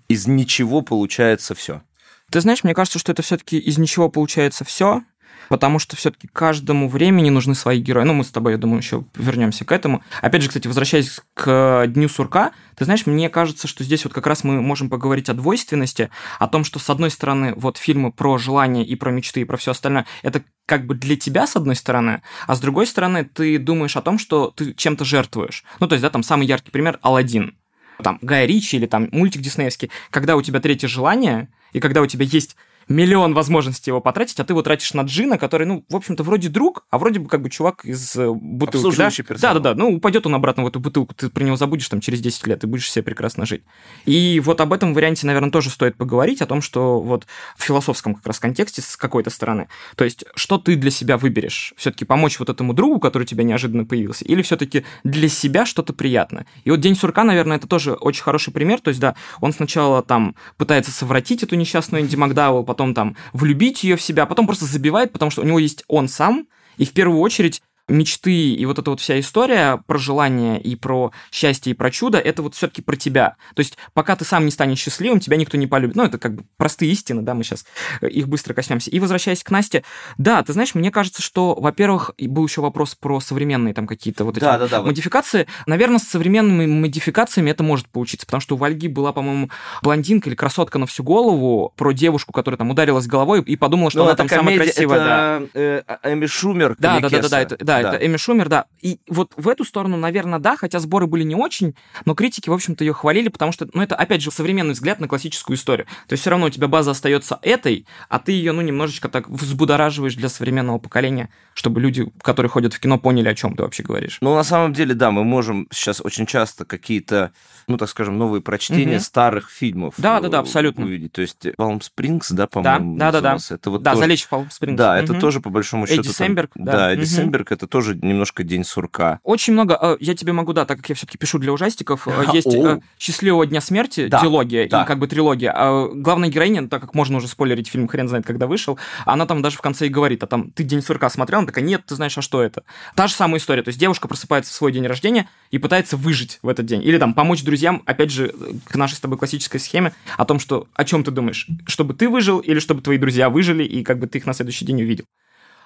из 0.08 0.26
ничего 0.26 0.80
получается 0.82 1.54
все. 1.54 1.82
Ты 2.30 2.40
знаешь, 2.40 2.64
мне 2.64 2.74
кажется, 2.74 2.98
что 2.98 3.12
это 3.12 3.22
все-таки 3.22 3.58
из 3.58 3.76
ничего 3.76 4.08
получается 4.08 4.64
все, 4.64 5.02
потому 5.50 5.80
что 5.80 5.96
все-таки 5.96 6.28
каждому 6.28 6.88
времени 6.88 7.28
нужны 7.28 7.56
свои 7.56 7.80
герои. 7.80 8.04
Ну, 8.04 8.14
мы 8.14 8.22
с 8.22 8.30
тобой, 8.30 8.52
я 8.52 8.58
думаю, 8.58 8.78
еще 8.78 9.04
вернемся 9.16 9.64
к 9.64 9.72
этому. 9.72 10.02
Опять 10.22 10.42
же, 10.42 10.48
кстати, 10.48 10.68
возвращаясь 10.68 11.20
к 11.34 11.86
Дню 11.88 12.08
сурка, 12.08 12.52
ты 12.76 12.84
знаешь, 12.84 13.04
мне 13.04 13.28
кажется, 13.28 13.66
что 13.66 13.82
здесь 13.82 14.04
вот 14.04 14.14
как 14.14 14.28
раз 14.28 14.44
мы 14.44 14.62
можем 14.62 14.88
поговорить 14.88 15.28
о 15.28 15.34
двойственности, 15.34 16.08
о 16.38 16.46
том, 16.46 16.62
что, 16.62 16.78
с 16.78 16.88
одной 16.88 17.10
стороны, 17.10 17.52
вот 17.56 17.78
фильмы 17.78 18.12
про 18.12 18.38
желания 18.38 18.86
и 18.86 18.94
про 18.94 19.10
мечты 19.10 19.40
и 19.40 19.44
про 19.44 19.56
все 19.56 19.72
остальное, 19.72 20.06
это 20.22 20.44
как 20.66 20.86
бы 20.86 20.94
для 20.94 21.16
тебя, 21.16 21.48
с 21.48 21.56
одной 21.56 21.74
стороны, 21.74 22.22
а 22.46 22.54
с 22.54 22.60
другой 22.60 22.86
стороны, 22.86 23.24
ты 23.24 23.58
думаешь 23.58 23.96
о 23.96 24.02
том, 24.02 24.20
что 24.20 24.52
ты 24.54 24.72
чем-то 24.72 25.04
жертвуешь. 25.04 25.64
Ну, 25.80 25.88
то 25.88 25.96
есть, 25.96 26.02
да, 26.04 26.10
там 26.10 26.22
самый 26.22 26.46
яркий 26.46 26.70
пример– 26.70 27.00
Алладин 27.02 27.56
там, 28.02 28.18
Гая 28.22 28.46
Ричи 28.46 28.76
или 28.76 28.86
там 28.86 29.08
мультик 29.12 29.42
диснеевский, 29.42 29.90
когда 30.10 30.36
у 30.36 30.42
тебя 30.42 30.60
третье 30.60 30.88
желание, 30.88 31.48
и 31.72 31.80
когда 31.80 32.00
у 32.00 32.06
тебя 32.06 32.24
есть 32.24 32.56
миллион 32.90 33.34
возможностей 33.34 33.90
его 33.90 34.00
потратить, 34.00 34.38
а 34.40 34.44
ты 34.44 34.52
его 34.52 34.62
тратишь 34.62 34.92
на 34.94 35.02
Джина, 35.02 35.38
который, 35.38 35.66
ну, 35.66 35.84
в 35.88 35.96
общем-то, 35.96 36.24
вроде 36.24 36.48
друг, 36.48 36.84
а 36.90 36.98
вроде 36.98 37.20
бы 37.20 37.28
как 37.28 37.40
бы 37.40 37.48
чувак 37.48 37.84
из 37.84 38.16
э, 38.16 38.28
бутылки. 38.28 38.76
Обслуживающий 38.76 39.22
персонал. 39.22 39.54
Да, 39.54 39.60
да, 39.60 39.74
да. 39.74 39.78
Ну, 39.78 39.96
упадет 39.96 40.26
он 40.26 40.34
обратно 40.34 40.64
в 40.64 40.66
эту 40.66 40.80
бутылку, 40.80 41.14
ты 41.14 41.30
про 41.30 41.44
него 41.44 41.56
забудешь 41.56 41.88
там 41.88 42.00
через 42.00 42.20
10 42.20 42.46
лет, 42.48 42.64
и 42.64 42.66
будешь 42.66 42.90
себе 42.90 43.04
прекрасно 43.04 43.46
жить. 43.46 43.62
И 44.06 44.40
вот 44.44 44.60
об 44.60 44.72
этом 44.72 44.92
варианте, 44.92 45.26
наверное, 45.26 45.50
тоже 45.50 45.70
стоит 45.70 45.96
поговорить, 45.96 46.42
о 46.42 46.46
том, 46.46 46.60
что 46.60 47.00
вот 47.00 47.26
в 47.56 47.62
философском 47.62 48.16
как 48.16 48.26
раз 48.26 48.40
контексте 48.40 48.82
с 48.82 48.96
какой-то 48.96 49.30
стороны. 49.30 49.68
То 49.94 50.04
есть, 50.04 50.24
что 50.34 50.58
ты 50.58 50.74
для 50.74 50.90
себя 50.90 51.16
выберешь? 51.16 51.74
Все-таки 51.76 52.04
помочь 52.04 52.40
вот 52.40 52.50
этому 52.50 52.74
другу, 52.74 52.98
который 52.98 53.22
у 53.22 53.26
тебя 53.26 53.44
неожиданно 53.44 53.84
появился, 53.84 54.24
или 54.24 54.42
все-таки 54.42 54.84
для 55.04 55.28
себя 55.28 55.64
что-то 55.64 55.92
приятное? 55.92 56.46
И 56.64 56.70
вот 56.70 56.80
День 56.80 56.96
сурка, 56.96 57.22
наверное, 57.22 57.58
это 57.58 57.68
тоже 57.68 57.92
очень 57.92 58.22
хороший 58.22 58.52
пример. 58.52 58.80
То 58.80 58.88
есть, 58.88 58.98
да, 59.00 59.14
он 59.40 59.52
сначала 59.52 60.02
там 60.02 60.34
пытается 60.56 60.90
совратить 60.90 61.44
эту 61.44 61.54
несчастную 61.54 62.02
Энди 62.02 62.16
Макдауэлл, 62.16 62.64
потом 62.64 62.79
там 62.94 63.16
влюбить 63.32 63.84
ее 63.84 63.96
в 63.96 64.02
себя, 64.02 64.26
потом 64.26 64.46
просто 64.46 64.64
забивает, 64.64 65.12
потому 65.12 65.30
что 65.30 65.42
у 65.42 65.44
него 65.44 65.58
есть 65.58 65.84
он 65.88 66.08
сам, 66.08 66.46
и 66.76 66.84
в 66.84 66.92
первую 66.92 67.20
очередь 67.20 67.62
мечты 67.90 68.52
и 68.54 68.64
вот 68.66 68.78
эта 68.78 68.90
вот 68.90 69.00
вся 69.00 69.18
история 69.20 69.82
про 69.86 69.98
желание 69.98 70.60
и 70.60 70.76
про 70.76 71.12
счастье 71.30 71.72
и 71.72 71.74
про 71.74 71.90
чудо, 71.90 72.18
это 72.18 72.42
вот 72.42 72.54
все-таки 72.54 72.82
про 72.82 72.96
тебя. 72.96 73.36
То 73.54 73.60
есть 73.60 73.76
пока 73.92 74.16
ты 74.16 74.24
сам 74.24 74.44
не 74.44 74.50
станешь 74.50 74.78
счастливым, 74.78 75.20
тебя 75.20 75.36
никто 75.36 75.56
не 75.56 75.66
полюбит. 75.66 75.96
Ну, 75.96 76.04
это 76.04 76.18
как 76.18 76.34
бы 76.34 76.44
простые 76.56 76.92
истины, 76.92 77.22
да, 77.22 77.34
мы 77.34 77.44
сейчас 77.44 77.64
их 78.00 78.28
быстро 78.28 78.54
коснемся. 78.54 78.90
И 78.90 78.98
возвращаясь 79.00 79.42
к 79.42 79.50
Насте, 79.50 79.84
да, 80.18 80.42
ты 80.42 80.52
знаешь, 80.52 80.74
мне 80.74 80.90
кажется, 80.90 81.22
что, 81.22 81.54
во-первых, 81.54 82.12
был 82.18 82.46
еще 82.46 82.60
вопрос 82.60 82.94
про 82.94 83.20
современные 83.20 83.74
там 83.74 83.86
какие-то 83.86 84.24
вот 84.24 84.36
эти 84.36 84.44
Да, 84.44 84.58
да, 84.58 84.68
да, 84.68 84.78
вот. 84.80 84.86
модификации. 84.88 85.46
Наверное, 85.66 85.98
с 85.98 86.04
современными 86.04 86.66
модификациями 86.66 87.50
это 87.50 87.62
может 87.62 87.88
получиться, 87.88 88.26
потому 88.26 88.40
что 88.40 88.54
у 88.54 88.58
Вальги 88.58 88.86
была, 88.88 89.12
по-моему, 89.12 89.50
блондинка 89.82 90.28
или 90.28 90.36
красотка 90.36 90.78
на 90.78 90.86
всю 90.86 91.02
голову 91.02 91.72
про 91.76 91.92
девушку, 91.92 92.32
которая 92.32 92.58
там 92.58 92.70
ударилась 92.70 93.06
головой 93.06 93.42
и 93.42 93.56
подумала, 93.56 93.90
что 93.90 94.00
Ну, 94.00 94.04
она 94.06 94.14
там 94.14 94.28
самая 94.28 94.56
комедия, 94.56 94.72
красивая. 94.72 94.98
да. 94.98 95.42
это 95.54 95.98
э, 96.02 96.12
Эми 96.12 96.26
Шумер. 96.26 96.76
Да, 96.78 97.00
да, 97.00 97.08
да, 97.08 97.22
да, 97.22 97.28
да, 97.28 97.40
это, 97.40 97.56
да, 97.64 97.79
это 97.80 98.06
Эми 98.06 98.16
Шумер, 98.16 98.48
да. 98.48 98.66
И 98.80 99.00
вот 99.08 99.32
в 99.36 99.48
эту 99.48 99.64
сторону, 99.64 99.96
наверное, 99.96 100.38
да, 100.38 100.56
хотя 100.56 100.78
сборы 100.80 101.06
были 101.06 101.22
не 101.22 101.34
очень, 101.34 101.74
но 102.04 102.14
критики, 102.14 102.48
в 102.48 102.52
общем-то, 102.52 102.84
ее 102.84 102.92
хвалили, 102.92 103.28
потому 103.28 103.52
что, 103.52 103.68
ну, 103.72 103.82
это, 103.82 103.94
опять 103.96 104.22
же, 104.22 104.30
современный 104.30 104.72
взгляд 104.74 105.00
на 105.00 105.08
классическую 105.08 105.56
историю. 105.56 105.86
То 106.08 106.12
есть 106.14 106.22
все 106.22 106.30
равно 106.30 106.46
у 106.46 106.50
тебя 106.50 106.68
база 106.68 106.92
остается 106.92 107.38
этой, 107.42 107.86
а 108.08 108.18
ты 108.18 108.32
ее, 108.32 108.52
ну, 108.52 108.62
немножечко 108.62 109.08
так 109.08 109.28
взбудораживаешь 109.28 110.14
для 110.14 110.28
современного 110.28 110.78
поколения, 110.78 111.28
чтобы 111.54 111.80
люди, 111.80 112.10
которые 112.22 112.50
ходят 112.50 112.72
в 112.74 112.80
кино, 112.80 112.98
поняли, 112.98 113.28
о 113.28 113.34
чем 113.34 113.56
ты 113.56 113.62
вообще 113.62 113.82
говоришь. 113.82 114.18
Ну, 114.20 114.34
на 114.34 114.44
самом 114.44 114.72
деле, 114.72 114.94
да, 114.94 115.10
мы 115.10 115.24
можем 115.24 115.66
сейчас 115.72 116.00
очень 116.00 116.26
часто 116.26 116.64
какие-то, 116.64 117.32
ну, 117.66 117.76
так 117.76 117.88
скажем, 117.88 118.18
новые 118.18 118.40
прочтения 118.40 118.94
Мгм. 118.96 119.00
старых 119.00 119.50
фильмов 119.50 119.94
Да, 119.98 120.20
да, 120.20 120.28
да, 120.28 120.38
абсолютно. 120.40 120.84
увидеть. 120.84 121.12
То 121.12 121.22
есть 121.22 121.44
Palm 121.58 121.80
Springs, 121.80 122.26
да, 122.30 122.46
по-моему, 122.46 122.96
да, 122.96 123.12
да, 123.12 123.20
да. 123.20 123.32
назывался. 123.32 123.54
Это 123.54 123.70
вот 123.70 123.82
да, 123.82 123.90
тоже- 123.92 124.00
залечь 124.02 124.24
в 124.24 124.32
Palm 124.32 124.48
Springs. 124.48 124.74
Да, 124.76 124.98
это 124.98 125.12
Мгм. 125.12 125.20
тоже, 125.20 125.40
по 125.40 125.50
большому 125.50 125.84
Эдди 125.84 126.02
счету... 126.02 126.12
там- 126.16 126.34
да. 126.54 126.72
Да, 126.72 126.92
Эдди 126.92 127.00
Мгм. 127.00 127.06
Сэмберг, 127.08 127.52
это 127.60 127.66
тоже 127.66 127.94
немножко 128.00 128.42
День 128.42 128.64
сурка. 128.64 129.20
Очень 129.22 129.52
много, 129.52 129.78
э, 129.80 129.96
я 130.00 130.14
тебе 130.14 130.32
могу, 130.32 130.54
да, 130.54 130.64
так 130.64 130.78
как 130.78 130.88
я 130.88 130.94
все-таки 130.94 131.18
пишу 131.18 131.38
для 131.38 131.52
ужастиков, 131.52 132.08
э, 132.08 132.24
есть 132.32 132.54
э, 132.54 132.80
«Счастливого 132.98 133.46
дня 133.46 133.60
смерти», 133.60 134.06
Да, 134.08 134.22
дилогия, 134.22 134.66
да. 134.66 134.82
и 134.82 134.86
как 134.86 134.98
бы 134.98 135.06
трилогия. 135.06 135.52
А 135.54 135.88
главная 135.92 136.30
героиня, 136.30 136.66
так 136.68 136.80
как 136.80 136.94
можно 136.94 137.18
уже 137.18 137.28
спойлерить, 137.28 137.68
фильм 137.68 137.86
хрен 137.86 138.08
знает, 138.08 138.24
когда 138.24 138.46
вышел, 138.46 138.78
она 139.04 139.26
там 139.26 139.42
даже 139.42 139.58
в 139.58 139.60
конце 139.60 139.86
и 139.86 139.88
говорит, 139.90 140.22
а 140.22 140.26
там, 140.26 140.50
ты 140.50 140.64
«День 140.64 140.82
сурка» 140.82 141.10
смотрел? 141.10 141.40
Она 141.40 141.46
такая, 141.46 141.64
нет, 141.64 141.84
ты 141.84 141.94
знаешь, 141.94 142.16
а 142.16 142.22
что 142.22 142.42
это? 142.42 142.64
Та 142.94 143.06
же 143.06 143.14
самая 143.14 143.38
история, 143.38 143.62
то 143.62 143.68
есть 143.68 143.78
девушка 143.78 144.08
просыпается 144.08 144.52
в 144.52 144.54
свой 144.54 144.72
день 144.72 144.86
рождения 144.86 145.28
и 145.50 145.58
пытается 145.58 145.98
выжить 145.98 146.38
в 146.42 146.48
этот 146.48 146.64
день. 146.64 146.82
Или 146.82 146.96
там 146.96 147.12
помочь 147.12 147.42
друзьям, 147.42 147.82
опять 147.84 148.10
же, 148.10 148.32
к 148.64 148.74
нашей 148.76 148.94
с 148.94 149.00
тобой 149.00 149.18
классической 149.18 149.60
схеме, 149.60 149.92
о 150.16 150.24
том, 150.24 150.38
что, 150.38 150.66
о 150.74 150.84
чем 150.84 151.04
ты 151.04 151.10
думаешь, 151.10 151.46
чтобы 151.66 151.92
ты 151.92 152.08
выжил 152.08 152.38
или 152.38 152.58
чтобы 152.58 152.80
твои 152.80 152.96
друзья 152.96 153.28
выжили, 153.28 153.64
и 153.64 153.82
как 153.82 153.98
бы 153.98 154.06
ты 154.06 154.18
их 154.18 154.26
на 154.26 154.32
следующий 154.32 154.64
день 154.64 154.82
увидел. 154.82 155.04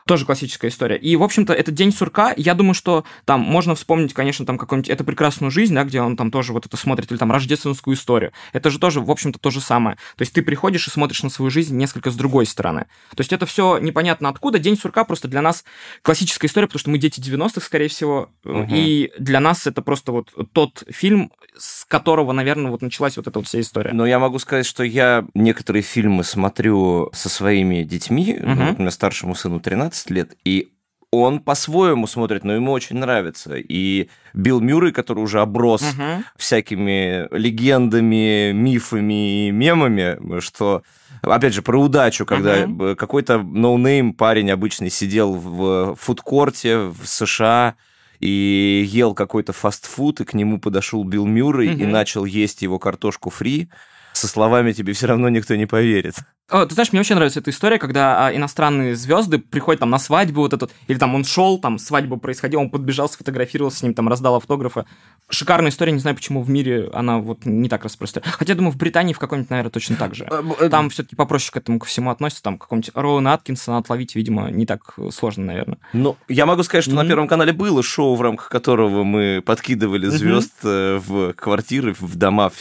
Тоже 0.07 0.27
классическая 0.27 0.69
история. 0.69 0.97
И, 0.97 1.17
в 1.17 1.23
общем-то, 1.23 1.55
этот 1.55 1.75
день 1.75 1.91
сурка, 1.91 2.35
я 2.37 2.55
думаю, 2.55 2.75
что 2.75 3.05
там 3.25 3.41
можно 3.41 3.75
вспомнить, 3.75 4.13
конечно, 4.13 4.45
там 4.45 4.59
какую-нибудь 4.59 4.91
«Это 4.91 5.03
прекрасную 5.03 5.51
жизнь», 5.51 5.75
да, 5.75 5.85
где 5.85 6.03
он 6.03 6.17
там 6.17 6.31
тоже 6.31 6.53
вот 6.53 6.67
это 6.67 6.77
смотрит, 6.77 7.11
или 7.11 7.17
там 7.19 7.33
рождественскую 7.33 7.97
историю. 7.97 8.33
Это 8.53 8.69
же 8.69 8.79
тоже, 8.79 9.01
в 9.01 9.11
общем-то, 9.11 9.39
то 9.39 9.51
же 9.51 9.63
самое. 9.63 9.97
То 10.17 10.23
есть 10.23 10.35
ты 10.35 10.43
приходишь 10.43 10.87
и 10.89 10.91
смотришь 10.91 11.23
на 11.23 11.31
свою 11.31 11.51
жизнь 11.51 11.75
несколько 11.77 12.11
с 12.11 12.17
другой 12.17 12.45
стороны. 12.45 12.85
То 13.17 13.21
есть 13.23 13.33
это 13.33 13.47
все 13.47 13.79
непонятно 13.79 14.29
откуда. 14.29 14.59
День 14.59 14.77
сурка 14.77 15.05
просто 15.05 15.27
для 15.27 15.41
нас 15.41 15.65
классическая 16.03 16.49
история, 16.49 16.67
потому 16.67 16.81
что 16.81 16.91
мы 16.91 16.99
дети 16.99 17.21
90-х, 17.21 17.63
скорее 17.65 17.89
всего, 17.89 18.29
Мгм. 18.45 18.69
и 18.75 19.11
для 19.19 19.41
нас 19.41 19.67
это 19.67 19.81
просто 19.81 20.13
вот 20.13 20.31
тот 20.53 20.85
фильм, 20.91 21.33
с 21.57 21.85
которого, 21.87 22.33
наверное, 22.33 22.71
вот 22.71 22.83
началась 22.83 23.17
вот 23.17 23.27
эта 23.27 23.39
вот 23.39 23.47
вся 23.49 23.61
история. 23.61 23.93
Но 23.95 24.05
я 24.07 24.19
могу 24.19 24.39
сказать, 24.39 24.67
что 24.67 24.83
я 24.83 25.25
некоторые 25.35 25.83
фильмы 25.83 26.25
смотрю 26.25 27.11
со 27.15 27.29
своими 27.29 27.85
детьми, 27.85 28.37
ну, 28.39 28.51
Мгм. 28.55 28.67
например, 28.67 28.91
старшему 28.91 29.35
сыну 29.35 29.61
13 29.61 29.94
лет, 30.11 30.37
и 30.45 30.69
он 31.11 31.39
по-своему 31.39 32.07
смотрит, 32.09 32.43
но 32.45 32.55
ему 32.55 32.73
очень 32.73 32.97
нравится. 32.97 33.55
И 33.57 34.09
Билл 34.33 34.61
Мюррей, 34.61 34.91
который 34.93 35.21
уже 35.23 35.41
оброс 35.41 35.83
Мгм. 35.97 36.25
всякими 36.37 37.29
легендами, 37.37 38.51
мифами 38.53 39.47
и 39.47 39.51
мемами, 39.53 40.41
что, 40.41 40.83
опять 41.23 41.55
же, 41.55 41.63
про 41.63 41.81
удачу, 41.81 42.27
когда 42.27 42.67
б- 42.67 42.95
какой-то 42.97 43.39
no-name 43.43 44.13
парень 44.13 44.51
обычный 44.51 44.91
сидел 44.91 45.35
в 45.35 45.95
фудкорте 45.95 46.79
в 46.79 47.07
США 47.07 47.77
и 48.19 48.85
ел 48.89 49.15
какой-то 49.15 49.53
фастфуд, 49.53 50.21
и 50.21 50.25
к 50.25 50.35
нему 50.35 50.59
подошел 50.59 51.05
Билл 51.05 51.27
Мюррей 51.27 51.73
и 51.73 51.83
Мгм. 51.85 51.91
начал 51.93 52.25
есть 52.25 52.63
его 52.63 52.79
картошку 52.81 53.31
фри 53.31 53.69
со 54.15 54.29
словами 54.29 54.73
«тебе 54.73 54.93
все 54.93 55.07
равно 55.07 55.29
никто 55.29 55.55
не 55.55 55.67
поверит». 55.67 56.15
О, 56.51 56.67
ты 56.67 56.75
знаешь, 56.75 56.93
мне 56.93 57.01
вообще 57.01 57.15
нравится 57.15 57.41
эта 57.41 57.51
история, 57.51 57.79
когда 57.79 58.27
а, 58.27 58.35
иностранные 58.35 58.95
звезды 58.97 59.39
приходят 59.39 59.81
там 59.81 59.89
на 59.89 59.99
свадьбу 59.99 60.43
вот 60.43 60.53
этот, 60.53 60.73
или 60.89 60.99
там 60.99 61.15
он 61.15 61.25
шел, 61.25 61.59
там 61.59 61.79
свадьба 61.79 62.17
происходила, 62.17 62.61
он 62.61 62.69
подбежал, 62.69 63.09
сфотографировался 63.09 63.79
с 63.79 63.83
ним, 63.83 63.95
там 63.95 64.09
раздал 64.09 64.37
автографы. 64.37 64.85
Шикарная 65.31 65.71
история, 65.71 65.93
не 65.93 66.01
знаю, 66.01 66.17
почему 66.17 66.43
в 66.43 66.51
мире 66.51 66.91
она 66.93 67.19
вот 67.19 67.47
не 67.47 67.71
так 67.71 67.85
распространена. 67.85 68.31
Хотя, 68.31 68.53
я 68.53 68.57
думаю, 68.59 68.73
в 68.73 68.77
Британии 68.77 69.15
в 69.15 69.19
какой-нибудь, 69.19 69.49
наверное, 69.49 69.71
точно 69.71 69.97
так 69.97 70.15
же. 70.15 70.29
Там 70.71 70.91
все-таки 70.91 71.17
попроще 71.17 71.51
к 71.51 71.57
этому 71.57 71.79
ко 71.79 71.87
всему 71.87 72.11
относятся, 72.11 72.43
там 72.43 72.59
какого-нибудь 72.59 72.91
Роуэна 72.95 73.33
Аткинсона 73.33 73.79
отловить, 73.79 74.15
видимо, 74.15 74.51
не 74.51 74.67
так 74.67 74.81
э, 74.99 75.09
сложно, 75.11 75.47
наверное. 75.47 75.79
Ну, 75.95 76.17
я 76.29 76.45
могу 76.45 76.63
сказать, 76.63 76.85
что 76.85 76.95
на 76.95 77.01
Мгм. 77.01 77.09
Первом 77.09 77.29
канале 77.29 77.55
было 77.55 77.83
шоу, 77.83 78.17
в 78.17 78.21
рамках 78.21 78.51
которого 78.51 79.03
мы 79.03 79.43
подкидывали 79.45 80.09
звезд 80.09 80.53
э, 80.63 81.01
в 81.05 81.33
квартиры, 81.33 81.95
в 81.99 82.17
дома, 82.17 82.51
в 82.51 82.61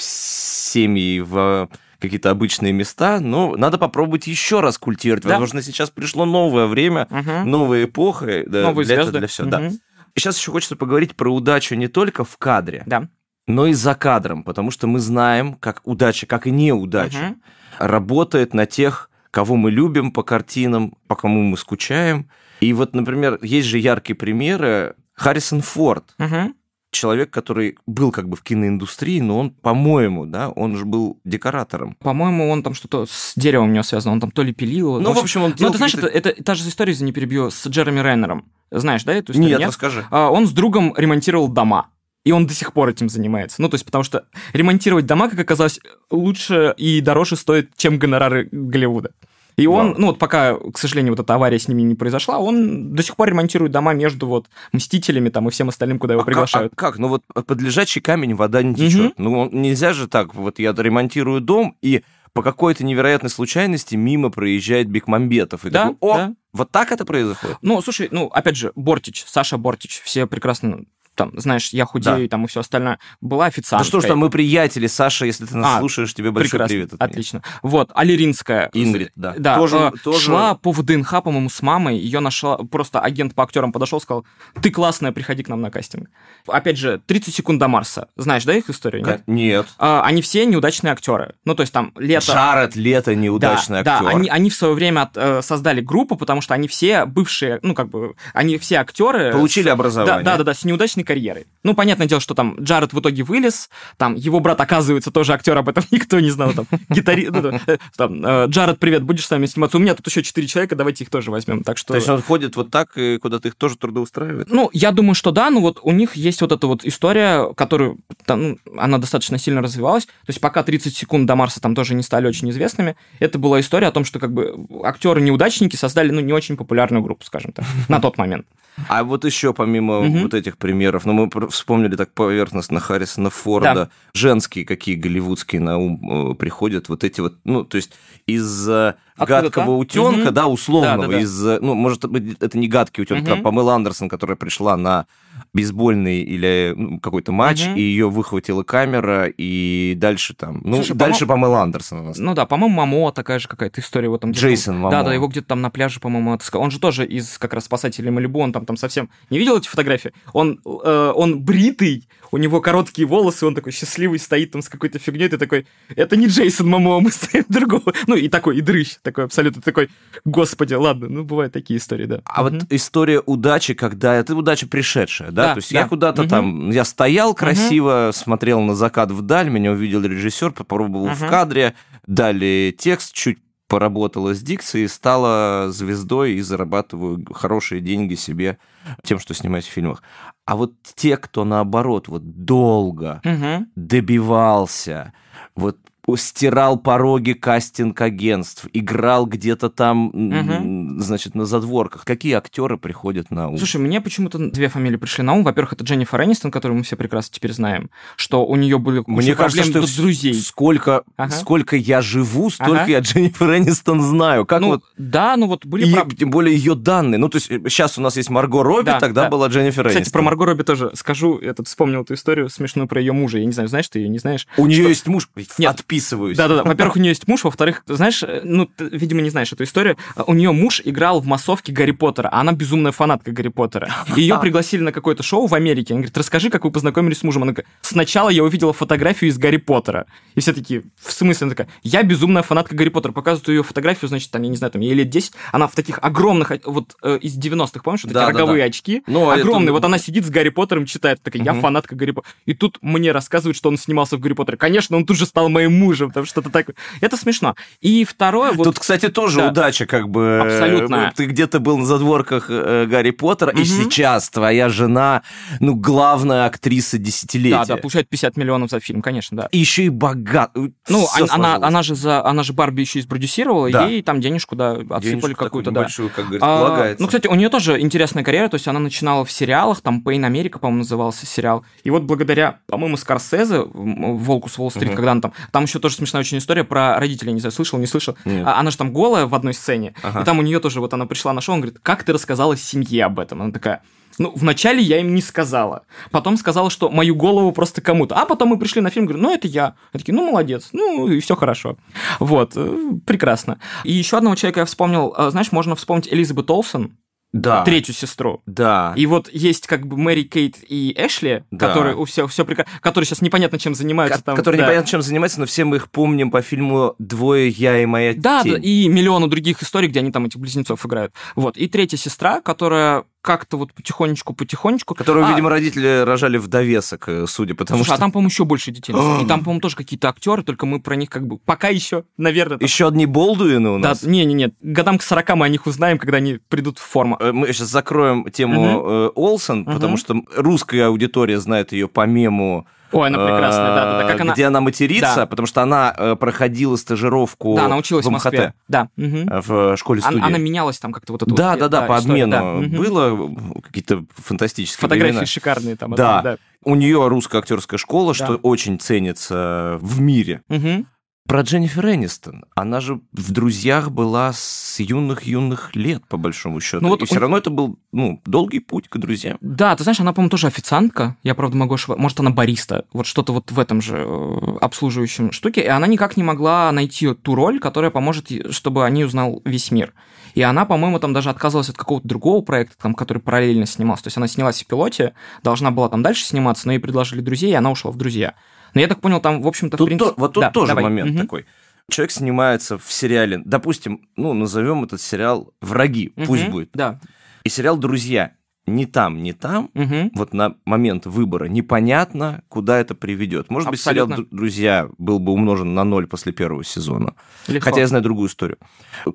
семьи, 0.74 1.20
в 1.22 1.70
какие-то 2.00 2.32
обычные 2.32 2.74
места, 2.74 3.20
но 3.22 3.56
надо 3.56 3.78
попробовать 3.78 4.28
еще 4.28 4.60
раз 4.60 4.78
культивировать. 4.78 5.24
Да. 5.24 5.30
Возможно, 5.32 5.62
сейчас 5.62 5.90
пришло 5.90 6.26
новое 6.26 6.66
время, 6.68 7.08
Мгм. 7.10 7.50
новая 7.50 7.86
эпоха, 7.86 8.44
да, 8.46 8.64
Новые 8.64 8.86
для 8.86 8.96
этого, 8.96 9.06
звезды. 9.12 9.20
для 9.20 9.28
всего. 9.28 9.48
Да. 9.50 9.60
Мгм. 9.60 9.80
Сейчас 10.18 10.38
еще 10.38 10.52
хочется 10.52 10.76
поговорить 10.76 11.16
про 11.16 11.34
удачу 11.34 11.76
не 11.76 11.88
только 11.88 12.24
в 12.26 12.38
кадре, 12.38 12.84
Да. 12.86 13.08
но 13.48 13.68
и 13.68 13.74
за 13.74 13.96
кадром, 13.96 14.44
потому 14.44 14.70
что 14.72 14.86
мы 14.88 15.00
знаем, 15.00 15.54
как 15.56 15.82
удача, 15.86 16.26
как 16.28 16.46
и 16.46 16.52
неудача 16.52 17.18
Мгм. 17.18 17.42
работает 17.80 18.54
на 18.54 18.66
тех, 18.66 19.10
кого 19.32 19.56
мы 19.56 19.72
любим 19.72 20.12
по 20.12 20.24
картинам, 20.24 20.94
по 21.08 21.16
кому 21.16 21.42
мы 21.42 21.58
скучаем. 21.58 22.30
И 22.60 22.74
вот, 22.74 22.94
например, 22.94 23.40
есть 23.42 23.68
же 23.68 23.78
яркие 23.80 24.16
примеры 24.16 24.96
Харрисон 25.14 25.62
Форд. 25.62 26.14
Мгм. 26.18 26.54
Человек, 26.93 27.32
который 27.32 27.77
был 27.88 28.12
как 28.12 28.29
бы 28.29 28.38
в 28.38 28.43
киноиндустрии, 28.43 29.19
но 29.19 29.39
он, 29.39 29.49
по-моему, 29.49 30.25
да, 30.25 30.49
он 30.49 30.77
же 30.77 30.86
был 30.86 31.19
декоратором. 31.25 31.97
По-моему, 31.99 32.49
он 32.49 32.62
там 32.63 32.73
что-то 32.73 33.06
с 33.10 33.34
деревом 33.36 33.69
у 33.69 33.71
него 33.71 33.84
связано, 33.84 34.13
он 34.13 34.19
там 34.19 34.32
то 34.32 34.43
ли 34.43 34.53
пилил. 34.53 34.99
Ну, 34.99 35.12
в 35.12 35.17
общем, 35.17 35.41
он 35.41 35.49
Ну, 35.51 35.56
делал 35.58 35.71
это, 35.71 35.77
знаешь, 35.79 35.95
это, 35.95 36.08
это 36.08 36.43
та 36.43 36.53
же 36.56 36.69
история, 36.69 36.93
за 36.93 37.03
не 37.03 37.12
перебью, 37.12 37.49
с 37.49 37.67
Джереми 37.67 37.99
Реннером. 37.99 38.45
Знаешь, 38.71 39.03
да, 39.03 39.13
эту 39.13 39.34
историю? 39.34 39.58
Нет, 39.58 39.67
расскажи. 39.67 40.06
А, 40.12 40.29
Он 40.29 40.47
с 40.47 40.51
другом 40.51 40.93
ремонтировал 40.95 41.47
дома. 41.47 41.88
И 42.23 42.32
он 42.32 42.47
до 42.47 42.53
сих 42.53 42.71
пор 42.71 42.89
этим 42.89 43.10
занимается. 43.10 43.62
Ну, 43.62 43.67
то 43.67 43.75
есть, 43.75 43.86
потому 43.86 44.03
что 44.03 44.25
ремонтировать 44.53 45.06
дома, 45.06 45.29
как 45.29 45.39
оказалось, 45.39 45.79
лучше 46.10 46.73
и 46.77 47.01
дороже 47.01 47.36
стоит, 47.36 47.71
чем 47.75 47.97
гонорары 47.99 48.47
Голливуда. 48.51 49.12
И 49.56 49.68
он, 49.68 49.88
Вау. 49.92 49.96
ну 50.00 50.08
вот 50.08 50.20
пока, 50.20 50.56
к 50.56 50.78
сожалению, 50.78 51.13
вот 51.13 51.20
эта 51.20 51.36
авария 51.36 51.60
с 51.60 51.68
ними 51.68 51.82
не 51.84 51.96
произошла, 51.96 52.39
он 52.39 52.94
до 52.96 53.04
сих 53.04 53.16
пор 53.16 53.30
ремонтирует 53.30 53.72
дома 53.72 53.94
между 53.94 54.28
вот 54.28 54.48
Мстителями 54.72 55.30
там 55.30 55.48
и 55.48 55.52
всем 55.52 55.70
остальным, 55.70 56.00
куда 56.00 56.13
его 56.13 56.22
А 56.22 56.26
как- 56.26 56.34
приглашают. 56.34 56.74
а 56.74 56.76
как? 56.76 56.98
Ну 56.98 57.08
вот 57.08 57.24
под 57.34 57.62
лежачий 57.62 58.00
камень 58.02 58.36
вода 58.36 58.62
не 58.63 58.74
течет. 58.76 59.13
Ну 59.18 59.39
он- 59.39 59.50
нельзя 59.52 59.94
же 59.94 60.08
так. 60.08 60.34
Вот 60.36 60.60
я 60.60 60.74
ремонтирую 60.74 61.42
дом, 61.42 61.78
и 61.82 62.04
по 62.34 62.42
какой-то 62.42 62.84
невероятной 62.84 63.30
случайности 63.30 63.96
мимо 63.96 64.32
проезжает 64.32 64.89
Бекмамбетов. 64.89 65.66
И 65.66 65.70
Да, 65.70 65.89
такой, 65.89 65.98
о, 66.00 66.13
да. 66.18 66.34
вот 66.52 66.72
так 66.72 66.92
это 66.92 67.06
происходит? 67.06 67.58
Ну, 67.62 67.80
слушай, 67.84 68.08
ну, 68.10 68.26
опять 68.28 68.56
же, 68.56 68.72
Бортич, 68.76 69.24
Саша 69.28 69.58
Бортич, 69.60 70.02
все 70.04 70.26
прекрасно, 70.26 70.86
там, 71.15 71.32
знаешь, 71.36 71.69
я 71.69 71.86
худею, 71.86 72.28
там, 72.30 72.45
и 72.45 72.47
все 72.47 72.62
остальное. 72.62 72.99
Была 73.21 73.45
Да 73.45 73.47
официантка. 73.49 73.88
что 73.88 74.02
ж 74.02 74.06
там, 74.06 74.19
мы 74.19 74.30
приятели, 74.30 74.88
Саша, 74.88 75.26
если 75.26 75.45
ты 75.45 75.56
нас 75.56 75.78
А, 75.78 75.80
слушаешь, 75.80 76.13
тебе 76.13 76.32
большой 76.32 76.52
Прекрасно, 76.52 76.73
привет 76.73 76.93
от 76.93 76.99
меня. 76.99 77.10
отлично. 77.10 77.41
Вот, 77.62 77.91
Алиринская. 77.93 78.69
Ингрид, 78.73 79.12
да. 79.15 79.34
Да, 79.38 79.56
Тоже- 79.56 79.91
э, 79.93 79.97
тоже- 80.04 80.19
шла 80.19 80.56
по 80.56 80.71
ВДНХ, 80.71 81.21
по-моему, 81.23 81.49
с 81.49 81.62
мамой, 81.62 81.97
ее 81.97 82.19
нашла, 82.19 82.58
просто 82.58 82.99
агент 82.99 83.34
по 83.36 83.43
актерам 83.43 83.71
подошел, 83.71 83.99
сказал, 84.02 84.26
ты 84.62 84.69
классная, 84.71 85.12
приходи 85.12 85.43
к 85.43 85.49
нам 85.49 85.62
на 85.62 85.71
кастинг. 85.71 86.10
Опять 86.47 86.78
же, 86.78 87.02
30 87.06 87.34
секунд 87.34 87.60
до 87.60 87.67
Марса. 87.67 88.08
Знаешь, 88.15 88.43
да, 88.45 88.54
их 88.56 88.69
историю? 88.69 89.06
Нет? 89.06 89.23
Нет. 89.28 89.67
А, 89.78 90.02
они 90.04 90.21
все 90.21 90.45
неудачные 90.45 90.93
актеры. 90.93 91.36
Ну, 91.45 91.56
то 91.56 91.62
есть 91.62 91.73
там 91.73 91.91
лето... 91.97 92.32
Джаред 92.32 92.76
Лето 92.76 93.15
неудачный 93.15 93.84
да, 93.84 93.95
актер. 93.97 94.10
Да, 94.12 94.15
они, 94.17 94.30
они 94.30 94.49
в 94.49 94.56
свое 94.56 94.73
время 94.73 95.02
от- 95.04 95.15
э, 95.17 95.41
создали 95.41 95.82
группу, 95.82 96.15
потому 96.15 96.41
что 96.41 96.54
они 96.54 96.67
все 96.67 97.06
бывшие, 97.06 97.60
ну, 97.62 97.73
как 97.73 97.89
бы, 97.89 98.15
они 98.34 98.58
все 98.58 98.78
актеры... 98.78 99.32
Получили 99.32 99.69
с- 99.69 99.71
образование. 99.71 100.23
Да, 100.23 100.32
да, 100.34 100.38
да, 100.39 100.43
да, 100.43 100.54
с 100.54 100.63
неудачной 100.65 101.03
карьерой. 101.04 101.46
Ну, 101.63 101.74
понятное 101.74 102.08
дело, 102.08 102.22
что 102.22 102.34
там 102.34 102.56
Джаред 102.60 102.94
в 102.94 103.00
итоге 103.00 103.24
вылез, 103.24 103.70
там 103.98 104.16
его 104.16 104.39
брат, 104.39 104.60
оказывается, 104.62 105.12
тоже 105.12 105.34
актер, 105.34 105.58
об 105.58 105.70
этом 105.70 105.84
никто 105.92 106.20
не 106.20 106.30
знал, 106.30 106.54
там, 106.54 106.66
гитарист, 106.89 107.32
ну, 107.32 107.42
да, 107.42 107.62
э, 107.68 107.78
там, 107.96 108.26
э, 108.26 108.46
Джаред, 108.48 108.80
привет, 108.80 109.04
будешь 109.04 109.26
с 109.26 109.30
нами 109.30 109.46
сниматься? 109.46 109.78
У 109.78 109.80
меня 109.80 109.96
тут 109.96 110.08
еще 110.08 110.24
четыре 110.24 110.48
человека, 110.48 110.76
давайте 110.76 111.04
их 111.04 111.10
тоже 111.10 111.32
возьмем, 111.32 111.63
так 111.63 111.78
что... 111.78 111.94
То 111.94 111.96
есть 111.96 112.10
он 112.10 112.22
ходит 112.22 112.56
вот 112.56 112.72
так, 112.72 112.98
и 112.98 113.18
куда-то 113.18 113.48
их 113.48 113.56
тоже 113.56 113.78
трудоустраивает? 113.78 114.50
Ну, 114.50 114.70
я 114.74 114.92
думаю, 114.92 115.16
что 115.16 115.32
да, 115.32 115.50
ну 115.50 115.62
вот 115.62 115.80
у 115.84 115.92
них 115.92 116.16
есть 116.16 116.42
вот 116.42 116.52
эта 116.52 116.68
вот 116.68 116.86
история, 116.86 117.54
которую, 117.54 118.00
там, 118.26 118.42
ну, 118.42 118.58
она 118.78 118.98
достаточно 118.98 119.38
сильно 119.38 119.62
развивалась, 119.62 120.06
то 120.06 120.30
есть 120.30 120.39
пока 120.42 120.63
30 120.63 120.96
секунд 120.96 121.26
до 121.26 121.36
Марса 121.36 121.62
там 121.62 121.76
тоже 121.76 121.96
не 121.96 122.04
стали 122.04 122.28
очень 122.28 122.50
известными, 122.50 122.96
это 123.20 123.39
была 123.39 123.60
история 123.60 123.88
о 123.88 123.92
том, 123.92 124.06
что 124.06 124.20
как 124.20 124.34
бы 124.34 124.56
актеры-неудачники 124.84 125.76
создали, 125.76 126.12
ну, 126.12 126.22
не 126.22 126.34
очень 126.34 126.58
популярную 126.58 127.04
группу, 127.04 127.24
скажем 127.26 127.52
так, 127.52 127.66
на 127.88 128.00
тот 128.00 128.18
момент. 128.18 128.46
А 128.88 129.04
вот 129.04 129.24
еще 129.26 129.54
помимо 129.54 130.00
вот 130.00 130.34
этих 130.34 130.58
примеров, 130.58 130.92
ну 131.06 131.13
мы 131.13 131.47
вспомнили 131.49 131.95
так 131.95 132.12
поверхностно 132.13 132.79
Харрисона 132.79 133.29
Форда, 133.29 133.73
Да. 133.73 133.89
женские 134.13 134.65
какие 134.65 134.95
голливудские 134.95 135.62
на 135.62 135.77
ум 135.77 136.32
э, 136.32 136.36
приходят, 136.36 136.89
вот 136.89 137.03
эти 137.03 137.21
вот, 137.21 137.36
ну 137.43 137.63
то 137.63 137.77
есть 137.77 137.91
из 138.27 138.69
э, 138.69 138.95
Откуда-то? 139.15 139.43
гадкого 139.43 139.75
утенка, 139.77 140.25
Мгм. 140.25 140.34
да, 140.34 140.47
условного, 140.47 141.03
Да-да-да. 141.03 141.19
из, 141.21 141.45
э, 141.45 141.60
ну 141.62 141.73
может 141.73 142.06
быть 142.10 142.38
это 142.39 142.58
не 142.58 142.67
гадкий 142.67 143.03
утенок, 143.03 143.23
Мгм. 143.23 143.34
а 143.34 143.43
Памела 143.43 143.75
Андерсон, 143.75 144.10
которая 144.10 144.36
пришла 144.38 144.77
на 144.77 145.06
бейсбольный 145.53 146.21
или 146.21 146.73
ну, 146.75 146.99
какой-то 146.99 147.32
матч, 147.32 147.65
Мгм. 147.65 147.75
и 147.75 147.82
ее 147.82 148.10
выхватила 148.10 148.63
камера, 148.63 149.27
и 149.27 149.93
дальше 149.97 150.34
там, 150.36 150.62
ну 150.63 150.77
Слушай, 150.77 150.95
дальше 150.95 151.25
Памела 151.25 151.62
Андерсон 151.62 151.99
у 151.99 152.03
нас. 152.06 152.17
Ну 152.17 152.34
да, 152.34 152.45
по-моему, 152.45 152.75
Мамо 152.75 153.12
такая 153.12 153.39
же 153.39 153.47
какая-то 153.47 153.82
история. 153.82 154.10
Вот 154.10 154.21
там 154.21 154.32
Джейсон 154.32 154.77
Мамо. 154.77 154.89
Да, 154.91 155.03
да, 155.03 155.13
его 155.13 155.27
где-то 155.27 155.47
там 155.47 155.62
на 155.62 155.69
пляже, 155.69 155.99
по-моему, 155.99 156.34
отыскал. 156.34 156.62
Он 156.62 156.71
же 156.71 156.79
тоже 156.79 157.06
из 157.06 157.38
как 157.38 157.53
раз 157.53 157.65
спасателей 157.65 158.10
Малибу, 158.12 158.39
он 158.39 158.51
там, 158.53 158.65
там 158.65 158.77
совсем... 158.77 159.10
Не 159.29 159.38
видел 159.39 159.58
эти 159.58 159.67
фотографии? 159.67 160.12
Он, 160.34 160.60
э, 160.84 161.12
он 161.15 161.41
бритый, 161.41 162.08
у 162.32 162.38
него 162.38 162.62
короткие 162.62 163.08
волосы, 163.08 163.46
он 163.46 163.54
такой 163.56 163.72
счастливый 163.72 164.17
стоит 164.19 164.52
там 164.52 164.62
с 164.62 164.69
какой-то 164.69 164.98
фигней, 165.00 165.30
ты 165.30 165.38
такой, 165.38 165.65
это 165.96 166.15
не 166.15 166.28
Джейсон 166.28 166.67
Мамо, 166.67 167.00
мы 167.02 167.12
стоим 167.12 167.46
другого. 167.48 167.93
Ну 168.08 168.15
и 168.15 168.28
такой, 168.28 168.58
и 168.58 168.62
дрыщ, 168.62 168.98
такой 169.02 169.26
абсолютно 169.26 169.62
такой, 169.62 169.89
господи, 170.26 170.74
ладно, 170.74 171.08
ну 171.10 171.24
бывают 171.24 171.54
такие 171.54 171.78
истории, 171.80 172.06
да. 172.06 172.22
А 172.26 172.43
Мгм. 172.43 172.60
вот 172.60 172.67
история 172.72 173.22
удачи, 173.26 173.74
когда 173.76 174.15
это 174.15 174.36
удача 174.36 174.67
пришедшая, 174.67 175.32
да? 175.32 175.43
Да, 175.50 175.54
То 175.54 175.58
есть 175.60 175.72
да. 175.72 175.80
я 175.80 175.88
куда-то 175.88 176.22
Мгм. 176.24 176.30
там, 176.30 176.69
я 176.72 176.86
стоял 176.86 177.34
красиво, 177.34 178.12
смотрел 178.13 178.62
на 178.62 178.76
закат 178.76 179.12
вдаль, 179.12 179.50
меня 179.50 179.72
увидел 179.72 180.02
режиссер, 180.04 180.52
попробовал 180.52 181.10
в 181.10 181.22
Мгм. 181.22 181.30
кадре, 181.30 181.74
дали 182.08 182.76
текст, 182.78 183.13
чуть 183.13 183.38
поработала 183.74 184.36
с 184.36 184.42
дикцией, 184.44 184.88
стала 184.88 185.72
звездой 185.72 186.34
и 186.34 186.42
зарабатываю 186.42 187.26
хорошие 187.34 187.82
деньги 187.82 188.14
себе 188.14 188.60
тем, 189.04 189.18
что 189.18 189.34
снимаюсь 189.34 189.66
в 189.66 189.72
фильмах. 189.72 190.04
А 190.46 190.56
вот 190.56 190.74
те, 190.96 191.18
кто 191.18 191.44
наоборот 191.44 192.08
вот 192.08 192.22
долго 192.46 193.20
Мгм. 193.24 193.72
добивался, 193.76 195.12
вот 195.56 195.80
стирал 196.18 196.78
пороги 196.78 197.32
кастинг-агентств, 197.34 198.68
играл 198.74 199.26
где-то 199.26 199.70
там, 199.70 200.10
м, 200.13 201.00
значит, 201.00 201.34
на 201.36 201.46
задворках. 201.46 202.04
Какие 202.06 202.34
актеры 202.34 202.78
приходят 202.78 203.32
на 203.32 203.50
ум? 203.50 203.58
Слушай, 203.58 203.78
мне 203.82 204.02
почему-то 204.02 204.38
две 204.38 204.68
фамилии 204.70 204.98
пришли 204.98 205.24
на 205.24 205.34
ум. 205.34 205.44
Во-первых, 205.44 205.74
это 205.74 205.84
Дженнифер 205.84 206.22
Энистон, 206.24 206.52
которую 206.52 206.78
мы 206.80 206.84
все 206.84 206.96
прекрасно 206.96 207.34
теперь 207.34 207.54
знаем, 207.54 207.89
что 208.18 208.46
у 208.46 208.56
нее 208.56 208.80
были 208.80 209.04
Мне 209.08 209.36
кажется, 209.36 209.63
что 209.63 209.86
с 209.88 209.96
друзей. 209.96 210.34
сколько, 210.34 211.04
Ага. 211.16 211.32
сколько 211.32 211.76
я 211.76 212.02
живу, 212.02 212.50
столько 212.50 212.82
Ага. 212.84 212.92
я 212.92 213.00
Дженнифер 213.00 213.56
Энистон 213.58 214.02
знаю. 214.02 214.46
Как 214.46 214.62
ну, 214.62 214.68
вот 214.68 214.84
да, 214.98 215.38
ну 215.38 215.48
вот 215.48 215.66
были 215.66 215.86
и, 215.88 216.16
тем 216.16 216.30
более 216.30 216.56
ее 216.56 216.76
данные. 216.76 217.18
Ну, 217.18 217.30
то 217.30 217.38
есть 217.38 217.48
сейчас 217.48 217.98
у 217.98 218.02
нас 218.02 218.18
есть 218.18 218.30
Марго 218.30 218.62
Робби, 218.63 218.86
Да, 218.88 219.00
тогда 219.00 219.24
да. 219.24 219.30
была 219.30 219.48
Дженнифер 219.48 219.84
Кстати, 219.88 220.04
Энистон. 220.04 220.12
про 220.13 220.22
Марго 220.22 220.46
Робби 220.46 220.63
тоже 220.63 220.92
скажу. 220.96 221.39
Я 221.42 221.54
тут 221.54 221.68
вспомнил 221.68 222.02
эту 222.02 222.13
историю 222.16 222.50
смешную 222.50 222.88
про 222.88 223.00
ее 223.00 223.13
мужа. 223.13 223.38
Я 223.39 223.46
не 223.46 223.52
знаю, 223.54 223.70
знаешь 223.70 223.88
ты 223.88 224.00
ее, 224.00 224.10
не 224.10 224.20
знаешь? 224.20 224.48
У 224.58 224.66
нее 224.66 224.84
есть 224.89 225.08
муж. 225.08 225.30
Нет. 225.58 225.84
Отписываюсь. 225.97 226.38
Да-да-да. 226.38 226.63
Во-первых, 226.63 226.95
у 226.95 226.99
нее 226.99 227.10
есть 227.10 227.27
муж. 227.27 227.43
Во-вторых, 227.43 227.84
знаешь, 227.88 228.23
э, 228.23 228.41
ну, 228.43 228.65
ты, 228.65 228.86
видимо, 228.91 229.21
не 229.21 229.29
знаешь 229.29 229.51
эту 229.53 229.63
историю. 229.63 229.97
А 230.15 230.23
У 230.23 230.34
нее 230.34 230.51
муж 230.51 230.82
играл 230.84 231.21
в 231.21 231.25
массовке 231.27 231.71
Гарри 231.71 231.91
Поттера, 231.91 232.29
а 232.32 232.41
она 232.41 232.51
безумная 232.51 232.91
фанатка 232.91 233.32
Гарри 233.32 233.49
Поттера. 233.49 233.89
Ее 234.15 234.38
пригласили 234.39 234.82
на 234.82 234.91
какое-то 234.91 235.23
шоу 235.23 235.47
в 235.47 235.53
Америке. 235.53 235.93
Она 235.93 236.01
говорит, 236.01 236.17
расскажи, 236.17 236.49
как 236.49 236.63
вы 236.65 236.71
познакомились 236.71 237.19
с 237.19 237.23
мужем. 237.23 237.43
Она 237.43 237.51
говорит, 237.53 237.69
сначала 237.82 238.29
я 238.29 238.43
увидела 238.43 238.73
фотографию 238.73 239.29
из 239.29 239.38
Гарри 239.38 239.58
Поттера. 239.58 240.08
И 240.36 240.39
все 240.39 240.53
такие, 240.53 240.84
в 240.99 241.12
смысле? 241.12 241.45
Она 241.45 241.56
такая, 241.56 241.67
я 241.84 242.03
безумная 242.03 242.43
фанатка 242.43 242.75
Гарри 242.75 242.89
Поттера. 242.89 243.12
Показывают 243.12 243.47
ее 243.49 243.63
фотографию, 243.63 244.10
значит, 244.10 244.32
там, 244.32 244.41
я 244.41 244.49
не 244.49 244.58
знаю, 244.58 244.71
там, 244.71 244.82
ей 244.82 244.93
лет 244.93 245.10
10. 245.10 245.34
Она 245.51 245.67
в 245.67 245.75
таких 245.75 245.99
огромных, 246.01 246.51
о- 246.51 246.60
вот 246.65 246.95
э, 247.03 247.17
из 247.21 247.38
90-х, 247.38 247.82
помнишь, 247.84 248.03
вот 248.03 248.13
Да, 248.13 248.21
да, 248.21 248.27
роговые 248.32 248.63
да. 248.63 248.67
очки? 248.69 249.03
Ну, 249.08 249.29
а 249.29 249.34
это- 249.36 249.43
огромные. 249.43 249.71
Вот 249.71 249.86
она 249.86 249.97
сидит 249.97 250.25
с 250.25 250.29
Гарри 250.29 250.49
Поттером, 250.49 250.86
читает, 250.86 251.21
такая, 251.21 251.43
я 251.43 251.53
Мгм. 251.53 251.62
фанатка 251.62 251.95
Гарри 251.95 252.12
Поттера. 252.12 252.34
И 252.45 252.53
тут 252.53 252.77
мне 252.82 253.12
рассказывают, 253.12 253.56
что 253.58 253.69
он 253.69 253.77
снимался 253.77 254.17
в 254.17 254.19
Гарри 254.19 254.34
Поттере. 254.34 254.58
Конечно, 254.58 254.97
он 254.97 255.06
тут 255.06 255.17
же 255.17 255.25
стал 255.25 255.49
моим 255.49 255.73
мужем, 255.84 256.12
там 256.12 256.26
что-то 256.26 256.50
такое. 256.50 256.76
Это 257.02 257.17
смешно. 257.17 257.56
И 257.82 258.06
второе, 258.06 258.52
вот... 258.54 258.63
Тут, 258.63 258.80
кстати, 258.80 259.10
тоже 259.10 259.39
Да. 259.39 259.50
удача, 259.50 259.86
как 259.86 260.10
бы. 260.10 260.39
Абсолютно. 260.43 260.96
Э, 260.96 261.12
Ты 261.15 261.26
где-то 261.26 261.60
был 261.60 261.78
на 261.78 261.86
задворках 261.86 262.46
э, 262.50 262.86
Гарри 262.88 263.12
Поттера, 263.12 263.52
и 263.52 263.56
Мгм. 263.58 263.65
сейчас 263.65 264.30
твоя 264.30 264.69
жена, 264.69 265.24
ну, 265.60 265.76
главная 265.76 266.46
актриса 266.46 266.98
десятилетия. 266.98 267.58
Да, 267.58 267.65
да, 267.65 267.78
получает 267.78 268.10
50 268.10 268.38
миллионов 268.38 268.69
за 268.69 268.80
фильм, 268.80 269.02
конечно, 269.02 269.38
да. 269.38 269.48
И 269.52 269.58
еще 269.58 269.84
и 269.84 269.89
богат. 269.89 270.52
Ну, 270.56 270.72
Всё 271.08 271.24
он- 271.24 271.30
она, 271.32 271.56
она 271.56 271.84
же 271.84 271.96
за, 271.96 272.26
она 272.26 272.43
же 272.43 272.54
Барби 272.54 272.82
еще 272.82 273.00
и 273.00 273.02
спродюсировала, 273.02 273.69
Да. 273.72 273.86
ей 273.88 274.02
там 274.02 274.22
денежку, 274.22 274.56
да, 274.56 274.78
отсыпали 274.89 275.34
какую-то, 275.34 275.72
да. 275.72 275.82
небольшую, 275.82 276.10
как 276.10 276.26
говорится, 276.26 276.48
А, 276.48 276.58
полагается. 276.60 277.02
ну, 277.02 277.08
кстати, 277.08 277.28
у 277.28 277.36
нее 277.36 277.50
тоже 277.50 277.80
интересная 277.80 278.24
карьера, 278.24 278.48
то 278.50 278.56
есть 278.56 278.67
она 278.67 278.80
начинала 278.80 279.26
в 279.26 279.32
сериалах, 279.32 279.82
там 279.82 280.02
Пейн 280.02 280.24
Америка, 280.26 280.60
по-моему, 280.60 280.80
назывался 280.80 281.26
сериал. 281.26 281.63
И 281.84 281.89
вот 281.89 282.04
благодаря, 282.04 282.60
по-моему, 282.67 282.98
Скорсезе, 282.98 283.63
Волку 283.74 284.50
с 284.50 284.58
Уолл-стрит, 284.58 284.89
Мгм. 284.89 284.96
когда 284.96 285.12
она 285.13 285.22
там, 285.22 285.34
там 285.52 285.63
еще 285.63 285.73
тоже 285.80 285.96
смешная 285.96 286.22
очень 286.22 286.38
история 286.38 286.64
про 286.64 287.00
родителей, 287.00 287.34
не 287.34 287.40
знаю, 287.40 287.52
слышал, 287.52 287.80
не 287.80 287.88
слышал. 287.88 288.16
Нет. 288.26 288.46
А, 288.48 288.60
Она 288.60 288.72
же 288.72 288.78
там 288.78 288.92
голая 288.94 289.26
в 289.26 289.36
одной 289.36 289.54
сцене, 289.54 289.94
Ага. 290.04 290.22
и 290.22 290.26
там 290.26 290.40
у 290.40 290.42
нее 290.42 290.60
тоже, 290.60 290.80
вот 290.80 290.94
она 290.94 291.06
пришла 291.06 291.34
на 291.34 291.42
шоу, 291.42 291.56
он 291.56 291.62
говорит, 291.62 291.80
как 291.84 292.04
ты 292.04 292.14
рассказала 292.14 292.56
семье 292.58 293.06
об 293.06 293.20
этом? 293.20 293.42
Она 293.42 293.52
такая, 293.52 293.82
ну, 294.20 294.32
вначале 294.36 294.82
я 294.82 295.00
им 295.00 295.16
не 295.16 295.22
сказала. 295.22 295.86
Потом 296.12 296.38
сказала, 296.38 296.70
что 296.70 296.90
мою 296.92 297.16
голову 297.16 297.52
просто 297.52 297.82
кому-то. 297.82 298.16
А 298.16 298.26
потом 298.26 298.50
мы 298.50 298.60
пришли 298.60 298.80
на 298.82 298.90
фильм, 298.92 299.06
говорю, 299.08 299.24
ну, 299.24 299.34
это 299.34 299.48
я. 299.48 299.74
Они 299.92 300.00
такие, 300.00 300.14
ну, 300.14 300.26
молодец, 300.30 300.70
ну, 300.72 301.08
и 301.08 301.20
все 301.20 301.36
хорошо. 301.36 301.78
Вот, 302.20 302.54
э, 302.56 302.78
прекрасно. 303.08 303.60
И 303.84 303.92
еще 303.92 304.18
одного 304.18 304.36
человека 304.36 304.60
я 304.60 304.66
вспомнил, 304.68 305.16
э, 305.18 305.30
знаешь, 305.32 305.52
можно 305.52 305.76
вспомнить 305.76 306.08
Элизабет 306.12 306.50
Олсен, 306.52 306.96
да. 307.34 307.63
третью 307.65 307.93
сестру. 307.93 308.41
Да. 308.46 308.93
И 308.96 309.06
вот 309.06 309.28
есть 309.34 309.67
как 309.67 309.86
бы 309.86 309.98
Мэри 309.98 310.24
Кейт 310.24 310.58
и 310.67 310.93
Эшли, 310.98 311.43
Да. 311.52 311.67
которые 311.67 311.96
у 311.96 312.06
все, 312.06 312.28
все 312.28 312.46
прекрасно, 312.46 312.72
которые 312.80 313.06
сейчас 313.08 313.22
непонятно 313.22 313.60
чем 313.60 313.76
занимаются. 313.76 314.19
Ко- 314.19 314.24
там, 314.26 314.36
который 314.38 314.58
да. 314.58 314.63
непонятно 314.63 314.89
чем 314.89 315.02
занимается, 315.02 315.39
но 315.39 315.46
все 315.46 315.65
мы 315.65 315.78
их 315.78 315.89
помним 315.89 316.32
по 316.32 316.41
фильму 316.41 316.96
«Двое, 317.00 317.50
я 317.50 317.82
и 317.82 317.86
моя 317.86 318.13
Да, 318.15 318.43
тень». 318.43 318.54
да, 318.54 318.60
и 318.60 318.88
миллиону 318.88 319.28
других 319.28 319.62
историй, 319.63 319.89
где 319.89 320.00
они 320.00 320.12
там 320.12 320.26
этих 320.26 320.39
близнецов 320.39 320.86
играют. 320.86 321.13
Вот. 321.36 321.58
И 321.58 321.67
третья 321.67 321.98
сестра, 321.98 322.39
которая 322.39 323.04
как-то 323.24 323.58
вот 323.58 323.74
потихонечку-потихонечку. 323.74 324.96
Которую, 324.96 325.26
а, 325.26 325.30
видимо, 325.32 325.50
родители 325.50 326.04
рожали 326.06 326.38
в 326.38 326.48
довесок, 326.48 327.06
э, 327.08 327.26
судя 327.28 327.56
по 327.56 327.64
тому, 327.66 327.78
слушай, 327.80 327.88
что... 327.88 327.96
а 327.96 327.98
там, 327.98 328.12
по-моему, 328.12 328.30
еще 328.30 328.44
больше 328.46 328.72
детей. 328.72 328.94
И 328.94 329.26
там, 329.26 329.40
по-моему, 329.44 329.62
тоже 329.62 329.76
какие-то 329.76 330.10
актеры, 330.10 330.44
только 330.44 330.66
мы 330.66 330.80
про 330.82 330.96
них 330.96 331.10
как 331.10 331.26
бы 331.26 331.38
пока 331.38 331.70
еще, 331.70 332.04
наверное... 332.18 332.58
там- 332.58 332.66
Еще 332.66 332.88
одни 332.88 333.06
Болдуины 333.06 333.70
у 333.72 333.80
Да, 333.80 333.90
нас. 333.90 334.04
не-не-не, 334.04 334.54
годам 334.62 334.98
к 334.98 335.04
40 335.04 335.36
мы 335.36 335.46
о 335.46 335.50
них 335.50 335.66
узнаем, 335.66 335.98
когда 335.98 336.18
они 336.18 336.40
придут 336.50 336.78
в 336.80 336.84
форму. 336.84 337.18
Э, 337.20 337.32
Мы 337.32 337.48
сейчас 337.54 337.70
закроем 337.70 338.30
тему 338.30 338.84
э, 338.86 339.10
Олсен, 339.16 339.66
потому 339.66 339.94
Мгм. 339.94 339.98
что 339.98 340.22
русская 340.36 340.88
аудитория 340.88 341.40
знает 341.40 341.72
ее 341.72 341.88
по 341.88 342.06
мему, 342.06 342.68
Ой, 342.93 343.08
она 343.08 343.17
прекрасная, 343.17 343.71
э, 343.71 343.75
да-да-да, 343.75 344.08
как 344.12 344.21
она... 344.21 344.34
где 344.34 344.45
она 344.45 344.62
матерится, 344.62 345.15
Да. 345.15 345.25
потому 345.25 345.45
что 345.47 345.62
она 345.62 345.93
э, 345.97 346.15
проходила 346.15 346.75
стажировку 346.75 347.56
Да, 347.56 347.65
она 347.65 347.77
училась 347.77 348.06
в 348.06 348.10
в 348.10 348.12
Москве. 348.12 348.53
Да. 348.67 348.89
э, 348.97 349.41
в 349.41 349.75
школе 349.77 350.01
студии. 350.01 350.23
она 350.23 350.38
менялась 350.38 350.79
там 350.79 350.91
как-то 350.93 351.13
вот 351.13 351.23
это 351.23 351.34
Да, 351.34 351.51
вот, 351.51 351.60
да, 351.60 351.67
да, 351.69 351.82
по 351.82 351.97
история, 351.99 352.23
обмену 352.23 352.67
да. 352.69 352.77
Было 352.77 353.36
какие-то 353.62 354.06
фантастические 354.15 354.82
Фотографии 354.82 355.12
времена. 355.12 355.25
шикарные 355.25 355.75
там. 355.75 355.95
Да. 355.95 356.21
да. 356.21 356.38
У 356.65 356.75
нее 356.75 357.08
русская 357.08 357.39
актерская 357.39 357.77
школа, 357.77 358.13
Да. 358.17 358.25
что 358.25 358.36
очень 358.38 358.79
ценится 358.79 359.77
в 359.82 359.99
мире. 359.99 360.41
Мгм. 360.47 360.88
Про 361.26 361.40
Дженнифер 361.42 361.86
Энистон. 361.88 362.44
Она 362.54 362.82
же 362.82 363.00
в 363.14 363.32
«Друзьях» 363.32 363.92
была 363.92 364.34
с 364.34 364.78
юных-юных 364.82 365.74
лет, 365.74 366.06
по 366.08 366.18
большому 366.18 366.60
счету. 366.60 366.84
Ну 366.84 366.90
вот 366.90 367.02
И 367.02 367.06
все 367.06 367.16
у- 367.16 367.20
равно 367.20 367.38
это 367.38 367.50
был 367.50 367.80
ну, 367.94 368.22
долгий 368.26 368.60
путь 368.60 368.90
к 368.90 368.98
друзьям. 368.98 369.38
Да, 369.40 369.74
ты 369.78 369.84
знаешь, 369.84 370.02
она, 370.02 370.12
по-моему, 370.12 370.30
тоже 370.30 370.48
официантка. 370.48 371.16
Я, 371.24 371.34
правда, 371.34 371.56
могу 371.56 371.76
ошибаться. 371.76 372.02
Может, 372.02 372.20
она 372.20 372.30
бариста. 372.30 372.86
Вот 372.92 373.06
что-то 373.06 373.32
вот 373.32 373.54
в 373.54 373.58
этом 373.58 373.82
же 373.82 374.04
э, 374.06 374.58
обслуживающем 374.60 375.32
штуке. 375.32 375.62
И 375.62 375.68
она 375.68 375.88
никак 375.88 376.18
не 376.18 376.24
могла 376.24 376.70
найти 376.74 377.14
ту 377.14 377.36
роль, 377.36 377.60
которая 377.62 377.90
поможет, 377.90 378.30
чтобы 378.54 378.86
о 378.86 378.90
ней 378.90 379.06
узнал 379.06 379.42
весь 379.46 379.72
мир. 379.72 379.94
И 380.36 380.42
она, 380.42 380.66
по-моему, 380.66 381.00
там 381.00 381.14
даже 381.14 381.30
отказалась 381.30 381.70
от 381.70 381.78
какого-то 381.78 382.06
другого 382.06 382.42
проекта, 382.42 382.76
там, 382.82 382.94
который 382.96 383.20
параллельно 383.20 383.66
снимался. 383.66 384.04
То 384.04 384.08
есть 384.08 384.18
она 384.18 384.28
снялась 384.28 384.62
в 384.62 384.68
пилоте, 384.68 385.14
должна 385.42 385.72
была 385.72 385.88
там 385.88 386.04
дальше 386.04 386.26
сниматься, 386.26 386.68
но 386.68 386.74
ей 386.74 386.80
предложили 386.80 387.22
друзей, 387.22 387.52
и 387.52 387.56
она 387.56 387.72
ушла 387.72 387.92
в 387.92 387.96
друзья. 387.98 388.34
Но 388.74 388.82
я 388.82 388.88
так 388.88 389.02
понял, 389.02 389.20
там, 389.20 389.42
в 389.42 389.48
общем-то, 389.48 389.78
в 389.78 389.86
принципе... 389.86 390.12
то- 390.12 390.16
вот 390.20 390.34
тут 390.34 390.42
Да, 390.42 390.50
тоже 390.52 390.68
давай. 390.70 390.84
момент 390.84 391.12
Мгм. 391.12 391.22
такой. 391.22 391.46
Человек 391.92 392.12
снимается 392.12 392.78
в 392.78 392.92
сериале, 392.92 393.42
допустим, 393.44 394.08
ну, 394.16 394.34
назовем 394.34 394.84
этот 394.84 395.02
сериал 395.02 395.54
«Враги», 395.62 396.14
пусть 396.26 396.44
Мгм. 396.44 396.52
будет. 396.52 396.70
Да. 396.74 397.00
И 397.44 397.50
сериал 397.50 397.78
«Друзья». 397.78 398.32
Ни 398.65 398.86
там, 398.86 399.21
ни 399.23 399.34
там, 399.34 399.69
Мгм. 399.73 400.12
вот 400.15 400.34
на 400.34 400.56
момент 400.65 401.06
выбора 401.06 401.45
непонятно, 401.45 402.43
куда 402.47 402.80
это 402.80 402.95
приведет. 402.95 403.49
Может 403.52 403.69
быть, 403.69 403.82
сериал 403.82 404.06
Абсолютно. 404.06 404.23
«Дру- 404.34 404.38
«Друзья» 404.38 404.89
был 404.97 405.19
бы 405.19 405.34
умножен 405.34 405.73
на 405.73 405.84
ноль 405.84 406.08
после 406.08 406.32
первого 406.32 406.63
сезона. 406.63 407.13
Легко. 407.47 407.65
Хотя 407.69 407.82
я 407.82 407.88
знаю 407.88 408.04
другую 408.04 408.30
историю. 408.30 408.58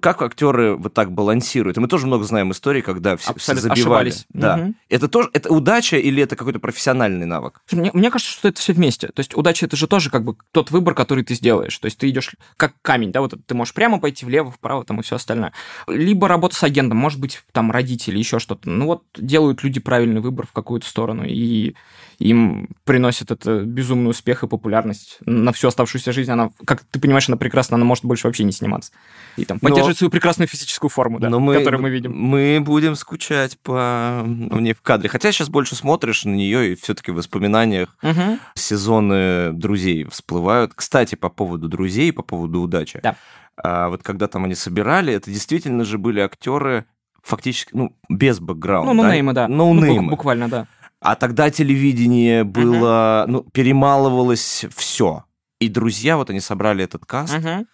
Как 0.01 0.21
актеры 0.21 0.77
вот 0.77 0.93
так 0.93 1.13
балансируют? 1.13 1.79
И 1.79 1.81
мы 1.81 1.89
тоже 1.89 2.07
много 2.07 2.25
знаем 2.25 2.51
историй, 2.53 2.83
когда 2.83 3.17
все, 3.17 3.33
все 3.35 3.53
Абсолютно 3.53 3.75
забивали. 3.75 4.09
ошибались. 4.11 4.27
Да. 4.29 4.57
Мгм. 4.59 4.75
Это 4.91 5.09
тоже 5.09 5.31
это 5.33 5.51
удача 5.51 5.97
или 5.97 6.23
это 6.23 6.37
какой-то 6.37 6.59
профессиональный 6.59 7.25
навык? 7.25 7.63
Мне, 7.73 7.91
мне 7.95 8.11
кажется, 8.11 8.33
что 8.33 8.49
это 8.49 8.61
все 8.61 8.75
вместе. 8.75 9.09
То 9.09 9.21
есть 9.21 9.35
удача 9.35 9.65
это 9.65 9.77
же 9.77 9.87
тоже 9.87 10.11
как 10.11 10.25
бы 10.25 10.37
тот 10.53 10.71
выбор, 10.71 10.95
который 10.95 11.25
ты 11.25 11.35
сделаешь. 11.35 11.77
То 11.79 11.87
есть 11.87 11.97
ты 11.97 12.11
идешь 12.11 12.33
как 12.59 12.75
камень, 12.83 13.13
да, 13.13 13.23
вот 13.23 13.35
ты 13.47 13.55
можешь 13.55 13.73
прямо 13.73 13.99
пойти 13.99 14.27
влево, 14.27 14.51
вправо, 14.51 14.85
там 14.85 15.01
и 15.01 15.03
все 15.03 15.17
остальное. 15.17 15.55
Либо 15.87 16.29
работа 16.29 16.55
с 16.55 16.63
агентом, 16.63 16.99
может 16.99 17.19
быть, 17.19 17.43
там 17.53 17.71
родители, 17.71 18.19
еще 18.19 18.39
что-то. 18.39 18.69
Ну 18.69 18.87
вот 18.87 19.05
делают 19.39 19.63
люди 19.63 19.79
правильный 19.79 20.21
выбор 20.21 20.47
в 20.49 20.53
какую-то 20.53 20.87
сторону, 20.89 21.25
и 21.25 21.75
им 22.19 22.69
приносит 22.85 23.31
это 23.31 23.61
безумный 23.63 24.11
успех 24.11 24.43
и 24.43 24.49
популярность 24.49 25.19
на 25.25 25.53
всю 25.53 25.69
оставшуюся 25.69 26.11
жизнь. 26.11 26.31
Она, 26.33 26.51
как 26.65 26.83
ты 26.83 26.99
понимаешь, 26.99 27.29
она 27.29 27.37
прекрасна, 27.37 27.77
она 27.77 27.85
может 27.85 28.05
больше 28.05 28.27
вообще 28.27 28.43
не 28.43 28.51
сниматься. 28.51 28.91
И 29.37 29.45
там 29.45 29.59
Но- 29.63 29.69
поддерживать 29.69 29.99
свою 29.99 30.11
прекрасную 30.11 30.49
физическую 30.49 30.91
форму, 30.91 31.21
да, 31.21 31.31
Но 31.31 31.39
мы, 31.39 31.55
которую 31.55 31.81
мы 31.83 31.91
видим. 31.91 32.13
Мы 32.17 32.61
будем 32.61 32.97
скучать 32.97 33.57
по 33.61 34.23
мне 34.27 34.75
в 34.75 34.83
кадре. 34.83 35.09
Хотя 35.09 35.31
сейчас 35.31 35.49
больше 35.49 35.77
смотришь 35.77 36.25
на 36.25 36.35
нее, 36.35 36.73
и 36.73 36.75
все-таки 36.75 37.13
в 37.13 37.15
воспоминаниях 37.15 37.97
Мгм. 38.03 38.41
сезоны 38.55 39.53
друзей 39.53 40.05
всплывают. 40.11 40.73
Кстати, 40.75 41.15
по 41.15 41.29
поводу 41.29 41.69
друзей, 41.69 42.13
по 42.13 42.23
поводу 42.23 42.61
удачи. 42.61 42.99
Да. 43.03 43.15
А, 43.57 43.89
вот 43.91 44.03
когда 44.03 44.27
там 44.27 44.45
они 44.45 44.55
собирали, 44.57 45.13
это 45.13 45.31
действительно 45.31 45.85
же 45.85 45.99
были 45.99 46.19
актеры 46.21 46.85
фактически, 47.23 47.71
ну, 47.75 47.97
без 48.09 48.41
бэкграунда. 48.41 48.93
Ну, 48.93 49.03
ноунеймы, 49.03 49.33
да. 49.33 49.49
Ну, 49.49 49.73
Ноунеймы. 49.75 50.07
бу- 50.07 50.11
буквально, 50.11 50.49
да. 50.49 50.67
А 51.01 51.15
тогда 51.15 51.51
телевидение 51.51 52.45
было, 52.45 53.25
ну, 53.29 53.43
перемалывалось 53.53 54.65
все. 54.75 55.25
И 55.61 55.69
друзья, 55.69 56.17
вот 56.17 56.31
они 56.31 56.41
собрали 56.41 56.85
этот 56.85 57.05
каст, 57.07 57.37
Мгм. 57.39 57.67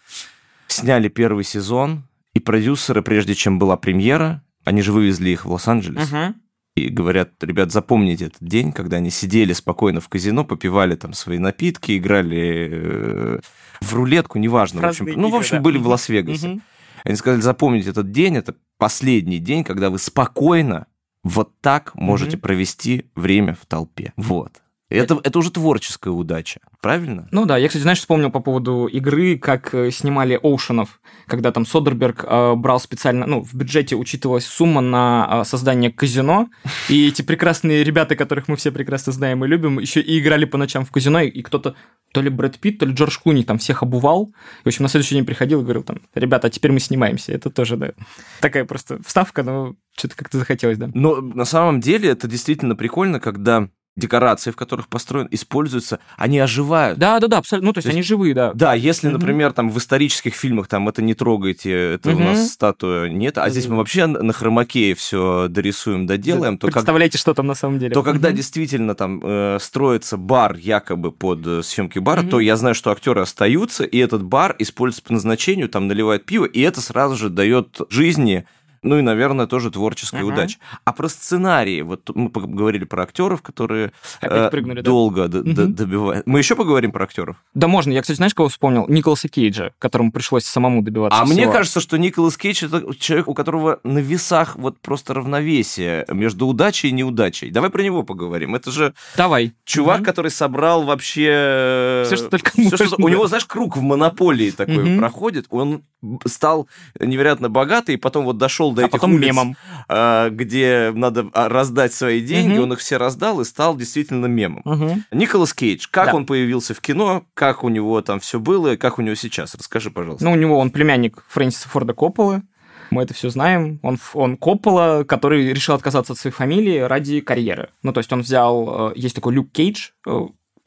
сняли 0.69 1.09
первый 1.09 1.45
сезон, 1.45 2.05
и 2.35 2.41
продюсеры, 2.41 3.03
прежде 3.03 3.35
чем 3.35 3.59
была 3.59 3.77
премьера, 3.77 4.43
они 4.65 4.83
же 4.83 4.93
вывезли 4.93 5.31
их 5.31 5.45
в 5.45 5.53
Лос-Анджелес. 5.53 6.11
Мгм. 6.11 6.35
И 6.77 6.89
говорят, 6.89 7.31
ребят, 7.43 7.71
запомните 7.71 8.27
этот 8.27 8.43
день, 8.43 8.73
когда 8.73 8.97
они 8.97 9.11
сидели 9.11 9.53
спокойно 9.53 10.01
в 10.01 10.09
казино, 10.09 10.45
попивали 10.45 10.97
там 10.97 11.13
свои 11.13 11.39
напитки, 11.39 11.97
играли 11.97 12.69
э, 12.73 13.39
в 13.81 13.95
рулетку, 13.95 14.39
неважно. 14.39 14.81
В 14.81 14.85
общем, 14.87 15.07
ну, 15.15 15.27
в 15.27 15.29
игры, 15.29 15.39
общем, 15.39 15.57
да. 15.59 15.63
были 15.63 15.79
в. 15.79 15.87
Лас-Вегасе. 15.87 16.49
Мгм. 16.49 16.63
Они 17.05 17.17
сказали, 17.17 17.41
запомните 17.41 17.91
этот 17.91 18.11
день, 18.11 18.37
это 18.37 18.55
последний 18.79 19.39
день, 19.39 19.63
когда 19.65 19.91
вы 19.91 19.99
спокойно 19.99 20.87
вот 21.23 21.61
так 21.61 21.95
можете 21.95 22.37
Мгм. 22.37 22.41
провести 22.43 23.11
время 23.15 23.55
в 23.55 23.67
толпе. 23.67 24.13
Вот. 24.17 24.63
Это, 24.97 25.21
это 25.23 25.39
уже 25.39 25.51
творческая 25.51 26.11
удача, 26.11 26.61
правильно? 26.81 27.29
Ну 27.31 27.47
да, 27.47 27.57
я, 27.57 27.69
кстати, 27.69 27.83
знаешь, 27.83 27.99
вспомнил 27.99 28.31
по 28.31 28.41
поводу 28.41 28.87
игры, 28.87 29.39
как 29.39 29.75
э, 29.75 29.91
снимали 29.91 30.39
Оушенов, 30.43 31.01
когда 31.27 31.53
там 31.53 31.67
Содерберг 31.67 32.25
э, 32.25 32.55
брал 32.55 32.81
специально, 32.81 33.27
ну, 33.27 33.43
в 33.43 33.55
бюджете 33.55 33.97
учитывалась 33.97 34.47
сумма 34.47 34.81
на 34.81 35.41
э, 35.43 35.45
создание 35.45 35.91
казино, 35.91 36.49
и 36.89 37.09
эти 37.09 37.23
прекрасные 37.23 37.85
ребята, 37.85 38.17
которых 38.17 38.49
мы 38.49 38.57
все 38.57 38.71
прекрасно 38.71 39.13
знаем 39.13 39.45
и 39.45 39.49
любим, 39.49 39.79
еще 39.79 40.01
и 40.01 40.19
играли 40.19 40.45
по 40.45 40.59
ночам 40.59 40.85
в 40.85 40.91
казино, 40.91 41.21
и, 41.21 41.29
и 41.29 41.43
кто-то, 41.43 41.75
то 42.13 42.21
ли 42.21 42.31
Брэд 42.31 42.59
Питт, 42.59 42.79
то 42.79 42.87
ли 42.87 42.95
Джордж 42.95 43.19
Клуни 43.23 43.45
там 43.45 43.59
всех 43.59 43.83
обувал, 43.83 44.33
и, 44.61 44.65
в 44.65 44.67
общем, 44.67 44.83
на 44.85 44.89
следующий 44.89 45.15
день 45.15 45.27
приходил 45.27 45.61
и 45.61 45.65
говорил 45.65 45.83
там, 45.83 46.03
ребята, 46.15 46.49
а 46.49 46.51
теперь 46.51 46.73
мы 46.73 46.81
снимаемся. 46.81 47.33
Это 47.33 47.51
тоже, 47.51 47.77
да, 47.77 47.93
такая 48.41 48.65
просто 48.65 49.03
вставка, 49.03 49.43
но 49.43 49.75
что-то 49.97 50.17
как-то 50.17 50.39
захотелось, 50.39 50.79
да. 50.79 50.91
Но 50.95 51.21
на 51.21 51.45
самом 51.45 51.81
деле 51.81 52.11
это 52.11 52.29
действительно 52.29 52.77
прикольно, 52.77 53.21
когда 53.21 53.69
декорации, 53.97 54.51
в 54.51 54.57
которых 54.57 54.89
построен, 54.89 55.29
используются, 55.31 56.01
они 56.17 56.39
оживают. 56.41 56.99
Да, 56.99 57.21
да, 57.21 57.29
да, 57.29 57.39
абсолютно. 57.39 57.69
Ну, 57.69 57.73
то 57.73 57.79
есть 57.79 57.85
То 57.85 57.89
есть- 57.91 57.97
они 57.97 58.03
живые, 58.03 58.35
да. 58.35 58.53
Да, 58.53 58.75
если, 58.75 59.09
например, 59.09 59.53
там 59.53 59.71
в 59.71 59.79
исторических 59.79 60.35
фильмах 60.35 60.67
там 60.67 60.89
это 60.89 61.01
не 61.03 61.15
трогайте, 61.15 61.95
это 61.95 62.11
у 62.11 62.19
нас 62.19 62.53
статуя 62.53 63.09
нет, 63.09 63.39
а 63.39 63.49
здесь 63.51 63.69
мы 63.69 63.77
вообще 63.77 64.07
на 64.07 64.33
хромакее 64.33 64.95
все 64.95 65.47
дорисуем, 65.49 66.07
доделаем, 66.07 66.59
то, 66.59 66.67
как- 66.67 66.75
Представляете, 66.75 67.19
что 67.19 67.35
там 67.35 67.47
на 67.47 67.55
самом 67.55 67.79
деле. 67.79 67.95
то 67.95 68.03
когда 68.03 68.33
действительно 68.33 68.95
там 68.95 69.21
э, 69.23 69.59
строится 69.61 70.17
бар 70.17 70.57
якобы 70.57 71.13
под 71.13 71.47
э, 71.47 71.63
съемки 71.63 71.99
бара, 72.01 72.23
то 72.25 72.41
я 72.41 72.57
знаю, 72.57 72.75
что 72.75 72.91
актеры 72.91 73.21
остаются, 73.21 73.85
и 73.85 73.99
этот 73.99 74.23
бар 74.25 74.57
используется 74.59 75.05
по 75.07 75.13
назначению, 75.13 75.69
там 75.69 75.87
наливают 75.87 76.25
пиво, 76.27 76.45
и 76.47 76.61
это 76.61 76.81
сразу 76.81 77.17
же 77.17 77.31
дает 77.31 77.81
жизни 77.91 78.45
ну 78.85 78.99
и, 78.99 79.03
наверное, 79.03 79.47
тоже 79.47 79.71
творческая 79.71 80.23
Мгм. 80.23 80.33
удача. 80.35 80.59
А 80.85 80.93
про 80.93 81.09
сценарии, 81.09 81.83
вот 81.83 82.11
мы 82.15 82.29
поговорили 82.31 82.85
про 82.85 83.03
актеров, 83.03 83.43
которые 83.43 83.93
Опять 84.21 84.47
э, 84.47 84.51
прыгнули, 84.51 84.77
да? 84.77 84.83
долго 84.83 85.29
д- 85.29 85.43
д- 85.43 85.63
Мгм. 85.65 85.75
добивают. 85.75 86.27
Мы 86.27 86.39
еще 86.39 86.55
поговорим 86.55 86.93
про 86.93 87.05
актеров. 87.05 87.37
Да 87.55 87.67
можно. 87.67 87.93
Я, 87.93 88.03
кстати, 88.03 88.17
знаешь, 88.19 88.35
кого 88.35 88.49
вспомнил? 88.49 88.87
Николаса 88.89 89.29
Кейджа, 89.29 89.73
которому 89.79 90.13
пришлось 90.13 90.45
самому 90.45 90.83
добиваться 90.83 91.21
А 91.21 91.25
мне 91.25 91.43
всего. 91.43 91.53
кажется, 91.53 91.81
что 91.81 91.97
Николас 91.99 92.37
Кейдж 92.37 92.65
это 92.65 92.95
человек, 92.99 93.29
у 93.29 93.35
которого 93.35 93.81
на 93.85 93.99
весах 93.99 94.57
вот 94.57 94.79
просто 94.81 95.15
равновесие 95.15 96.05
между 96.09 96.47
удачей 96.47 96.91
и 96.91 96.93
неудачей. 96.93 97.51
Давай 97.51 97.71
про 97.71 97.83
него 97.83 98.03
поговорим. 98.03 98.55
Это 98.55 98.71
же 98.71 98.95
Давай. 99.17 99.53
чувак, 99.65 99.99
Мгм. 99.99 100.05
который 100.05 100.31
собрал 100.31 100.85
вообще... 100.85 102.03
Всё, 102.07 102.17
что 102.17 102.29
только 102.31 102.51
всё, 102.51 102.63
можно. 102.63 102.87
что- 102.87 102.97
У 103.03 103.09
него, 103.09 103.27
знаешь, 103.27 103.45
круг 103.47 103.77
в 103.77 103.83
монополии 103.83 104.51
такой 104.51 104.85
Мгм. 104.85 104.99
проходит. 104.99 105.47
Он 105.51 105.83
стал 106.27 106.69
невероятно 107.01 107.49
богатый, 107.49 107.95
и 107.95 107.99
потом 107.99 108.25
вот 108.27 108.37
дошел 108.37 108.74
до 108.75 108.83
А 108.83 108.85
этих 108.85 108.93
потом 108.93 109.15
улиц, 109.15 109.27
мемом. 109.27 109.57
а, 109.89 110.29
где 110.31 110.93
надо 110.95 111.27
а, 111.33 111.49
раздать 111.49 111.95
свои 111.95 112.21
деньги. 112.21 112.55
Мгм. 112.55 112.63
Он 112.65 112.73
их 112.75 112.79
все 112.81 112.97
раздал 112.97 113.41
и 113.41 113.45
стал 113.45 113.77
действительно 113.77 114.27
мемом. 114.27 114.63
Мгм. 114.65 115.05
Николас 115.13 115.55
Кейдж, 115.55 115.87
как 115.91 116.07
Да. 116.09 116.15
он 116.17 116.27
появился 116.27 116.75
в 116.75 116.81
кино, 116.81 117.25
как 117.35 117.65
у 117.65 117.69
него 117.69 118.01
там 118.03 118.21
все 118.21 118.39
было 118.39 118.77
как 118.77 118.99
у 118.99 119.03
него 119.03 119.15
сейчас? 119.15 119.55
Расскажи, 119.55 119.91
пожалуйста. 119.91 120.25
Ну, 120.25 120.33
у 120.33 120.37
него 120.37 120.59
он 120.59 120.71
племянник 120.71 121.25
Фрэнсиса 121.29 121.69
Форда 121.69 121.93
Копполы. 121.95 122.43
Мы 122.91 123.03
это 123.03 123.15
все 123.15 123.31
знаем. 123.31 123.81
Он, 123.83 123.99
он 124.13 124.37
Коппола, 124.37 125.05
который 125.05 125.53
решил 125.53 125.75
отказаться 125.75 126.13
от 126.13 126.19
своей 126.19 126.35
фамилии 126.35 126.79
ради 126.79 127.21
карьеры. 127.21 127.71
Ну, 127.83 127.93
то 127.93 127.99
есть 127.99 128.13
он 128.13 128.21
взял... 128.21 128.91
э, 128.91 128.93
Есть 128.97 129.15
такой 129.15 129.35
Люк 129.35 129.51
Кейдж, 129.53 129.89
э, 130.07 130.21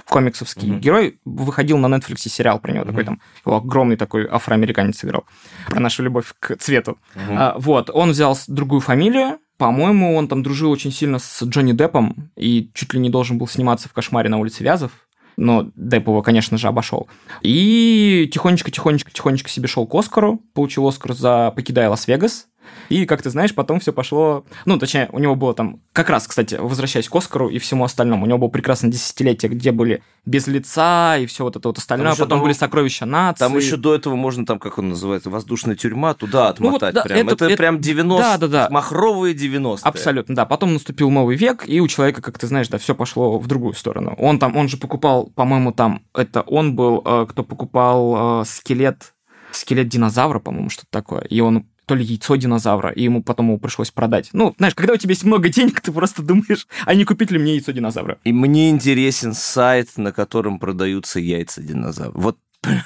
комиксовский 0.09 0.69
Мгм. 0.69 0.79
герой. 0.79 1.19
Выходил 1.25 1.77
на 1.77 1.87
Netflix 1.93 2.27
сериал 2.29 2.59
про 2.59 2.71
него. 2.71 2.83
Мгм. 2.85 2.91
Такой 2.91 3.05
там 3.05 3.21
его 3.45 3.57
огромный 3.57 3.95
такой 3.97 4.27
афроамериканец 4.27 5.03
играл. 5.03 5.25
Про 5.67 5.79
нашу 5.79 6.03
любовь 6.03 6.33
к 6.39 6.55
цвету. 6.57 6.97
Мгм. 7.15 7.35
А, 7.37 7.55
вот, 7.57 7.89
он 7.93 8.11
взял 8.11 8.37
другую 8.47 8.81
фамилию. 8.81 9.39
По-моему, 9.57 10.15
он 10.15 10.27
там 10.27 10.43
дружил 10.43 10.69
очень 10.71 10.91
сильно 10.91 11.17
с 11.19 11.43
Джонни 11.43 11.73
Деппом 11.73 12.29
и 12.35 12.69
чуть 12.73 12.93
ли 12.93 12.99
не 12.99 13.09
должен 13.09 13.37
был 13.37 13.47
сниматься 13.47 13.89
в 13.89 13.93
«Кошмаре 13.93 14.29
на 14.29 14.37
улице 14.37 14.63
Вязов». 14.63 14.91
Но 15.35 15.69
Депп 15.75 16.07
его, 16.07 16.21
конечно 16.23 16.57
же, 16.57 16.67
обошел. 16.67 17.07
И 17.43 18.27
тихонечко-тихонечко-тихонечко 18.33 19.49
себе 19.49 19.67
шел 19.67 19.85
к 19.85 19.93
Оскару. 19.93 20.41
Получил 20.53 20.87
Оскар 20.87 21.13
за 21.13 21.51
«Покидая 21.55 21.89
Лас-Вегас». 21.89 22.47
И, 22.89 23.05
как 23.05 23.21
ты 23.21 23.29
знаешь, 23.29 23.53
потом 23.53 23.79
все 23.79 23.91
пошло... 23.91 24.45
Ну, 24.65 24.77
точнее, 24.79 25.09
у 25.11 25.19
него 25.19 25.35
было 25.35 25.53
там... 25.53 25.81
Как 25.93 26.09
раз, 26.09 26.27
кстати, 26.27 26.55
возвращаясь 26.55 27.09
к 27.09 27.15
Оскару 27.15 27.49
и 27.49 27.59
всему 27.59 27.83
остальному, 27.83 28.23
у 28.23 28.27
него 28.27 28.37
было 28.37 28.49
прекрасное 28.49 28.89
десятилетие, 28.91 29.51
где 29.51 29.71
были 29.71 30.03
без 30.25 30.47
лица 30.47 31.17
и 31.17 31.25
все 31.25 31.43
вот 31.43 31.55
это 31.55 31.67
вот 31.69 31.77
остальное. 31.77 32.11
Потом 32.11 32.29
там- 32.29 32.41
были 32.41 32.53
сокровища 32.53 33.05
нации. 33.05 33.39
Там 33.39 33.57
еще 33.57 33.77
до 33.77 33.95
этого 33.95 34.15
можно, 34.15 34.45
там, 34.45 34.59
как 34.59 34.77
он 34.77 34.89
называется, 34.89 35.29
воздушная 35.29 35.75
тюрьма, 35.75 36.13
туда 36.13 36.53
Ну 36.59 36.71
вот 36.71 36.83
отмотать 36.83 36.95
да, 36.95 37.03
прям. 37.03 37.17
это- 37.27 37.35
Это, 37.35 37.45
это- 37.45 37.57
прям 37.57 37.79
90 37.81 38.23
да, 38.23 38.37
да, 38.37 38.47
да. 38.47 38.67
махровые 38.71 39.33
90 39.33 39.87
Абсолютно, 39.87 40.35
да. 40.35 40.45
Потом 40.45 40.73
наступил 40.73 41.09
новый 41.09 41.35
век, 41.35 41.63
и 41.67 41.79
у 41.81 41.87
человека, 41.87 42.21
как 42.21 42.37
ты 42.39 42.47
знаешь, 42.47 42.67
да, 42.69 42.77
все 42.77 42.95
пошло 42.95 43.37
в 43.37 43.47
другую 43.47 43.73
сторону. 43.73 44.15
Он 44.17 44.39
там, 44.39 44.55
он 44.55 44.69
же 44.69 44.77
покупал, 44.77 45.27
по-моему, 45.35 45.71
там, 45.71 46.03
это 46.13 46.41
он 46.41 46.75
был, 46.75 47.01
э, 47.05 47.25
кто 47.29 47.43
покупал 47.43 48.41
э, 48.41 48.45
скелет, 48.45 49.13
скелет 49.51 49.87
динозавра, 49.87 50.39
по-моему, 50.39 50.69
что-то 50.69 50.87
такое. 50.91 51.21
И 51.21 51.39
он 51.41 51.65
то 51.87 51.95
ли 51.95 52.03
яйцо 52.03 52.35
динозавра, 52.35 52.89
и 52.89 53.03
ему 53.03 53.23
потом 53.23 53.47
его 53.47 53.57
пришлось 53.57 53.91
продать. 53.91 54.29
Ну, 54.33 54.53
знаешь, 54.57 54.75
когда 54.75 54.93
у 54.93 54.97
тебя 54.97 55.11
есть 55.11 55.23
много 55.23 55.47
денег, 55.47 55.79
ты 55.81 55.91
просто 55.91 56.21
думаешь, 56.21 56.67
а 56.85 56.93
не 56.93 57.05
купить 57.05 57.31
ли 57.31 57.39
мне 57.39 57.53
яйцо 57.53 57.71
динозавра? 57.71 58.19
И 58.25 58.33
мне 58.33 58.69
интересен 58.69 59.33
сайт, 59.33 59.97
на 59.97 60.11
котором 60.11 60.59
продаются 60.59 61.19
яйца 61.21 61.61
динозавров. 61.63 62.21
Вот 62.21 62.37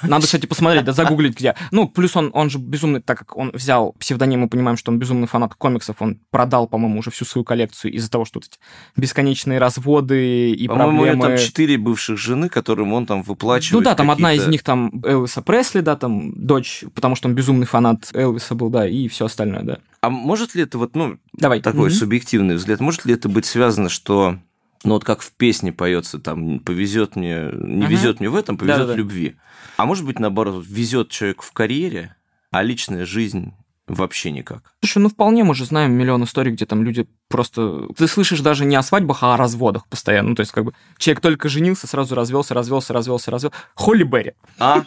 Надо, 0.02 0.26
кстати, 0.26 0.46
посмотреть, 0.46 0.84
да, 0.84 0.92
загуглить 0.92 1.36
где. 1.36 1.54
Ну, 1.70 1.88
плюс 1.88 2.16
он, 2.16 2.30
он 2.34 2.50
же 2.50 2.58
безумный, 2.58 3.00
так 3.00 3.18
как 3.18 3.36
он 3.36 3.50
взял 3.52 3.92
псевдоним, 3.98 4.40
мы 4.40 4.48
понимаем, 4.48 4.76
что 4.76 4.92
он 4.92 4.98
безумный 4.98 5.26
фанат 5.26 5.54
комиксов, 5.54 5.96
он 6.00 6.20
продал, 6.30 6.66
по-моему, 6.66 6.98
уже 7.00 7.10
всю 7.10 7.24
свою 7.24 7.44
коллекцию 7.44 7.92
из-за 7.92 8.10
того, 8.10 8.24
что 8.24 8.38
вот 8.38 8.48
эти 8.48 8.58
бесконечные 8.96 9.58
разводы 9.58 10.50
и 10.50 10.68
По-моему, 10.68 10.92
него 10.92 11.04
проблемы... 11.12 11.36
там 11.36 11.46
четыре 11.46 11.78
бывших 11.78 12.18
жены, 12.18 12.48
которым 12.48 12.92
он 12.92 13.06
там 13.06 13.22
выплачивает 13.22 13.72
Ну 13.72 13.90
да, 13.90 13.94
там 13.94 14.10
одна 14.10 14.32
из 14.32 14.46
них 14.46 14.62
там 14.62 15.02
Элвиса 15.04 15.42
Пресли, 15.42 15.80
да, 15.80 15.96
там 15.96 16.32
дочь, 16.34 16.84
потому 16.94 17.14
что 17.14 17.28
он 17.28 17.34
безумный 17.34 17.66
фанат 17.66 18.10
Элвиса 18.14 18.54
был, 18.54 18.68
да, 18.70 18.86
и 18.86 19.08
все 19.08 19.26
остальное, 19.26 19.62
да. 19.62 19.78
А 20.00 20.10
может 20.10 20.54
ли 20.54 20.62
это 20.62 20.78
вот, 20.78 20.96
ну, 20.96 21.18
Давай. 21.32 21.60
такой 21.60 21.88
Мгм. 21.88 21.98
субъективный 21.98 22.56
взгляд, 22.56 22.80
может 22.80 23.04
ли 23.04 23.14
это 23.14 23.28
быть 23.28 23.46
связано, 23.46 23.88
что 23.88 24.38
ну 24.84 24.94
вот 24.94 25.04
как 25.04 25.20
в 25.22 25.32
песне 25.32 25.72
поется, 25.72 26.18
там 26.18 26.58
повезет 26.60 27.16
мне, 27.16 27.50
не 27.52 27.82
Мгм. 27.84 27.86
везет 27.86 28.20
мне 28.20 28.28
в 28.30 28.36
этом, 28.36 28.56
повезет 28.58 28.78
Да-да-да. 28.78 28.94
в 28.94 28.96
любви. 28.96 29.36
А 29.76 29.86
может 29.86 30.04
быть, 30.04 30.18
наоборот, 30.18 30.64
везет 30.66 31.08
человек 31.10 31.42
в 31.42 31.52
карьере, 31.52 32.16
а 32.50 32.62
личная 32.62 33.06
жизнь 33.06 33.52
вообще 33.88 34.30
никак. 34.30 34.74
Слушай, 34.80 34.98
ну 34.98 35.08
вполне 35.08 35.44
мы 35.44 35.54
же 35.54 35.64
знаем 35.64 35.92
миллион 35.92 36.24
историй, 36.24 36.52
где 36.52 36.66
там 36.66 36.84
люди 36.84 37.06
просто... 37.28 37.88
Ты 37.96 38.06
слышишь 38.08 38.40
даже 38.40 38.64
не 38.64 38.76
о 38.76 38.82
свадьбах, 38.82 39.22
а 39.22 39.34
о 39.34 39.36
разводах 39.36 39.86
постоянно. 39.88 40.30
Ну, 40.30 40.34
то 40.34 40.40
есть, 40.40 40.52
как 40.52 40.64
бы, 40.64 40.72
человек 40.98 41.20
только 41.20 41.48
женился, 41.48 41.86
сразу 41.86 42.14
развелся, 42.14 42.54
развелся, 42.54 42.92
развелся, 42.92 43.30
развелся. 43.30 43.56
Холли 43.74 44.04
Берри. 44.04 44.32
А? 44.58 44.84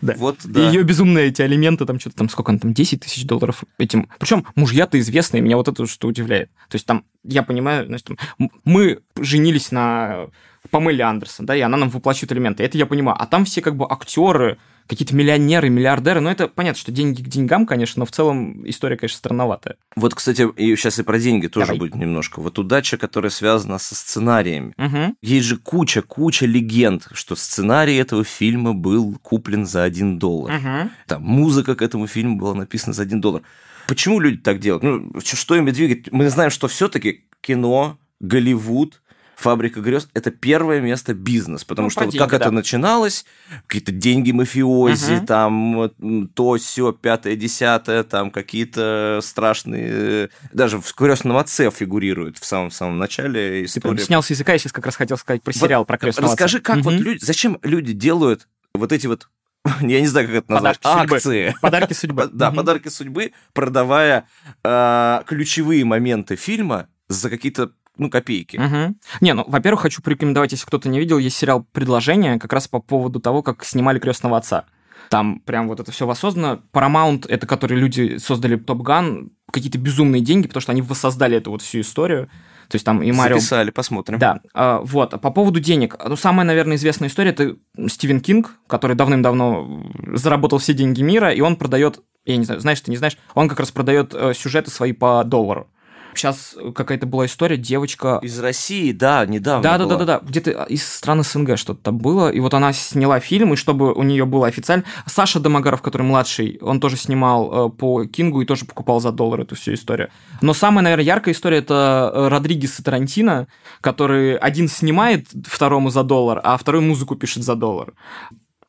Да. 0.00 0.14
Вот, 0.16 0.38
да. 0.44 0.68
ее 0.68 0.82
безумные 0.82 1.28
эти 1.28 1.42
алименты, 1.42 1.84
там 1.84 2.00
что-то 2.00 2.16
там, 2.16 2.28
сколько 2.28 2.50
она 2.52 2.58
там, 2.58 2.72
10 2.72 3.00
тысяч 3.00 3.24
долларов 3.24 3.64
этим. 3.78 4.08
Причем 4.18 4.46
мужья-то 4.54 4.98
известные, 4.98 5.42
меня 5.42 5.56
вот 5.56 5.68
это 5.68 5.86
что 5.86 6.08
удивляет. 6.08 6.50
То 6.68 6.76
есть 6.76 6.86
там, 6.86 7.04
я 7.24 7.42
понимаю, 7.42 7.86
значит, 7.86 8.06
там, 8.06 8.50
мы 8.64 9.00
женились 9.16 9.72
на 9.72 10.28
Памеле 10.68 11.04
Андерсон, 11.04 11.46
да, 11.46 11.56
и 11.56 11.60
она 11.60 11.76
нам 11.76 11.88
выплачивает 11.88 12.32
алименты. 12.32 12.62
Это 12.62 12.76
я 12.76 12.86
понимаю. 12.86 13.16
А 13.18 13.26
там 13.26 13.44
все 13.44 13.62
как 13.62 13.76
бы 13.76 13.86
актеры, 13.88 14.58
какие-то 14.90 15.14
миллионеры, 15.14 15.70
миллиардеры. 15.70 16.20
Ну, 16.20 16.28
это 16.28 16.48
понятно, 16.48 16.80
что 16.80 16.90
деньги 16.90 17.22
к 17.22 17.28
деньгам, 17.28 17.64
конечно, 17.64 18.00
но 18.00 18.06
в 18.06 18.10
целом 18.10 18.68
история, 18.68 18.96
конечно, 18.96 19.18
странноватая. 19.18 19.76
Вот, 19.94 20.14
кстати, 20.14 20.46
и 20.56 20.74
сейчас 20.74 20.98
и 20.98 21.04
про 21.04 21.18
деньги 21.18 21.46
тоже 21.46 21.66
Давай. 21.66 21.78
будет 21.78 21.94
немножко. 21.94 22.40
Вот 22.40 22.58
удача, 22.58 22.96
которая 22.96 23.30
связана 23.30 23.78
со 23.78 23.94
сценариями. 23.94 24.74
Угу. 24.76 25.14
Есть 25.22 25.46
же 25.46 25.56
куча, 25.58 26.02
куча 26.02 26.44
легенд, 26.44 27.08
что 27.12 27.36
сценарий 27.36 27.96
этого 27.96 28.24
фильма 28.24 28.74
был 28.74 29.16
куплен 29.22 29.64
за 29.64 29.84
один 29.84 30.18
доллар. 30.18 30.56
Угу. 30.56 30.90
Там 31.06 31.22
музыка 31.22 31.76
к 31.76 31.82
этому 31.82 32.08
фильму 32.08 32.36
была 32.36 32.54
написана 32.54 32.92
за 32.92 33.02
один 33.02 33.20
доллар. 33.20 33.42
Почему 33.86 34.18
люди 34.18 34.38
так 34.38 34.58
делают? 34.58 34.82
Ну, 34.82 35.12
что 35.22 35.54
ими 35.54 35.70
двигает? 35.70 36.10
Мы 36.10 36.28
знаем, 36.30 36.50
что 36.50 36.66
все-таки 36.66 37.24
кино, 37.40 37.96
Голливуд, 38.18 39.00
фабрика 39.40 39.80
грез 39.80 40.08
это 40.14 40.30
первое 40.30 40.80
место 40.80 41.14
бизнес. 41.14 41.64
Потому 41.64 41.86
Ну, 41.86 41.90
что 41.90 42.00
вот 42.04 42.10
деньги, 42.12 42.18
как 42.22 42.32
это 42.34 42.44
да. 42.46 42.50
начиналось, 42.52 43.24
какие-то 43.66 43.92
деньги 43.92 44.30
мафиози, 44.32 45.14
Мгм. 45.16 45.26
там 45.26 45.74
вот, 45.74 45.94
то, 46.34 46.56
все, 46.56 46.92
пятое, 46.92 47.36
десятое, 47.36 48.04
там 48.04 48.30
какие-то 48.30 49.20
страшные. 49.22 49.88
э, 49.90 50.28
Даже 50.52 50.78
в 50.80 50.94
крестном 50.94 51.36
отце 51.38 51.70
фигурирует 51.70 52.38
в 52.38 52.44
самом 52.44 52.70
самом 52.70 52.98
начале 52.98 53.60
Ты 53.60 53.64
история. 53.64 53.98
снял 53.98 54.22
с 54.22 54.30
языка, 54.30 54.52
я 54.52 54.58
сейчас 54.58 54.72
как 54.72 54.86
раз 54.86 54.96
хотел 54.96 55.16
сказать 55.16 55.42
про 55.42 55.52
Вот 55.52 55.60
сериал 55.60 55.84
про 55.84 55.98
крестного 55.98 56.30
Расскажи, 56.32 56.58
отца. 56.58 56.74
как 56.74 56.84
вот 56.84 56.94
Мгм. 56.94 57.02
люди, 57.02 57.24
зачем 57.24 57.58
люди 57.62 57.92
делают 57.92 58.46
вот 58.74 58.92
эти 58.92 59.06
вот, 59.06 59.28
я 59.80 60.00
не 60.00 60.06
знаю, 60.06 60.26
как 60.28 60.36
это 60.36 60.52
назвать, 60.52 60.78
Подарки 60.80 61.00
судьбы. 61.02 61.16
акции. 61.16 61.54
Подарки 61.60 61.92
судьбы. 61.92 62.30
Да, 62.32 62.50
подарки 62.50 62.88
судьбы, 62.88 63.32
продавая 63.52 64.26
э, 64.64 65.22
ключевые 65.26 65.84
моменты 65.84 66.36
фильма 66.36 66.88
за 67.08 67.28
какие-то 67.30 67.72
ну, 68.00 68.10
копейки. 68.10 68.56
Мгм. 68.56 68.96
Не, 69.20 69.34
ну, 69.34 69.44
во-первых, 69.46 69.82
хочу 69.82 70.02
порекомендовать, 70.02 70.52
если 70.52 70.66
кто-то 70.66 70.88
не 70.88 70.98
видел, 70.98 71.18
есть 71.18 71.36
сериал 71.36 71.66
«Предложение» 71.72 72.38
как 72.38 72.52
раз 72.52 72.66
по 72.66 72.80
поводу 72.80 73.20
того, 73.20 73.42
как 73.42 73.64
снимали 73.64 73.98
«Крестного 73.98 74.38
отца». 74.38 74.64
Там 75.10 75.40
прям 75.40 75.68
вот 75.68 75.80
это 75.80 75.92
все 75.92 76.06
воссоздано. 76.06 76.62
Paramount, 76.72 77.26
это 77.28 77.46
которые 77.46 77.78
люди 77.78 78.16
создали 78.18 78.56
Топ 78.56 78.82
Ган, 78.82 79.32
какие-то 79.52 79.78
безумные 79.78 80.22
деньги, 80.22 80.46
потому 80.46 80.62
что 80.62 80.72
они 80.72 80.82
воссоздали 80.82 81.36
эту 81.36 81.50
вот 81.50 81.62
всю 81.62 81.80
историю. 81.80 82.30
То 82.68 82.76
есть 82.76 82.86
там 82.86 83.02
и 83.02 83.10
Марио... 83.10 83.36
Записали, 83.36 83.70
посмотрим. 83.70 84.18
Да, 84.18 84.40
а, 84.54 84.80
вот. 84.80 85.12
А 85.12 85.18
По 85.18 85.30
поводу 85.30 85.58
денег. 85.58 85.96
Ну, 86.02 86.16
самая, 86.16 86.46
наверное, 86.46 86.76
известная 86.76 87.08
история 87.08 87.30
это 87.30 87.56
Стивен 87.88 88.20
Кинг, 88.20 88.52
который 88.68 88.94
давным-давно 88.94 89.92
заработал 90.14 90.58
все 90.58 90.72
деньги 90.72 91.02
мира, 91.02 91.32
и 91.32 91.40
он 91.40 91.56
продает, 91.56 92.00
я 92.24 92.36
не 92.36 92.44
знаю, 92.44 92.60
знаешь, 92.60 92.80
ты 92.80 92.92
не 92.92 92.96
знаешь, 92.96 93.18
он 93.34 93.48
как 93.48 93.58
раз 93.58 93.72
продает 93.72 94.14
э, 94.14 94.32
сюжеты 94.34 94.70
свои 94.70 94.92
по 94.92 95.24
доллару. 95.24 95.68
Сейчас 96.14 96.56
какая-то 96.74 97.06
была 97.06 97.26
история, 97.26 97.56
девочка 97.56 98.18
Из 98.22 98.38
России, 98.38 98.92
да, 98.92 99.24
недавно 99.26 99.62
да, 99.62 99.78
да, 99.78 99.86
да, 99.86 99.96
да, 99.96 100.04
да. 100.04 100.20
Где-то 100.22 100.64
из 100.64 100.86
страны 100.86 101.22
СНГ 101.22 101.56
что-то 101.56 101.82
там 101.82 101.98
было. 101.98 102.30
И 102.30 102.40
вот 102.40 102.54
она 102.54 102.72
сняла 102.72 103.20
фильм, 103.20 103.52
и 103.52 103.56
чтобы 103.56 103.92
у 103.92 104.02
нее 104.02 104.24
было 104.24 104.46
официально. 104.46 104.84
Саша 105.06 105.40
Домогаров, 105.40 105.82
который 105.82 106.02
младший, 106.02 106.58
он 106.60 106.80
тоже 106.80 106.96
снимал 106.96 107.68
э, 107.68 107.70
по 107.70 108.04
Кингу 108.04 108.42
и 108.42 108.46
тоже 108.46 108.64
покупал 108.64 109.00
за 109.00 109.12
доллар 109.12 109.40
эту 109.40 109.54
всю 109.54 109.74
историю. 109.74 110.10
Но 110.40 110.54
самая, 110.54 110.82
наверное, 110.82 111.04
яркая 111.04 111.34
история 111.34 111.58
это 111.58 112.10
э, 112.12 112.28
Родригес 112.28 112.80
и 112.80 112.82
Тарантино, 112.82 113.46
который 113.80 114.36
один 114.36 114.68
снимает 114.68 115.28
второму 115.46 115.90
за 115.90 116.02
доллар, 116.02 116.40
а 116.42 116.56
второй 116.56 116.80
музыку 116.82 117.16
пишет 117.16 117.42
за 117.42 117.54
доллар. 117.54 117.94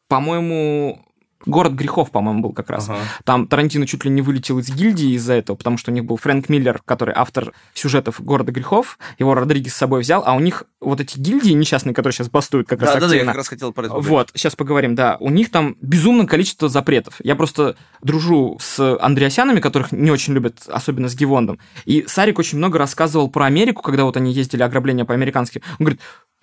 По-моему, 0.08 1.06
Город 1.46 1.74
грехов, 1.74 2.12
по-моему, 2.12 2.42
был 2.42 2.54
как 2.54 2.70
раз. 2.70 2.90
Ага. 2.90 3.00
Там 3.24 3.48
Тарантино 3.48 3.88
чуть 3.88 4.06
ли 4.06 4.12
не 4.12 4.22
вылетел 4.22 4.60
из 4.60 4.70
гильдии 4.70 5.16
из-за 5.16 5.34
этого, 5.34 5.56
потому 5.56 5.78
что 5.78 5.92
у 5.92 5.94
них 5.94 6.06
был 6.06 6.18
Фрэнк 6.18 6.50
Миллер, 6.50 6.82
который 6.86 7.14
автор 7.16 7.54
сюжетов 7.74 8.22
«Города 8.22 8.52
грехов», 8.52 9.00
его 9.18 9.34
Родригес 9.34 9.74
с 9.74 9.78
собой 9.78 10.02
взял, 10.02 10.24
а 10.26 10.34
у 10.34 10.40
них 10.40 10.64
вот 10.80 11.00
эти 11.00 11.18
гильдии 11.18 11.52
несчастные, 11.52 11.94
которые 11.94 12.14
сейчас 12.14 12.30
бастуют 12.30 12.68
как 12.68 12.82
раз 12.82 12.94
Да, 12.94 13.00
да, 13.00 13.08
да, 13.08 13.14
я 13.16 13.22
активно, 13.22 13.32
как 13.32 13.38
раз 13.38 13.48
хотел 13.48 13.74
про 13.74 13.86
это 13.86 13.96
вот, 13.96 14.32
сейчас 14.34 14.56
поговорим, 14.56 14.96
да. 14.96 15.18
У 15.20 15.30
них 15.30 15.52
там 15.52 15.76
безумное 15.82 16.26
количество 16.26 16.70
запретов. 16.70 17.16
Я 17.24 17.36
просто 17.36 17.76
дружу 18.02 18.58
с 18.60 18.98
Андреасянами, 19.00 19.60
которых 19.60 19.92
не 19.92 20.12
очень 20.12 20.34
любят, 20.34 20.64
особенно 20.68 21.10
с 21.10 21.16
Гивондом. 21.16 21.60
И 21.86 22.06
Сарик 22.08 22.40
очень 22.40 22.58
много 22.58 22.78
рассказывал 22.80 23.30
про 23.30 23.46
Америку, 23.46 23.82
когда 23.82 24.06
вот 24.06 24.18
они 24.18 24.34
ездили 24.34 24.64
ограбления 24.64 25.06
по-американски. 25.06 25.62
Он 25.80 25.86
говорит, 25.86 26.02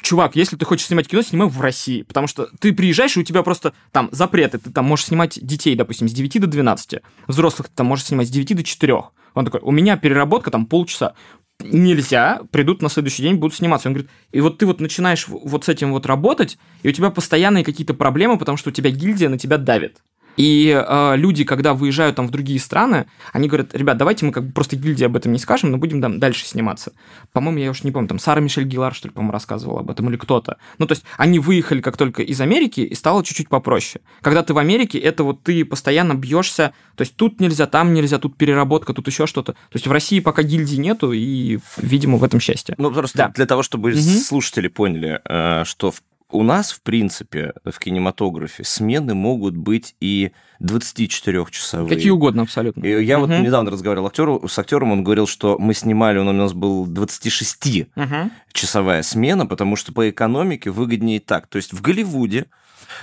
чувак, 0.09 0.37
если 0.37 0.57
ты 0.57 0.64
хочешь 0.64 0.87
снимать 0.87 1.07
кино, 1.07 1.21
снимай 1.23 1.49
в 1.49 1.61
России. 1.61 2.03
Потому 2.03 2.27
что 2.27 2.49
ты 2.61 2.73
приезжаешь, 2.73 3.16
и 3.16 3.21
у 3.21 3.23
тебя 3.23 3.42
просто 3.42 3.75
там 3.92 4.09
запреты. 4.11 4.59
Ты 4.59 4.71
там 4.71 4.87
можешь 4.87 5.07
снимать 5.07 5.38
детей, 5.40 5.77
допустим, 5.77 6.09
с 6.09 6.12
9 6.12 6.40
до 6.40 6.47
12. 6.47 7.01
Взрослых 7.27 7.68
ты 7.68 7.75
там 7.75 7.87
можешь 7.87 8.07
снимать 8.07 8.29
с 8.29 8.31
9 8.31 8.57
до 8.57 8.64
4. 8.64 8.94
Он 9.35 9.44
такой, 9.44 9.61
у 9.62 9.71
меня 9.71 9.97
переработка 9.99 10.51
там 10.51 10.66
полчаса 10.66 11.14
нельзя, 11.61 12.40
придут 12.53 12.83
на 12.83 12.88
следующий 12.88 13.23
день, 13.23 13.35
будут 13.35 13.57
сниматься. 13.57 13.88
Он 13.88 13.94
говорит, 13.94 14.11
и 14.31 14.40
вот 14.40 14.59
ты 14.59 14.66
вот 14.66 14.81
начинаешь 14.81 15.27
вот 15.29 15.64
с 15.64 15.68
этим 15.68 15.90
вот 15.90 16.07
работать, 16.07 16.57
и 16.83 16.88
у 16.88 16.92
тебя 16.92 17.11
постоянные 17.11 17.64
какие-то 17.64 17.94
проблемы, 17.94 18.38
потому 18.38 18.57
что 18.57 18.71
у 18.71 18.73
тебя 18.73 18.90
гильдия 18.90 19.29
на 19.29 19.38
тебя 19.38 19.59
давит. 19.59 19.99
И 20.38 20.68
э, 20.70 21.16
люди, 21.16 21.42
когда 21.42 21.74
выезжают 21.74 22.14
там 22.16 22.29
в 22.29 22.31
другие 22.31 22.61
страны, 22.61 23.07
они 23.33 23.48
говорят, 23.48 23.74
ребят, 23.74 23.96
давайте 23.98 24.24
мы 24.24 24.31
как 24.31 24.46
бы 24.46 24.53
просто 24.53 24.77
гильдии 24.77 25.05
об 25.05 25.16
этом 25.16 25.33
не 25.33 25.38
скажем, 25.40 25.72
но 25.72 25.79
будем 25.79 26.01
там 26.01 26.20
дальше 26.20 26.46
сниматься. 26.46 26.92
По-моему, 27.33 27.59
я 27.59 27.70
уж 27.70 27.83
не 27.83 27.90
помню, 27.90 28.09
там 28.09 28.20
Сара 28.20 28.40
Мишель 28.40 28.64
Гилар, 28.64 28.94
что 28.94 29.09
ли, 29.09 29.14
по-моему, 29.14 29.33
рассказывала 29.33 29.81
об 29.81 29.90
этом, 29.90 30.09
или 30.09 30.16
кто-то. 30.16 30.59
Ну, 30.79 30.87
то 30.87 30.92
есть 30.92 31.03
они 31.16 31.40
выехали 31.40 31.81
как 31.81 31.96
только 31.96 32.22
из 32.22 32.40
Америки, 32.40 32.81
и 32.83 32.94
стало 32.94 33.24
чуть-чуть 33.24 33.48
попроще. 33.48 34.01
Когда 34.22 34.44
ты 34.44 34.55
в 34.55 34.59
Америке, 34.59 34.98
это 34.98 35.24
вот 35.24 35.42
ты 35.42 35.64
постоянно 35.64 36.14
бьешься, 36.14 36.72
то 36.94 37.03
есть 37.03 37.16
тут 37.16 37.40
нельзя, 37.40 37.66
там 37.66 37.92
нельзя, 37.92 38.18
тут 38.18 38.37
переработка, 38.37 38.94
тут 38.94 39.09
еще 39.09 39.27
что-то. 39.27 39.55
То 39.55 39.59
есть 39.74 39.88
в 39.88 39.92
России 39.92 40.20
пока 40.20 40.44
гильдии 40.44 40.77
нету, 40.77 41.11
и, 41.12 41.59
видимо, 41.79 42.16
в 42.16 42.22
этом 42.22 42.38
счастье. 42.38 42.77
Ну, 42.79 42.92
просто 42.92 43.18
Да. 43.18 43.29
для 43.35 43.46
того, 43.46 43.64
чтобы 43.64 43.90
Мгм. 43.90 43.98
слушатели 43.98 44.68
поняли, 44.68 45.20
э, 45.29 45.64
что 45.64 45.90
в- 45.90 46.01
у 46.30 46.42
нас, 46.42 46.72
в 46.72 46.82
принципе, 46.82 47.54
в 47.64 47.78
кинематографе 47.78 48.64
смены 48.64 49.14
могут 49.14 49.56
быть 49.56 49.94
и 50.00 50.32
24-часовые. 50.60 51.88
Какие 51.88 52.10
угодно 52.10 52.42
абсолютно. 52.42 52.85
И 52.85 53.04
я 53.04 53.18
вот 53.18 53.31
Мгм. 53.31 53.44
недавно 53.44 53.70
разговаривал 53.70 54.08
актеру, 54.08 54.46
с 54.48 54.58
актером, 54.58 54.92
он 54.92 55.04
говорил, 55.04 55.26
что 55.26 55.56
мы 55.58 55.72
снимали, 55.74 56.18
он 56.18 56.29
у 56.29 56.33
нас 56.33 56.52
был 56.52 56.87
26-часовая 56.87 58.98
Мгм. 58.98 59.02
смена, 59.04 59.46
потому 59.46 59.76
что 59.76 59.92
по 59.92 60.08
экономике 60.10 60.70
выгоднее 60.70 61.20
так. 61.20 61.46
То 61.46 61.56
есть 61.56 61.72
в 61.72 61.81
Голливуде 61.81 62.46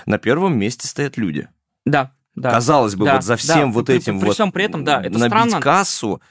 на 0.06 0.18
первом 0.18 0.58
месте 0.58 0.88
стоят 0.88 1.18
люди. 1.18 1.48
Да, 1.86 2.12
Да. 2.36 2.52
Казалось 2.52 2.96
бы, 2.96 3.06
да, 3.06 3.16
вот 3.16 3.24
за 3.24 3.38
всем 3.38 3.72
да, 3.72 3.76
вот 3.76 3.86
при, 3.86 3.96
этим 3.96 4.16
при, 4.16 4.20
при 4.20 4.28
вот 4.28 4.34
всем 4.34 4.52
при 4.52 4.66
этом, 4.66 4.84
да, 4.84 5.02
это 5.02 5.18
набить 5.18 5.32
странно. 5.32 5.62
кассу, 5.62 6.22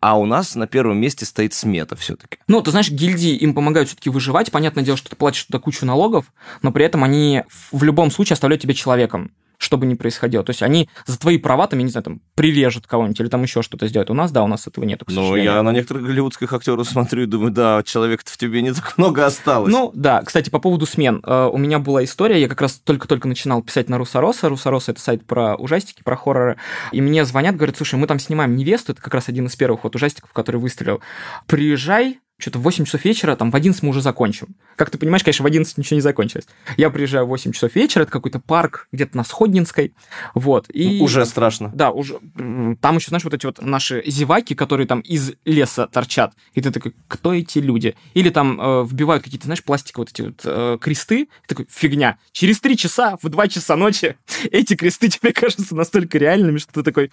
а 0.00 0.18
у 0.18 0.24
нас 0.24 0.54
на 0.54 0.66
первом 0.66 0.96
месте 0.96 1.26
стоит 1.26 1.52
смета 1.52 1.96
все-таки. 1.96 2.38
Ну, 2.48 2.62
ты 2.62 2.70
знаешь, 2.70 2.90
гильдии 2.90 3.36
им 3.36 3.52
помогают 3.52 3.88
все-таки 3.88 4.08
выживать. 4.08 4.50
Понятное 4.50 4.82
дело, 4.82 4.96
что 4.96 5.10
ты 5.10 5.16
платишь 5.16 5.44
туда 5.44 5.58
кучу 5.58 5.84
налогов, 5.84 6.32
но 6.62 6.72
при 6.72 6.86
этом 6.86 7.04
они 7.04 7.44
в 7.72 7.82
любом 7.82 8.10
случае 8.10 8.34
оставляют 8.34 8.62
тебя 8.62 8.72
человеком 8.72 9.32
что 9.60 9.76
бы 9.76 9.84
ни 9.84 9.94
происходило. 9.94 10.42
То 10.42 10.50
есть 10.50 10.62
они 10.62 10.88
за 11.06 11.18
твои 11.18 11.36
права, 11.36 11.66
там, 11.66 11.78
я 11.78 11.84
не 11.84 11.90
знаю, 11.90 12.02
там, 12.02 12.20
прирежут 12.34 12.86
кого-нибудь 12.86 13.20
или 13.20 13.28
там 13.28 13.42
еще 13.42 13.60
что-то 13.60 13.86
сделают. 13.88 14.10
У 14.10 14.14
нас, 14.14 14.32
да, 14.32 14.42
у 14.42 14.46
нас 14.46 14.66
этого 14.66 14.84
нет, 14.84 15.02
Ну, 15.06 15.36
я 15.36 15.62
на 15.62 15.70
некоторых 15.70 16.04
голливудских 16.04 16.50
актеров 16.52 16.88
смотрю 16.88 17.24
и 17.24 17.26
думаю, 17.26 17.50
да, 17.52 17.82
человек-то 17.84 18.32
в 18.32 18.38
тебе 18.38 18.62
не 18.62 18.72
так 18.72 18.96
много 18.96 19.26
осталось. 19.26 19.70
Ну, 19.70 19.92
да. 19.94 20.22
Кстати, 20.22 20.48
по 20.48 20.58
поводу 20.58 20.86
смен. 20.86 21.22
Э, 21.26 21.50
у 21.52 21.58
меня 21.58 21.78
была 21.78 22.02
история, 22.04 22.40
я 22.40 22.48
как 22.48 22.62
раз 22.62 22.80
только-только 22.82 23.28
начинал 23.28 23.62
писать 23.62 23.90
на 23.90 23.98
Русороса. 23.98 24.48
Русороса— 24.48 24.92
это 24.92 25.00
сайт 25.00 25.26
про 25.26 25.56
ужастики, 25.56 26.02
про 26.02 26.16
хорроры. 26.16 26.56
И 26.92 27.02
мне 27.02 27.26
звонят, 27.26 27.56
говорят, 27.56 27.76
слушай, 27.76 27.96
мы 27.96 28.06
там 28.06 28.18
снимаем 28.18 28.56
«Невесту», 28.56 28.92
это 28.92 29.02
как 29.02 29.12
раз 29.12 29.28
один 29.28 29.46
из 29.46 29.56
первых 29.56 29.84
вот 29.84 29.94
ужастиков, 29.94 30.32
который 30.32 30.56
выстрелил. 30.56 31.00
Приезжай, 31.46 32.20
что-то 32.40 32.58
в 32.58 32.62
8 32.62 32.84
часов 32.84 33.04
вечера, 33.04 33.36
там 33.36 33.50
в 33.50 33.56
11 33.56 33.82
мы 33.82 33.90
уже 33.90 34.00
закончим. 34.00 34.56
Как 34.76 34.90
ты 34.90 34.98
понимаешь, 34.98 35.22
конечно, 35.22 35.42
в 35.42 35.46
11 35.46 35.78
ничего 35.78 35.96
не 35.96 36.00
закончилось. 36.00 36.46
Я 36.76 36.90
приезжаю 36.90 37.26
в 37.26 37.28
8 37.28 37.52
часов 37.52 37.74
вечера, 37.74 38.02
это 38.02 38.12
какой-то 38.12 38.40
парк 38.40 38.88
где-то 38.92 39.16
на 39.16 39.24
Сходнинской, 39.24 39.94
вот. 40.34 40.66
И, 40.72 41.00
уже 41.00 41.24
страшно. 41.26 41.70
Да, 41.74 41.90
уже. 41.90 42.18
Там 42.80 42.96
еще, 42.96 43.08
знаешь, 43.08 43.24
вот 43.24 43.34
эти 43.34 43.46
вот 43.46 43.62
наши 43.62 44.02
зеваки, 44.06 44.54
которые 44.54 44.86
там 44.86 45.00
из 45.00 45.32
леса 45.44 45.86
торчат, 45.86 46.34
и 46.54 46.60
ты 46.60 46.70
такой, 46.70 46.94
кто 47.08 47.34
эти 47.34 47.58
люди? 47.58 47.96
Или 48.14 48.30
там 48.30 48.60
э, 48.60 48.84
вбивают 48.84 49.22
какие-то, 49.22 49.46
знаешь, 49.46 49.62
пластиковые 49.62 50.06
вот 50.06 50.10
эти 50.10 50.22
вот 50.22 50.40
э, 50.44 50.78
кресты, 50.80 51.26
ты 51.46 51.54
такой, 51.54 51.66
фигня. 51.70 52.18
Через 52.32 52.60
3 52.60 52.76
часа, 52.76 53.16
в 53.22 53.28
2 53.28 53.48
часа 53.48 53.76
ночи 53.76 54.16
эти 54.50 54.74
кресты 54.74 55.08
тебе 55.08 55.32
кажутся 55.34 55.74
настолько 55.74 56.18
реальными, 56.18 56.58
что 56.58 56.72
ты 56.72 56.82
такой, 56.82 57.10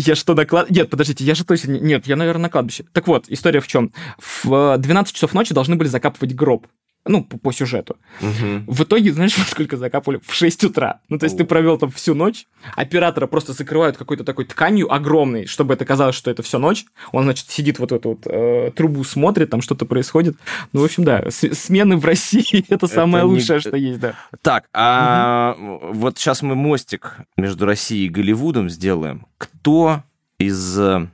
я 0.00 0.14
что, 0.14 0.34
на 0.34 0.46
клад... 0.46 0.70
Нет, 0.70 0.90
подождите, 0.90 1.24
я 1.24 1.34
же 1.34 1.44
точно... 1.44 1.72
Нет, 1.72 2.06
я, 2.06 2.16
наверное, 2.16 2.42
на 2.42 2.48
кладбище. 2.48 2.84
Так 2.92 3.06
вот, 3.06 3.26
история 3.28 3.60
в 3.60 3.66
чем? 3.66 3.92
В 4.18 4.76
12 4.78 5.14
часов 5.14 5.34
ночи 5.34 5.54
должны 5.54 5.76
были 5.76 5.88
закапывать 5.88 6.34
гроб 6.34 6.66
ну, 7.10 7.24
по, 7.24 7.38
по 7.38 7.52
сюжету. 7.52 7.96
Угу. 8.20 8.72
В 8.72 8.84
итоге, 8.84 9.12
знаешь, 9.12 9.36
во 9.38 9.44
сколько 9.44 9.76
закапывали? 9.76 10.20
В 10.24 10.32
6 10.32 10.64
утра. 10.64 11.00
Ну, 11.08 11.18
то 11.18 11.24
есть 11.24 11.34
О. 11.34 11.38
ты 11.38 11.44
провел 11.44 11.76
там 11.76 11.90
всю 11.90 12.14
ночь, 12.14 12.46
оператора 12.76 13.26
просто 13.26 13.52
закрывают 13.52 13.96
какой-то 13.96 14.24
такой 14.24 14.44
тканью 14.44 14.92
огромной, 14.92 15.46
чтобы 15.46 15.74
это 15.74 15.84
казалось, 15.84 16.14
что 16.14 16.30
это 16.30 16.42
все 16.42 16.58
ночь. 16.58 16.84
Он, 17.12 17.24
значит, 17.24 17.50
сидит 17.50 17.78
вот 17.78 17.92
эту 17.92 18.10
вот 18.10 18.26
э, 18.26 18.70
трубу, 18.76 19.02
смотрит, 19.02 19.50
там 19.50 19.60
что-то 19.60 19.86
происходит. 19.86 20.36
Ну, 20.72 20.80
в 20.80 20.84
общем, 20.84 21.04
да, 21.04 21.24
смены 21.30 21.96
в 21.96 22.04
России 22.04 22.64
это 22.72 22.86
самое 22.86 23.24
это 23.24 23.26
лучшее, 23.26 23.56
не... 23.56 23.60
что 23.60 23.76
есть, 23.76 24.00
да. 24.00 24.14
Так, 24.42 24.68
а 24.72 25.56
угу. 25.58 25.92
вот 25.92 26.18
сейчас 26.18 26.42
мы 26.42 26.54
мостик 26.54 27.16
между 27.36 27.66
Россией 27.66 28.06
и 28.06 28.08
Голливудом 28.08 28.70
сделаем. 28.70 29.26
Кто 29.36 30.04
из 30.38 30.78
э, 30.78 31.08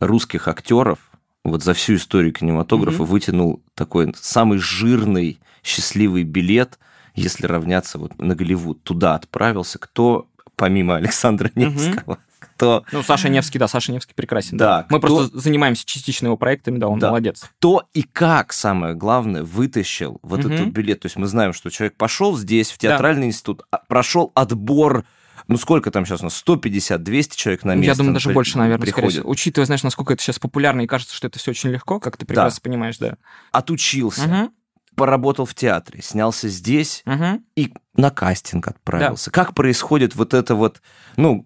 русских 0.00 0.48
актеров 0.48 1.09
вот 1.44 1.62
за 1.62 1.74
всю 1.74 1.96
историю 1.96 2.32
кинематографа 2.32 3.02
mm-hmm. 3.02 3.06
вытянул 3.06 3.62
такой 3.74 4.12
самый 4.20 4.58
жирный, 4.58 5.40
счастливый 5.62 6.24
билет, 6.24 6.78
если 7.14 7.46
равняться 7.46 7.98
вот 7.98 8.18
на 8.18 8.34
Голливуд. 8.34 8.82
Туда 8.82 9.14
отправился. 9.14 9.78
Кто, 9.78 10.28
помимо 10.56 10.96
Александра 10.96 11.50
Невского, 11.54 12.14
mm-hmm. 12.14 12.46
кто... 12.56 12.84
Ну, 12.92 13.02
Саша 13.02 13.30
Невский, 13.30 13.58
да, 13.58 13.68
Саша 13.68 13.92
Невский 13.92 14.14
прекрасен. 14.14 14.58
Да. 14.58 14.80
да. 14.80 14.86
Мы 14.90 14.98
кто... 14.98 15.06
просто 15.06 15.38
занимаемся 15.38 15.86
частично 15.86 16.26
его 16.26 16.36
проектами, 16.36 16.78
да, 16.78 16.88
он 16.88 16.98
да. 16.98 17.08
молодец. 17.08 17.42
Кто 17.58 17.84
и 17.94 18.02
как, 18.02 18.52
самое 18.52 18.94
главное, 18.94 19.42
вытащил 19.42 20.18
вот 20.22 20.40
mm-hmm. 20.40 20.54
этот 20.54 20.66
билет. 20.68 21.00
То 21.00 21.06
есть 21.06 21.16
мы 21.16 21.26
знаем, 21.26 21.54
что 21.54 21.70
человек 21.70 21.96
пошел 21.96 22.36
здесь, 22.36 22.70
в 22.70 22.78
театральный 22.78 23.22
да. 23.22 23.28
институт, 23.28 23.62
а, 23.70 23.78
прошел 23.88 24.30
отбор 24.34 25.04
ну 25.48 25.56
сколько 25.56 25.90
там 25.90 26.06
сейчас 26.06 26.20
у 26.20 26.24
нас, 26.24 26.42
150-200 26.46 27.36
человек 27.36 27.64
на 27.64 27.74
место? 27.74 27.90
Я 27.90 27.94
думаю, 27.96 28.14
даже 28.14 28.30
больше, 28.30 28.58
наверное, 28.58 28.80
приходит. 28.80 29.12
Скорее, 29.12 29.30
учитывая, 29.30 29.66
знаешь, 29.66 29.82
насколько 29.82 30.12
это 30.12 30.22
сейчас 30.22 30.38
популярно, 30.38 30.82
и 30.82 30.86
кажется, 30.86 31.14
что 31.14 31.26
это 31.26 31.38
все 31.38 31.50
очень 31.50 31.70
легко, 31.70 32.00
как 32.00 32.16
ты 32.16 32.26
прекрасно 32.26 32.60
да. 32.62 32.70
понимаешь, 32.70 32.98
да. 32.98 33.16
Отучился, 33.52 34.24
угу. 34.24 34.52
поработал 34.94 35.46
в 35.46 35.54
театре, 35.54 36.02
снялся 36.02 36.48
здесь 36.48 37.02
угу. 37.06 37.42
и 37.56 37.72
на 37.96 38.10
кастинг 38.10 38.68
отправился. 38.68 39.30
Да. 39.30 39.34
Как 39.34 39.54
происходит 39.54 40.14
вот 40.14 40.34
это 40.34 40.54
вот, 40.54 40.80
ну, 41.16 41.42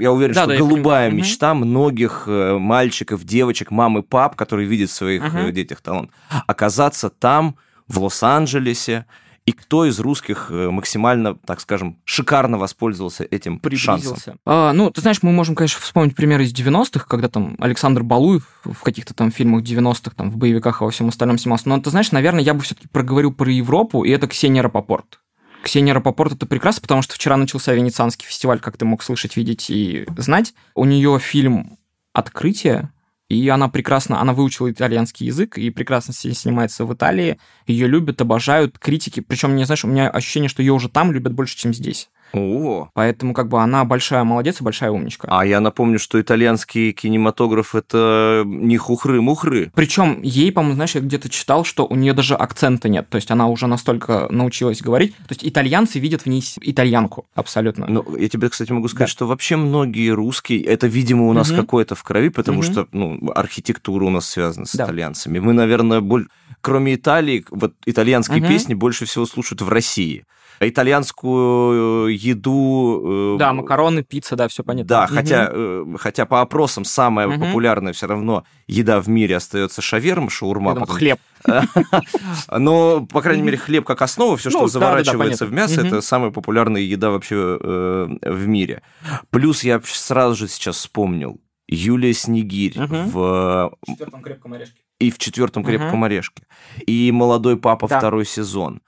я 0.00 0.12
уверен, 0.12 0.34
да, 0.34 0.42
что 0.42 0.52
да, 0.52 0.58
голубая 0.58 1.10
мечта 1.10 1.52
угу. 1.52 1.64
многих 1.64 2.24
э, 2.26 2.58
мальчиков, 2.58 3.24
девочек, 3.24 3.70
мам 3.70 3.98
и 3.98 4.02
пап, 4.02 4.36
которые 4.36 4.68
видят 4.68 4.90
в 4.90 4.94
своих 4.94 5.24
угу. 5.24 5.50
детях 5.50 5.80
талант, 5.80 6.10
оказаться 6.46 7.10
там, 7.10 7.56
в 7.88 8.02
Лос-Анджелесе, 8.02 9.06
и 9.46 9.52
кто 9.52 9.84
из 9.84 10.00
русских 10.00 10.48
э, 10.50 10.70
максимально, 10.70 11.36
так 11.36 11.60
скажем, 11.60 11.98
шикарно 12.04 12.58
воспользовался 12.58 13.24
этим 13.30 13.60
шансом? 13.76 14.38
А, 14.44 14.72
ну, 14.72 14.90
ты 14.90 15.00
знаешь, 15.00 15.22
мы 15.22 15.30
можем, 15.30 15.54
конечно, 15.54 15.80
вспомнить 15.80 16.16
примеры 16.16 16.44
из 16.44 16.52
90-х, 16.52 17.06
когда 17.06 17.28
там 17.28 17.54
Александр 17.60 18.02
Балуев 18.02 18.42
в 18.64 18.82
каких-то 18.82 19.14
там 19.14 19.30
фильмах 19.30 19.62
90-х, 19.62 20.16
там 20.16 20.30
в 20.30 20.36
боевиках 20.36 20.80
и 20.80 20.84
во 20.84 20.90
всем 20.90 21.08
остальном 21.08 21.38
снимался. 21.38 21.68
Но 21.68 21.80
ты 21.80 21.90
знаешь, 21.90 22.10
наверное, 22.10 22.42
я 22.42 22.54
бы 22.54 22.60
все-таки 22.62 22.88
проговорил 22.88 23.32
про 23.32 23.48
Европу, 23.50 24.02
и 24.02 24.10
это 24.10 24.26
Ксения 24.26 24.62
Рапопорт. 24.62 25.20
Ксения 25.62 25.94
Рапопорт 25.94 26.32
это 26.32 26.46
прекрасно, 26.46 26.82
потому 26.82 27.02
что 27.02 27.14
вчера 27.14 27.36
начался 27.36 27.72
Венецианский 27.72 28.26
фестиваль, 28.26 28.58
как 28.58 28.76
ты 28.76 28.84
мог 28.84 29.02
слышать, 29.04 29.36
видеть 29.36 29.70
и 29.70 30.06
знать. 30.16 30.54
У 30.74 30.84
нее 30.84 31.20
фильм 31.20 31.78
«Открытие», 32.12 32.90
и 33.28 33.48
она 33.48 33.68
прекрасно, 33.68 34.20
она 34.20 34.32
выучила 34.32 34.70
итальянский 34.70 35.26
язык 35.26 35.58
и 35.58 35.70
прекрасно 35.70 36.14
снимается 36.14 36.84
в 36.84 36.94
Италии. 36.94 37.38
Ее 37.66 37.88
любят, 37.88 38.20
обожают, 38.20 38.78
критики. 38.78 39.20
Причем, 39.20 39.56
не 39.56 39.64
знаешь, 39.64 39.84
у 39.84 39.88
меня 39.88 40.08
ощущение, 40.08 40.48
что 40.48 40.62
ее 40.62 40.72
уже 40.72 40.88
там 40.88 41.12
любят 41.12 41.32
больше, 41.32 41.56
чем 41.56 41.74
здесь. 41.74 42.08
О. 42.32 42.88
Поэтому 42.94 43.34
как 43.34 43.48
бы 43.48 43.60
она 43.60 43.84
большая 43.84 44.24
молодец 44.24 44.60
и 44.60 44.64
большая 44.64 44.90
умничка. 44.90 45.28
А 45.30 45.44
я 45.44 45.60
напомню, 45.60 45.98
что 45.98 46.20
итальянский 46.20 46.92
кинематограф 46.92 47.74
это 47.74 48.42
не 48.44 48.76
хухры-мухры. 48.76 49.70
Причем 49.74 50.20
ей, 50.22 50.52
по-моему, 50.52 50.74
знаешь, 50.74 50.94
я 50.94 51.00
где-то 51.00 51.28
читал, 51.28 51.64
что 51.64 51.86
у 51.86 51.94
нее 51.94 52.12
даже 52.12 52.34
акцента 52.34 52.88
нет. 52.88 53.08
То 53.08 53.16
есть 53.16 53.30
она 53.30 53.46
уже 53.48 53.66
настолько 53.66 54.26
научилась 54.30 54.82
говорить. 54.82 55.16
То 55.16 55.30
есть 55.30 55.44
итальянцы 55.44 55.98
видят 55.98 56.22
в 56.22 56.26
ней 56.26 56.42
итальянку 56.60 57.26
абсолютно. 57.34 57.86
Ну, 57.86 58.16
я 58.16 58.28
тебе, 58.28 58.48
кстати, 58.48 58.72
могу 58.72 58.88
сказать, 58.88 59.08
да. 59.08 59.12
что 59.12 59.26
вообще 59.26 59.56
многие 59.56 60.10
русские, 60.10 60.62
это, 60.62 60.86
видимо, 60.86 61.28
у 61.28 61.32
нас 61.32 61.50
угу. 61.50 61.60
какое-то 61.60 61.94
в 61.94 62.02
крови, 62.02 62.28
потому 62.28 62.58
угу. 62.58 62.66
что 62.66 62.86
ну, 62.92 63.18
архитектура 63.34 64.04
у 64.04 64.10
нас 64.10 64.28
связана 64.28 64.66
с 64.66 64.74
да. 64.74 64.84
итальянцами. 64.84 65.38
Мы, 65.38 65.52
наверное, 65.52 66.00
боль... 66.00 66.28
кроме 66.66 66.96
Италии, 66.96 67.44
вот 67.50 67.74
итальянские 67.86 68.40
угу. 68.40 68.48
песни 68.48 68.74
больше 68.74 69.04
всего 69.04 69.24
слушают 69.24 69.62
в 69.62 69.68
России 69.68 70.24
итальянскую 70.58 72.08
э, 72.08 72.12
еду. 72.14 73.34
Э, 73.34 73.38
да, 73.38 73.52
макароны, 73.52 74.02
пицца, 74.02 74.34
да, 74.36 74.48
все 74.48 74.64
понятно. 74.64 74.88
Да, 74.88 75.04
угу. 75.04 75.14
хотя, 75.14 75.48
э, 75.52 75.84
хотя 75.98 76.26
по 76.26 76.40
опросам 76.40 76.84
самая 76.84 77.28
угу. 77.28 77.44
популярная 77.44 77.92
все 77.92 78.06
равно 78.06 78.44
еда 78.66 79.00
в 79.00 79.08
мире 79.08 79.36
остается 79.36 79.80
шаверма, 79.80 80.28
шаурма. 80.28 80.72
Думаю, 80.72 80.86
потом... 80.86 80.96
хлеб. 80.96 81.20
Но, 82.50 83.06
по 83.06 83.22
крайней 83.22 83.42
мере, 83.42 83.58
хлеб 83.58 83.84
как 83.84 84.02
основа, 84.02 84.36
все, 84.36 84.50
что 84.50 84.62
ну, 84.62 84.66
заворачивается 84.66 85.46
в 85.46 85.52
мясо, 85.52 85.86
это 85.86 86.00
самая 86.00 86.32
популярная 86.32 86.80
еда 86.80 87.10
вообще 87.10 87.36
в 87.46 88.46
мире. 88.46 88.82
Плюс 89.30 89.62
я 89.62 89.80
сразу 89.84 90.34
же 90.34 90.48
сейчас 90.48 90.76
вспомнил 90.76 91.38
Юлия 91.68 92.14
Снегирь 92.14 92.74
в... 92.78 93.72
четвертом 93.86 94.22
крепком 94.22 94.54
орешке 94.54 94.85
и 94.98 95.10
в 95.10 95.18
четвертом 95.18 95.64
крепком 95.64 96.04
орешке, 96.04 96.44
и 96.86 97.10
молодой 97.12 97.56
папа 97.56 97.88
да. 97.88 97.98
второй 97.98 98.24
сезон 98.24 98.80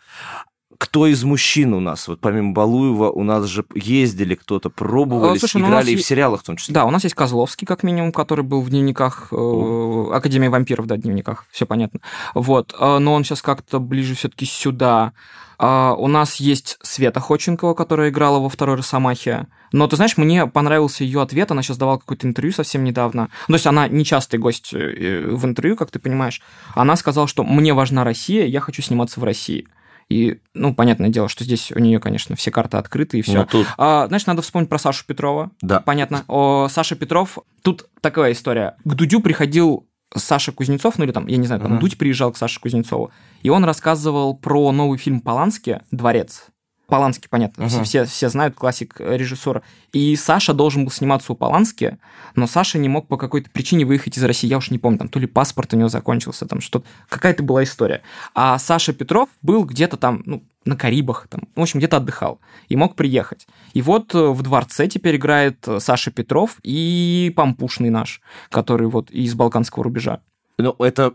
кто 0.79 1.09
из 1.09 1.25
мужчин 1.25 1.75
у 1.75 1.81
нас? 1.81 2.07
Вот 2.07 2.21
помимо 2.21 2.53
Балуева 2.53 3.11
у 3.11 3.25
нас 3.25 3.47
же 3.47 3.65
ездили 3.75 4.37
кто-то, 4.37 4.71
пробовали, 4.71 5.37
а, 5.37 5.39
Слушай, 5.39 5.61
ну 5.61 5.69
играли 5.69 5.91
и 5.91 5.97
в 5.97 6.03
сериалах 6.03 6.41
в 6.41 6.45
том 6.45 6.57
числе. 6.57 6.73
Да, 6.73 6.85
у 6.85 6.91
нас 6.91 7.03
есть 7.03 7.17
Козловский, 7.17 7.67
как 7.67 7.83
минимум, 7.83 8.13
который 8.13 8.45
был 8.45 8.63
в 8.63 8.71
дневниках 8.71 9.29
э, 9.33 10.05
Академии 10.13 10.47
вампиров, 10.47 10.87
да, 10.87 10.97
дневниках, 10.97 11.47
все 11.51 11.67
понятно. 11.67 12.01
Вот, 12.35 12.75
э, 12.79 12.99
но 12.99 13.13
он 13.13 13.25
сейчас 13.25 13.43
как-то 13.43 13.81
ближе 13.81 14.15
все-таки 14.15 14.47
сюда. 14.47 15.13
Uh, 15.59 15.95
у 15.97 16.07
нас 16.07 16.37
есть 16.37 16.79
Света 16.83 17.19
Ходченкова, 17.19 17.75
которая 17.75 18.11
играла 18.11 18.39
во 18.39 18.49
второй 18.49 18.77
Росомахе. 18.77 19.47
Но 19.73 19.89
ты 19.89 19.97
знаешь, 19.97 20.17
мне 20.17 20.47
понравился 20.47 21.03
ее 21.03 21.21
ответ. 21.21 21.51
Она 21.51 21.63
сейчас 21.63 21.79
давала 21.79 21.99
какое-то 21.99 22.27
интервью 22.27 22.53
совсем 22.53 22.85
недавно. 22.85 23.29
Ну, 23.49 23.53
то 23.53 23.57
есть 23.57 23.67
она 23.67 23.89
нечастый 23.89 24.39
гость 24.39 24.73
э, 24.73 25.27
в 25.27 25.45
интервью, 25.45 25.77
как 25.77 25.91
ты 25.91 25.99
понимаешь. 25.99 26.41
Она 26.75 26.95
сказала, 26.97 27.27
что 27.27 27.43
мне 27.43 27.75
важна 27.75 28.05
Россия, 28.05 28.47
я 28.47 28.61
хочу 28.61 28.83
сниматься 28.83 29.19
в 29.19 29.25
России. 29.25 29.67
И, 30.09 30.41
ну, 30.55 30.75
понятное 30.75 31.11
дело, 31.11 31.29
что 31.29 31.45
здесь 31.45 31.71
у 31.73 31.79
нее, 31.81 32.01
конечно, 32.01 32.35
все 32.35 32.51
карты 32.51 32.79
открыты 32.79 33.19
и 33.19 33.23
все. 33.23 33.45
тут... 33.45 33.67
а, 33.77 34.07
знаешь, 34.07 34.25
надо 34.27 34.41
вспомнить 34.41 34.71
про 34.71 34.79
Сашу 34.79 35.05
Петрова. 35.07 35.51
Да. 35.61 35.81
Понятно. 35.81 36.25
О, 36.29 36.69
Саша 36.71 36.97
Петров, 36.97 37.39
тут 37.63 37.89
такая 38.01 38.33
история. 38.33 38.77
К 38.85 38.95
Дудю 38.95 39.21
приходил 39.21 39.88
Саша 40.15 40.53
Кузнецов, 40.53 40.99
ну 40.99 41.05
или 41.05 41.13
там, 41.13 41.27
я 41.27 41.37
не 41.37 41.47
знаю, 41.47 41.61
там 41.63 41.75
uh-huh. 41.75 41.81
Дудь 41.81 41.99
приезжал 41.99 42.33
к 42.33 42.37
Саше 42.37 42.61
Кузнецову, 42.61 43.11
и 43.43 43.51
он 43.51 43.65
рассказывал 43.65 44.37
про 44.37 44.73
новый 44.73 44.99
фильм 44.99 45.21
Полански 45.21 45.83
«Дворец». 45.91 46.47
Полански, 46.89 47.29
понятно, 47.29 47.65
uh-huh. 47.65 47.85
все, 47.85 48.05
все 48.07 48.29
знают, 48.31 48.55
классик 48.55 48.97
режиссера. 48.99 49.61
И 49.93 50.17
Саша 50.17 50.55
должен 50.55 50.85
был 50.85 50.91
сниматься 50.91 51.33
у 51.33 51.37
Полански, 51.37 51.99
но 52.35 52.47
Саша 52.47 52.79
не 52.79 52.89
мог 52.89 53.09
по 53.09 53.19
какой-то 53.19 53.51
причине 53.51 53.85
выехать 53.85 54.17
из 54.17 54.25
России. 54.25 54.49
Я 54.49 54.57
уж 54.57 54.71
не 54.71 54.79
помню, 54.79 54.99
там 54.99 55.09
то 55.09 55.19
ли 55.19 55.27
паспорт 55.27 55.75
у 55.75 55.77
него 55.77 55.91
закончился, 55.91 56.47
там 56.47 56.63
что-то. 56.63 56.87
Какая-то 57.11 57.43
была 57.43 57.63
история. 57.63 58.01
А 58.35 58.59
Саша 58.59 58.95
Петров 58.95 59.29
был 59.43 59.65
где-то 59.65 59.99
там, 59.99 60.23
ну, 60.25 60.43
на 60.65 60.77
Карибах, 60.77 61.29
там, 61.29 61.43
в 61.55 61.61
общем, 61.61 61.79
где-то 61.79 61.99
отдыхал 61.99 62.41
и 62.69 62.77
мог 62.77 62.97
приехать. 62.97 63.47
И 63.75 63.83
вот 63.83 64.15
э, 64.15 64.19
в 64.19 64.43
дворце 64.43 64.89
теперь 64.89 65.17
играет 65.17 65.69
э, 65.69 65.81
Саша 65.81 66.11
Петров 66.11 66.57
и 66.63 67.33
Пампушный 67.37 67.91
наш, 67.91 68.23
который 68.49 68.89
вот 68.89 69.11
из 69.11 69.35
Балканского 69.35 69.85
рубежа. 69.85 70.21
Ну, 70.57 70.75
это 70.79 71.09
Э, 71.09 71.11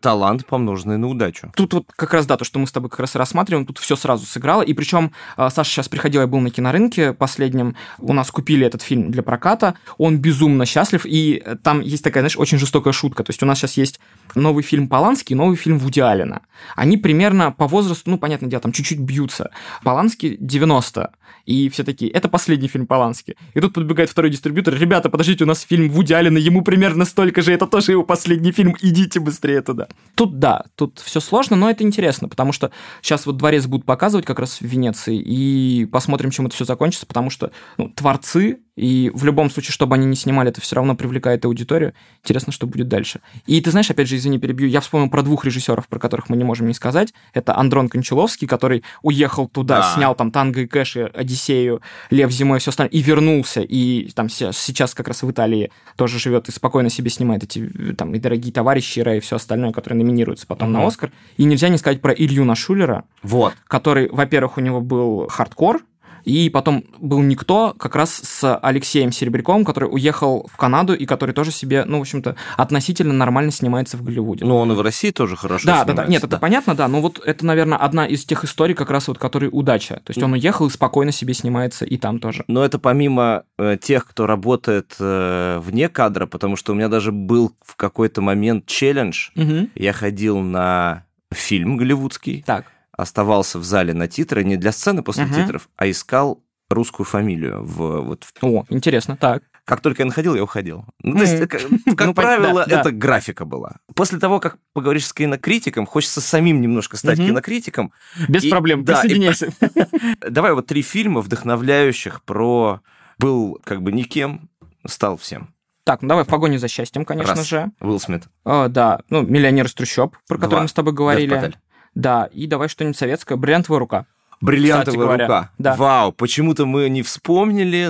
талант, 0.00 0.46
помноженный 0.46 0.96
на 0.96 1.08
удачу. 1.08 1.52
Тут 1.56 1.74
вот 1.74 1.86
как 1.96 2.14
раз, 2.14 2.26
да, 2.26 2.36
то, 2.36 2.44
что 2.44 2.60
мы 2.60 2.66
с 2.68 2.72
тобой 2.72 2.88
как 2.88 3.00
раз 3.00 3.16
рассматриваем, 3.16 3.66
тут 3.66 3.78
все 3.78 3.96
сразу 3.96 4.24
сыграло. 4.26 4.62
И 4.62 4.74
причем 4.74 5.12
а, 5.36 5.50
Саша 5.50 5.70
сейчас 5.70 5.88
приходил, 5.88 6.20
я 6.20 6.28
был 6.28 6.38
на 6.38 6.50
кинорынке 6.50 7.12
последнем, 7.12 7.74
у 7.98 8.12
нас 8.12 8.30
купили 8.30 8.64
этот 8.64 8.82
фильм 8.82 9.10
для 9.10 9.24
проката, 9.24 9.74
он 9.98 10.18
безумно 10.18 10.66
счастлив, 10.66 11.04
и 11.04 11.42
там 11.64 11.80
есть 11.80 12.04
такая, 12.04 12.22
знаешь, 12.22 12.38
очень 12.38 12.58
жестокая 12.58 12.92
шутка. 12.92 13.24
То 13.24 13.30
есть 13.30 13.42
у 13.42 13.46
нас 13.46 13.58
сейчас 13.58 13.76
есть 13.76 13.98
новый 14.36 14.62
фильм 14.62 14.88
Полански 14.88 15.32
и 15.32 15.36
новый 15.36 15.56
фильм 15.56 15.78
Вуди 15.78 16.00
Аллена. 16.00 16.42
Они 16.76 16.96
примерно 16.96 17.50
по 17.50 17.66
возрасту, 17.66 18.10
ну, 18.10 18.18
понятное 18.18 18.48
дело, 18.48 18.62
там 18.62 18.72
чуть-чуть 18.72 19.00
бьются. 19.00 19.50
Полански 19.82 20.36
90, 20.38 21.10
и 21.44 21.68
все 21.70 21.82
такие, 21.82 22.10
это 22.12 22.28
последний 22.28 22.68
фильм 22.68 22.86
Полански. 22.86 23.36
И 23.54 23.60
тут 23.60 23.74
подбегает 23.74 24.10
второй 24.10 24.30
дистрибьютор, 24.30 24.74
ребята, 24.74 25.10
подождите, 25.10 25.44
у 25.44 25.46
нас 25.46 25.62
фильм 25.62 25.90
Вуди 25.90 26.12
Аллена, 26.12 26.38
ему 26.38 26.62
примерно 26.62 27.04
столько 27.04 27.42
же, 27.42 27.52
это 27.52 27.66
тоже 27.66 27.92
его 27.92 28.04
последний 28.04 28.52
фильм, 28.52 28.76
идите 28.80 29.18
быстрее 29.18 29.60
туда. 29.72 29.88
Тут 30.14 30.38
да, 30.38 30.64
тут 30.76 30.98
все 30.98 31.20
сложно, 31.20 31.56
но 31.56 31.70
это 31.70 31.84
интересно, 31.84 32.28
потому 32.28 32.52
что 32.52 32.70
сейчас 33.00 33.26
вот 33.26 33.36
дворец 33.36 33.66
будут 33.66 33.86
показывать 33.86 34.26
как 34.26 34.38
раз 34.38 34.58
в 34.58 34.62
Венеции, 34.62 35.16
и 35.16 35.86
посмотрим, 35.86 36.30
чем 36.30 36.46
это 36.46 36.54
все 36.54 36.64
закончится, 36.64 37.06
потому 37.06 37.30
что 37.30 37.50
ну, 37.78 37.88
творцы 37.88 38.60
и 38.74 39.10
в 39.14 39.24
любом 39.24 39.50
случае, 39.50 39.72
чтобы 39.72 39.96
они 39.96 40.06
не 40.06 40.16
снимали, 40.16 40.48
это 40.48 40.60
все 40.60 40.76
равно 40.76 40.94
привлекает 40.94 41.44
аудиторию. 41.44 41.92
Интересно, 42.22 42.52
что 42.52 42.66
будет 42.66 42.88
дальше. 42.88 43.20
И 43.46 43.60
ты 43.60 43.70
знаешь, 43.70 43.90
опять 43.90 44.08
же, 44.08 44.16
извини, 44.16 44.38
перебью, 44.38 44.66
я 44.66 44.80
вспомнил 44.80 45.10
про 45.10 45.22
двух 45.22 45.44
режиссеров, 45.44 45.88
про 45.88 45.98
которых 45.98 46.30
мы 46.30 46.36
не 46.36 46.44
можем 46.44 46.68
не 46.68 46.74
сказать. 46.74 47.12
Это 47.34 47.56
Андрон 47.56 47.88
Кончаловский, 47.88 48.46
который 48.46 48.82
уехал 49.02 49.46
туда, 49.46 49.80
да. 49.80 49.94
снял 49.94 50.14
там 50.14 50.30
«Танго 50.30 50.62
и 50.62 50.66
Кэш», 50.66 50.96
и 50.96 51.00
«Одиссею», 51.00 51.82
«Лев 52.10 52.30
зимой» 52.30 52.58
и 52.58 52.60
все 52.60 52.70
остальное, 52.70 52.92
и 52.92 53.02
вернулся, 53.02 53.60
и 53.60 54.10
там 54.14 54.28
сейчас 54.30 54.94
как 54.94 55.08
раз 55.08 55.22
в 55.22 55.30
Италии 55.30 55.70
тоже 55.96 56.18
живет 56.18 56.48
и 56.48 56.52
спокойно 56.52 56.88
себе 56.88 57.10
снимает 57.10 57.44
эти 57.44 57.68
там 57.92 58.14
и 58.14 58.18
«Дорогие 58.18 58.52
товарищи», 58.52 59.00
и 59.00 59.20
все 59.20 59.36
остальное, 59.36 59.72
которые 59.72 59.98
номинируются 59.98 60.46
потом 60.46 60.68
угу. 60.68 60.78
на 60.78 60.86
«Оскар». 60.86 61.12
И 61.36 61.44
нельзя 61.44 61.68
не 61.68 61.76
сказать 61.76 62.00
про 62.00 62.12
Илью 62.12 62.44
Нашулера, 62.44 63.04
вот. 63.22 63.52
который, 63.66 64.08
во-первых, 64.08 64.56
у 64.56 64.60
него 64.60 64.80
был 64.80 65.26
хардкор, 65.28 65.82
и 66.24 66.50
потом 66.50 66.84
был 66.98 67.20
никто 67.20 67.74
как 67.78 67.96
раз 67.96 68.10
с 68.14 68.56
Алексеем 68.56 69.12
Серебряковым, 69.12 69.64
который 69.64 69.86
уехал 69.86 70.48
в 70.52 70.56
Канаду 70.56 70.94
и 70.94 71.06
который 71.06 71.32
тоже 71.32 71.50
себе, 71.50 71.84
ну, 71.84 71.98
в 71.98 72.02
общем-то, 72.02 72.36
относительно 72.56 73.12
нормально 73.12 73.50
снимается 73.50 73.96
в 73.96 74.02
Голливуде. 74.02 74.44
Ну, 74.44 74.56
он 74.56 74.72
и 74.72 74.74
в 74.74 74.80
России 74.80 75.10
тоже 75.10 75.36
хорошо 75.36 75.66
да, 75.66 75.72
снимается. 75.72 75.94
Да, 75.94 76.02
да, 76.02 76.08
нет, 76.08 76.22
да. 76.22 76.28
это 76.28 76.38
понятно, 76.38 76.74
да, 76.74 76.88
но 76.88 77.00
вот 77.00 77.20
это, 77.24 77.44
наверное, 77.44 77.78
одна 77.78 78.06
из 78.06 78.24
тех 78.24 78.44
историй, 78.44 78.74
как 78.74 78.90
раз 78.90 79.08
вот, 79.08 79.18
которые 79.18 79.50
удача. 79.50 79.96
То 80.04 80.10
есть 80.10 80.22
он 80.22 80.32
уехал 80.32 80.66
и 80.66 80.70
спокойно 80.70 81.12
себе 81.12 81.34
снимается 81.34 81.84
и 81.84 81.96
там 81.96 82.18
тоже. 82.18 82.44
Но 82.48 82.64
это 82.64 82.78
помимо 82.78 83.44
э, 83.58 83.76
тех, 83.80 84.06
кто 84.06 84.26
работает 84.26 84.94
э, 84.98 85.58
вне 85.62 85.88
кадра, 85.88 86.26
потому 86.26 86.56
что 86.56 86.72
у 86.72 86.74
меня 86.74 86.88
даже 86.88 87.12
был 87.12 87.52
в 87.64 87.76
какой-то 87.76 88.20
момент 88.20 88.66
челлендж. 88.66 89.30
Угу. 89.36 89.70
Я 89.74 89.92
ходил 89.92 90.38
на 90.38 91.04
фильм 91.32 91.76
голливудский. 91.76 92.42
Так 92.46 92.66
оставался 93.02 93.58
в 93.58 93.64
зале 93.64 93.94
на 93.94 94.08
титры 94.08 94.44
не 94.44 94.56
для 94.56 94.72
сцены 94.72 95.02
после 95.02 95.24
угу. 95.24 95.34
титров, 95.34 95.68
а 95.76 95.90
искал 95.90 96.42
русскую 96.70 97.06
фамилию. 97.06 97.62
В, 97.64 98.00
вот. 98.00 98.26
О, 98.40 98.64
интересно, 98.70 99.16
так. 99.16 99.42
Как 99.64 99.80
только 99.80 100.02
я 100.02 100.06
находил, 100.06 100.34
я 100.34 100.42
уходил. 100.42 100.84
Ну, 101.02 101.16
то 101.16 101.22
есть, 101.22 101.38
как, 101.48 101.62
как 101.96 102.06
ну, 102.08 102.14
правило, 102.14 102.64
да, 102.66 102.80
это 102.80 102.90
да. 102.90 102.96
графика 102.96 103.44
была. 103.44 103.76
После 103.94 104.18
того, 104.18 104.40
как 104.40 104.58
поговоришь 104.72 105.06
с 105.06 105.12
кинокритиком, 105.12 105.86
хочется 105.86 106.20
самим 106.20 106.60
немножко 106.60 106.96
стать 106.96 107.18
угу. 107.18 107.28
кинокритиком. 107.28 107.92
Без 108.28 108.42
и, 108.42 108.50
проблем, 108.50 108.84
да, 108.84 108.94
присоединяйся. 108.94 109.46
И... 109.46 110.30
Давай 110.30 110.52
вот 110.54 110.66
три 110.66 110.82
фильма 110.82 111.20
вдохновляющих 111.20 112.22
про... 112.22 112.80
Был 113.18 113.60
как 113.62 113.82
бы 113.82 113.92
никем, 113.92 114.48
стал 114.84 115.16
всем. 115.16 115.54
Так, 115.84 116.02
ну 116.02 116.08
давай 116.08 116.24
в 116.24 116.28
погоне 116.28 116.58
за 116.58 116.68
счастьем, 116.68 117.04
конечно 117.04 117.34
Раз. 117.34 117.46
же. 117.46 117.70
Уилл 117.80 118.00
Смит. 118.00 118.24
О, 118.44 118.68
да, 118.68 119.00
ну, 119.10 119.22
миллионер 119.22 119.66
из 119.66 119.74
трущоб, 119.74 120.16
про 120.28 120.38
Два. 120.38 120.46
который 120.46 120.62
мы 120.62 120.68
с 120.68 120.72
тобой 120.72 120.92
говорили. 120.92 121.52
Да, 121.94 122.28
и 122.32 122.46
давай 122.46 122.68
что-нибудь 122.68 122.96
советское. 122.96 123.36
Бриллиантовая 123.36 123.78
рука. 123.78 124.06
Бриллиантовая 124.42 125.18
рука. 125.18 125.50
Да. 125.58 125.76
Вау, 125.76 126.10
почему-то 126.10 126.66
мы 126.66 126.88
не 126.88 127.02
вспомнили. 127.02 127.86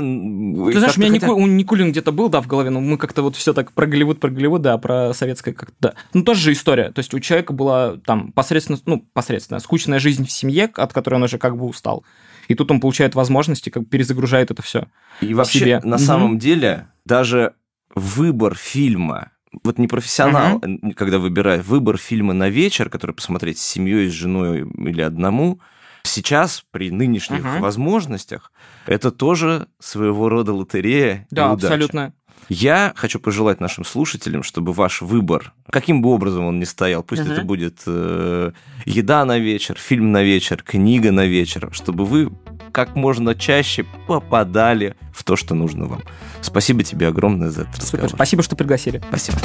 Ты 0.71 0.79
знаешь, 0.79 0.99
у 0.99 1.01
меня 1.01 1.13
хотя... 1.13 1.27
Никулин 1.27 1.93
где-то 1.93 2.13
был, 2.13 2.29
да, 2.29 2.43
в 2.43 2.47
голове, 2.47 2.69
но 2.69 2.81
мы 2.81 2.99
как-то 2.99 3.23
вот 3.23 3.37
все 3.37 3.55
так 3.55 3.73
про 3.73 3.87
Голливуд, 3.87 4.21
про 4.21 4.29
Голливуд, 4.29 4.61
да, 4.61 4.77
про 4.77 5.15
советское 5.15 5.55
как-то, 5.55 5.75
да. 5.81 5.95
Ну, 6.13 6.23
тоже 6.23 6.41
же 6.43 6.53
история. 6.53 6.91
То 6.93 6.99
есть 6.99 7.15
у 7.15 7.21
человека 7.21 7.55
была 7.55 7.97
там 8.05 8.33
посредственно, 8.33 8.79
ну, 8.85 9.03
посредственно, 9.15 9.61
скучная 9.61 9.99
жизнь 9.99 10.27
в 10.27 10.31
семье, 10.31 10.71
от 10.75 10.93
которой 10.93 11.15
он 11.15 11.23
уже 11.23 11.39
как 11.39 11.57
бы 11.57 11.65
устал. 11.65 12.05
И 12.49 12.55
тут 12.55 12.71
он 12.71 12.81
получает 12.81 13.15
возможности, 13.15 13.71
как 13.71 13.89
перезагружает 13.89 14.51
это 14.51 14.61
все. 14.61 14.89
И 15.23 15.33
вообще, 15.33 15.59
себе. 15.59 15.81
на 15.83 15.97
угу. 15.97 16.05
самом 16.05 16.39
деле, 16.39 16.87
даже 17.07 17.55
выбор 17.95 18.57
фильма 18.57 19.31
вот 19.65 19.79
не 19.79 19.87
профессионал, 19.87 20.59
uh-huh. 20.59 20.95
когда 20.95 21.19
выбирает 21.19 21.65
выбор 21.65 21.97
фильма 21.97 22.33
на 22.33 22.49
вечер, 22.49 22.89
который 22.89 23.13
посмотреть 23.13 23.59
с 23.59 23.63
семьей, 23.63 24.09
с 24.09 24.13
женой 24.13 24.61
или 24.61 25.03
одному, 25.03 25.61
сейчас 26.03 26.65
при 26.71 26.91
нынешних 26.91 27.45
uh-huh. 27.45 27.61
возможностях 27.61 28.53
это 28.87 29.11
тоже 29.11 29.69
своего 29.79 30.29
рода 30.29 30.53
лотерея. 30.53 31.27
Да, 31.31 31.51
и 31.51 31.53
удача. 31.53 31.67
абсолютно. 31.67 32.13
Я 32.49 32.93
хочу 32.97 33.21
пожелать 33.21 33.61
нашим 33.61 33.85
слушателям, 33.85 34.43
чтобы 34.43 34.73
ваш 34.73 35.01
выбор, 35.01 35.53
каким 35.71 36.03
бы 36.03 36.11
образом 36.11 36.45
он 36.47 36.59
ни 36.59 36.65
стоял, 36.65 37.03
пусть 37.03 37.23
uh-huh. 37.23 37.33
это 37.33 37.43
будет 37.43 37.83
э, 37.87 38.53
еда 38.85 39.25
на 39.25 39.39
вечер, 39.39 39.79
фильм 39.79 40.13
на 40.13 40.23
вечер, 40.23 40.63
книга 40.63 41.13
на 41.13 41.25
вечер, 41.25 41.69
чтобы 41.73 42.05
вы 42.05 42.33
как 42.73 42.97
можно 42.97 43.35
чаще 43.35 43.85
попадали 44.07 44.97
в 45.13 45.25
то, 45.25 45.37
что 45.37 45.55
нужно 45.55 45.87
вам. 45.87 46.03
Спасибо 46.41 46.83
тебе 46.83 47.09
огромное 47.09 47.51
за 47.51 47.63
этот 47.63 47.83
Супер, 47.83 48.09
спасибо, 48.09 48.43
что 48.43 48.57
пригласили. 48.57 49.01
Спасибо. 49.09 49.39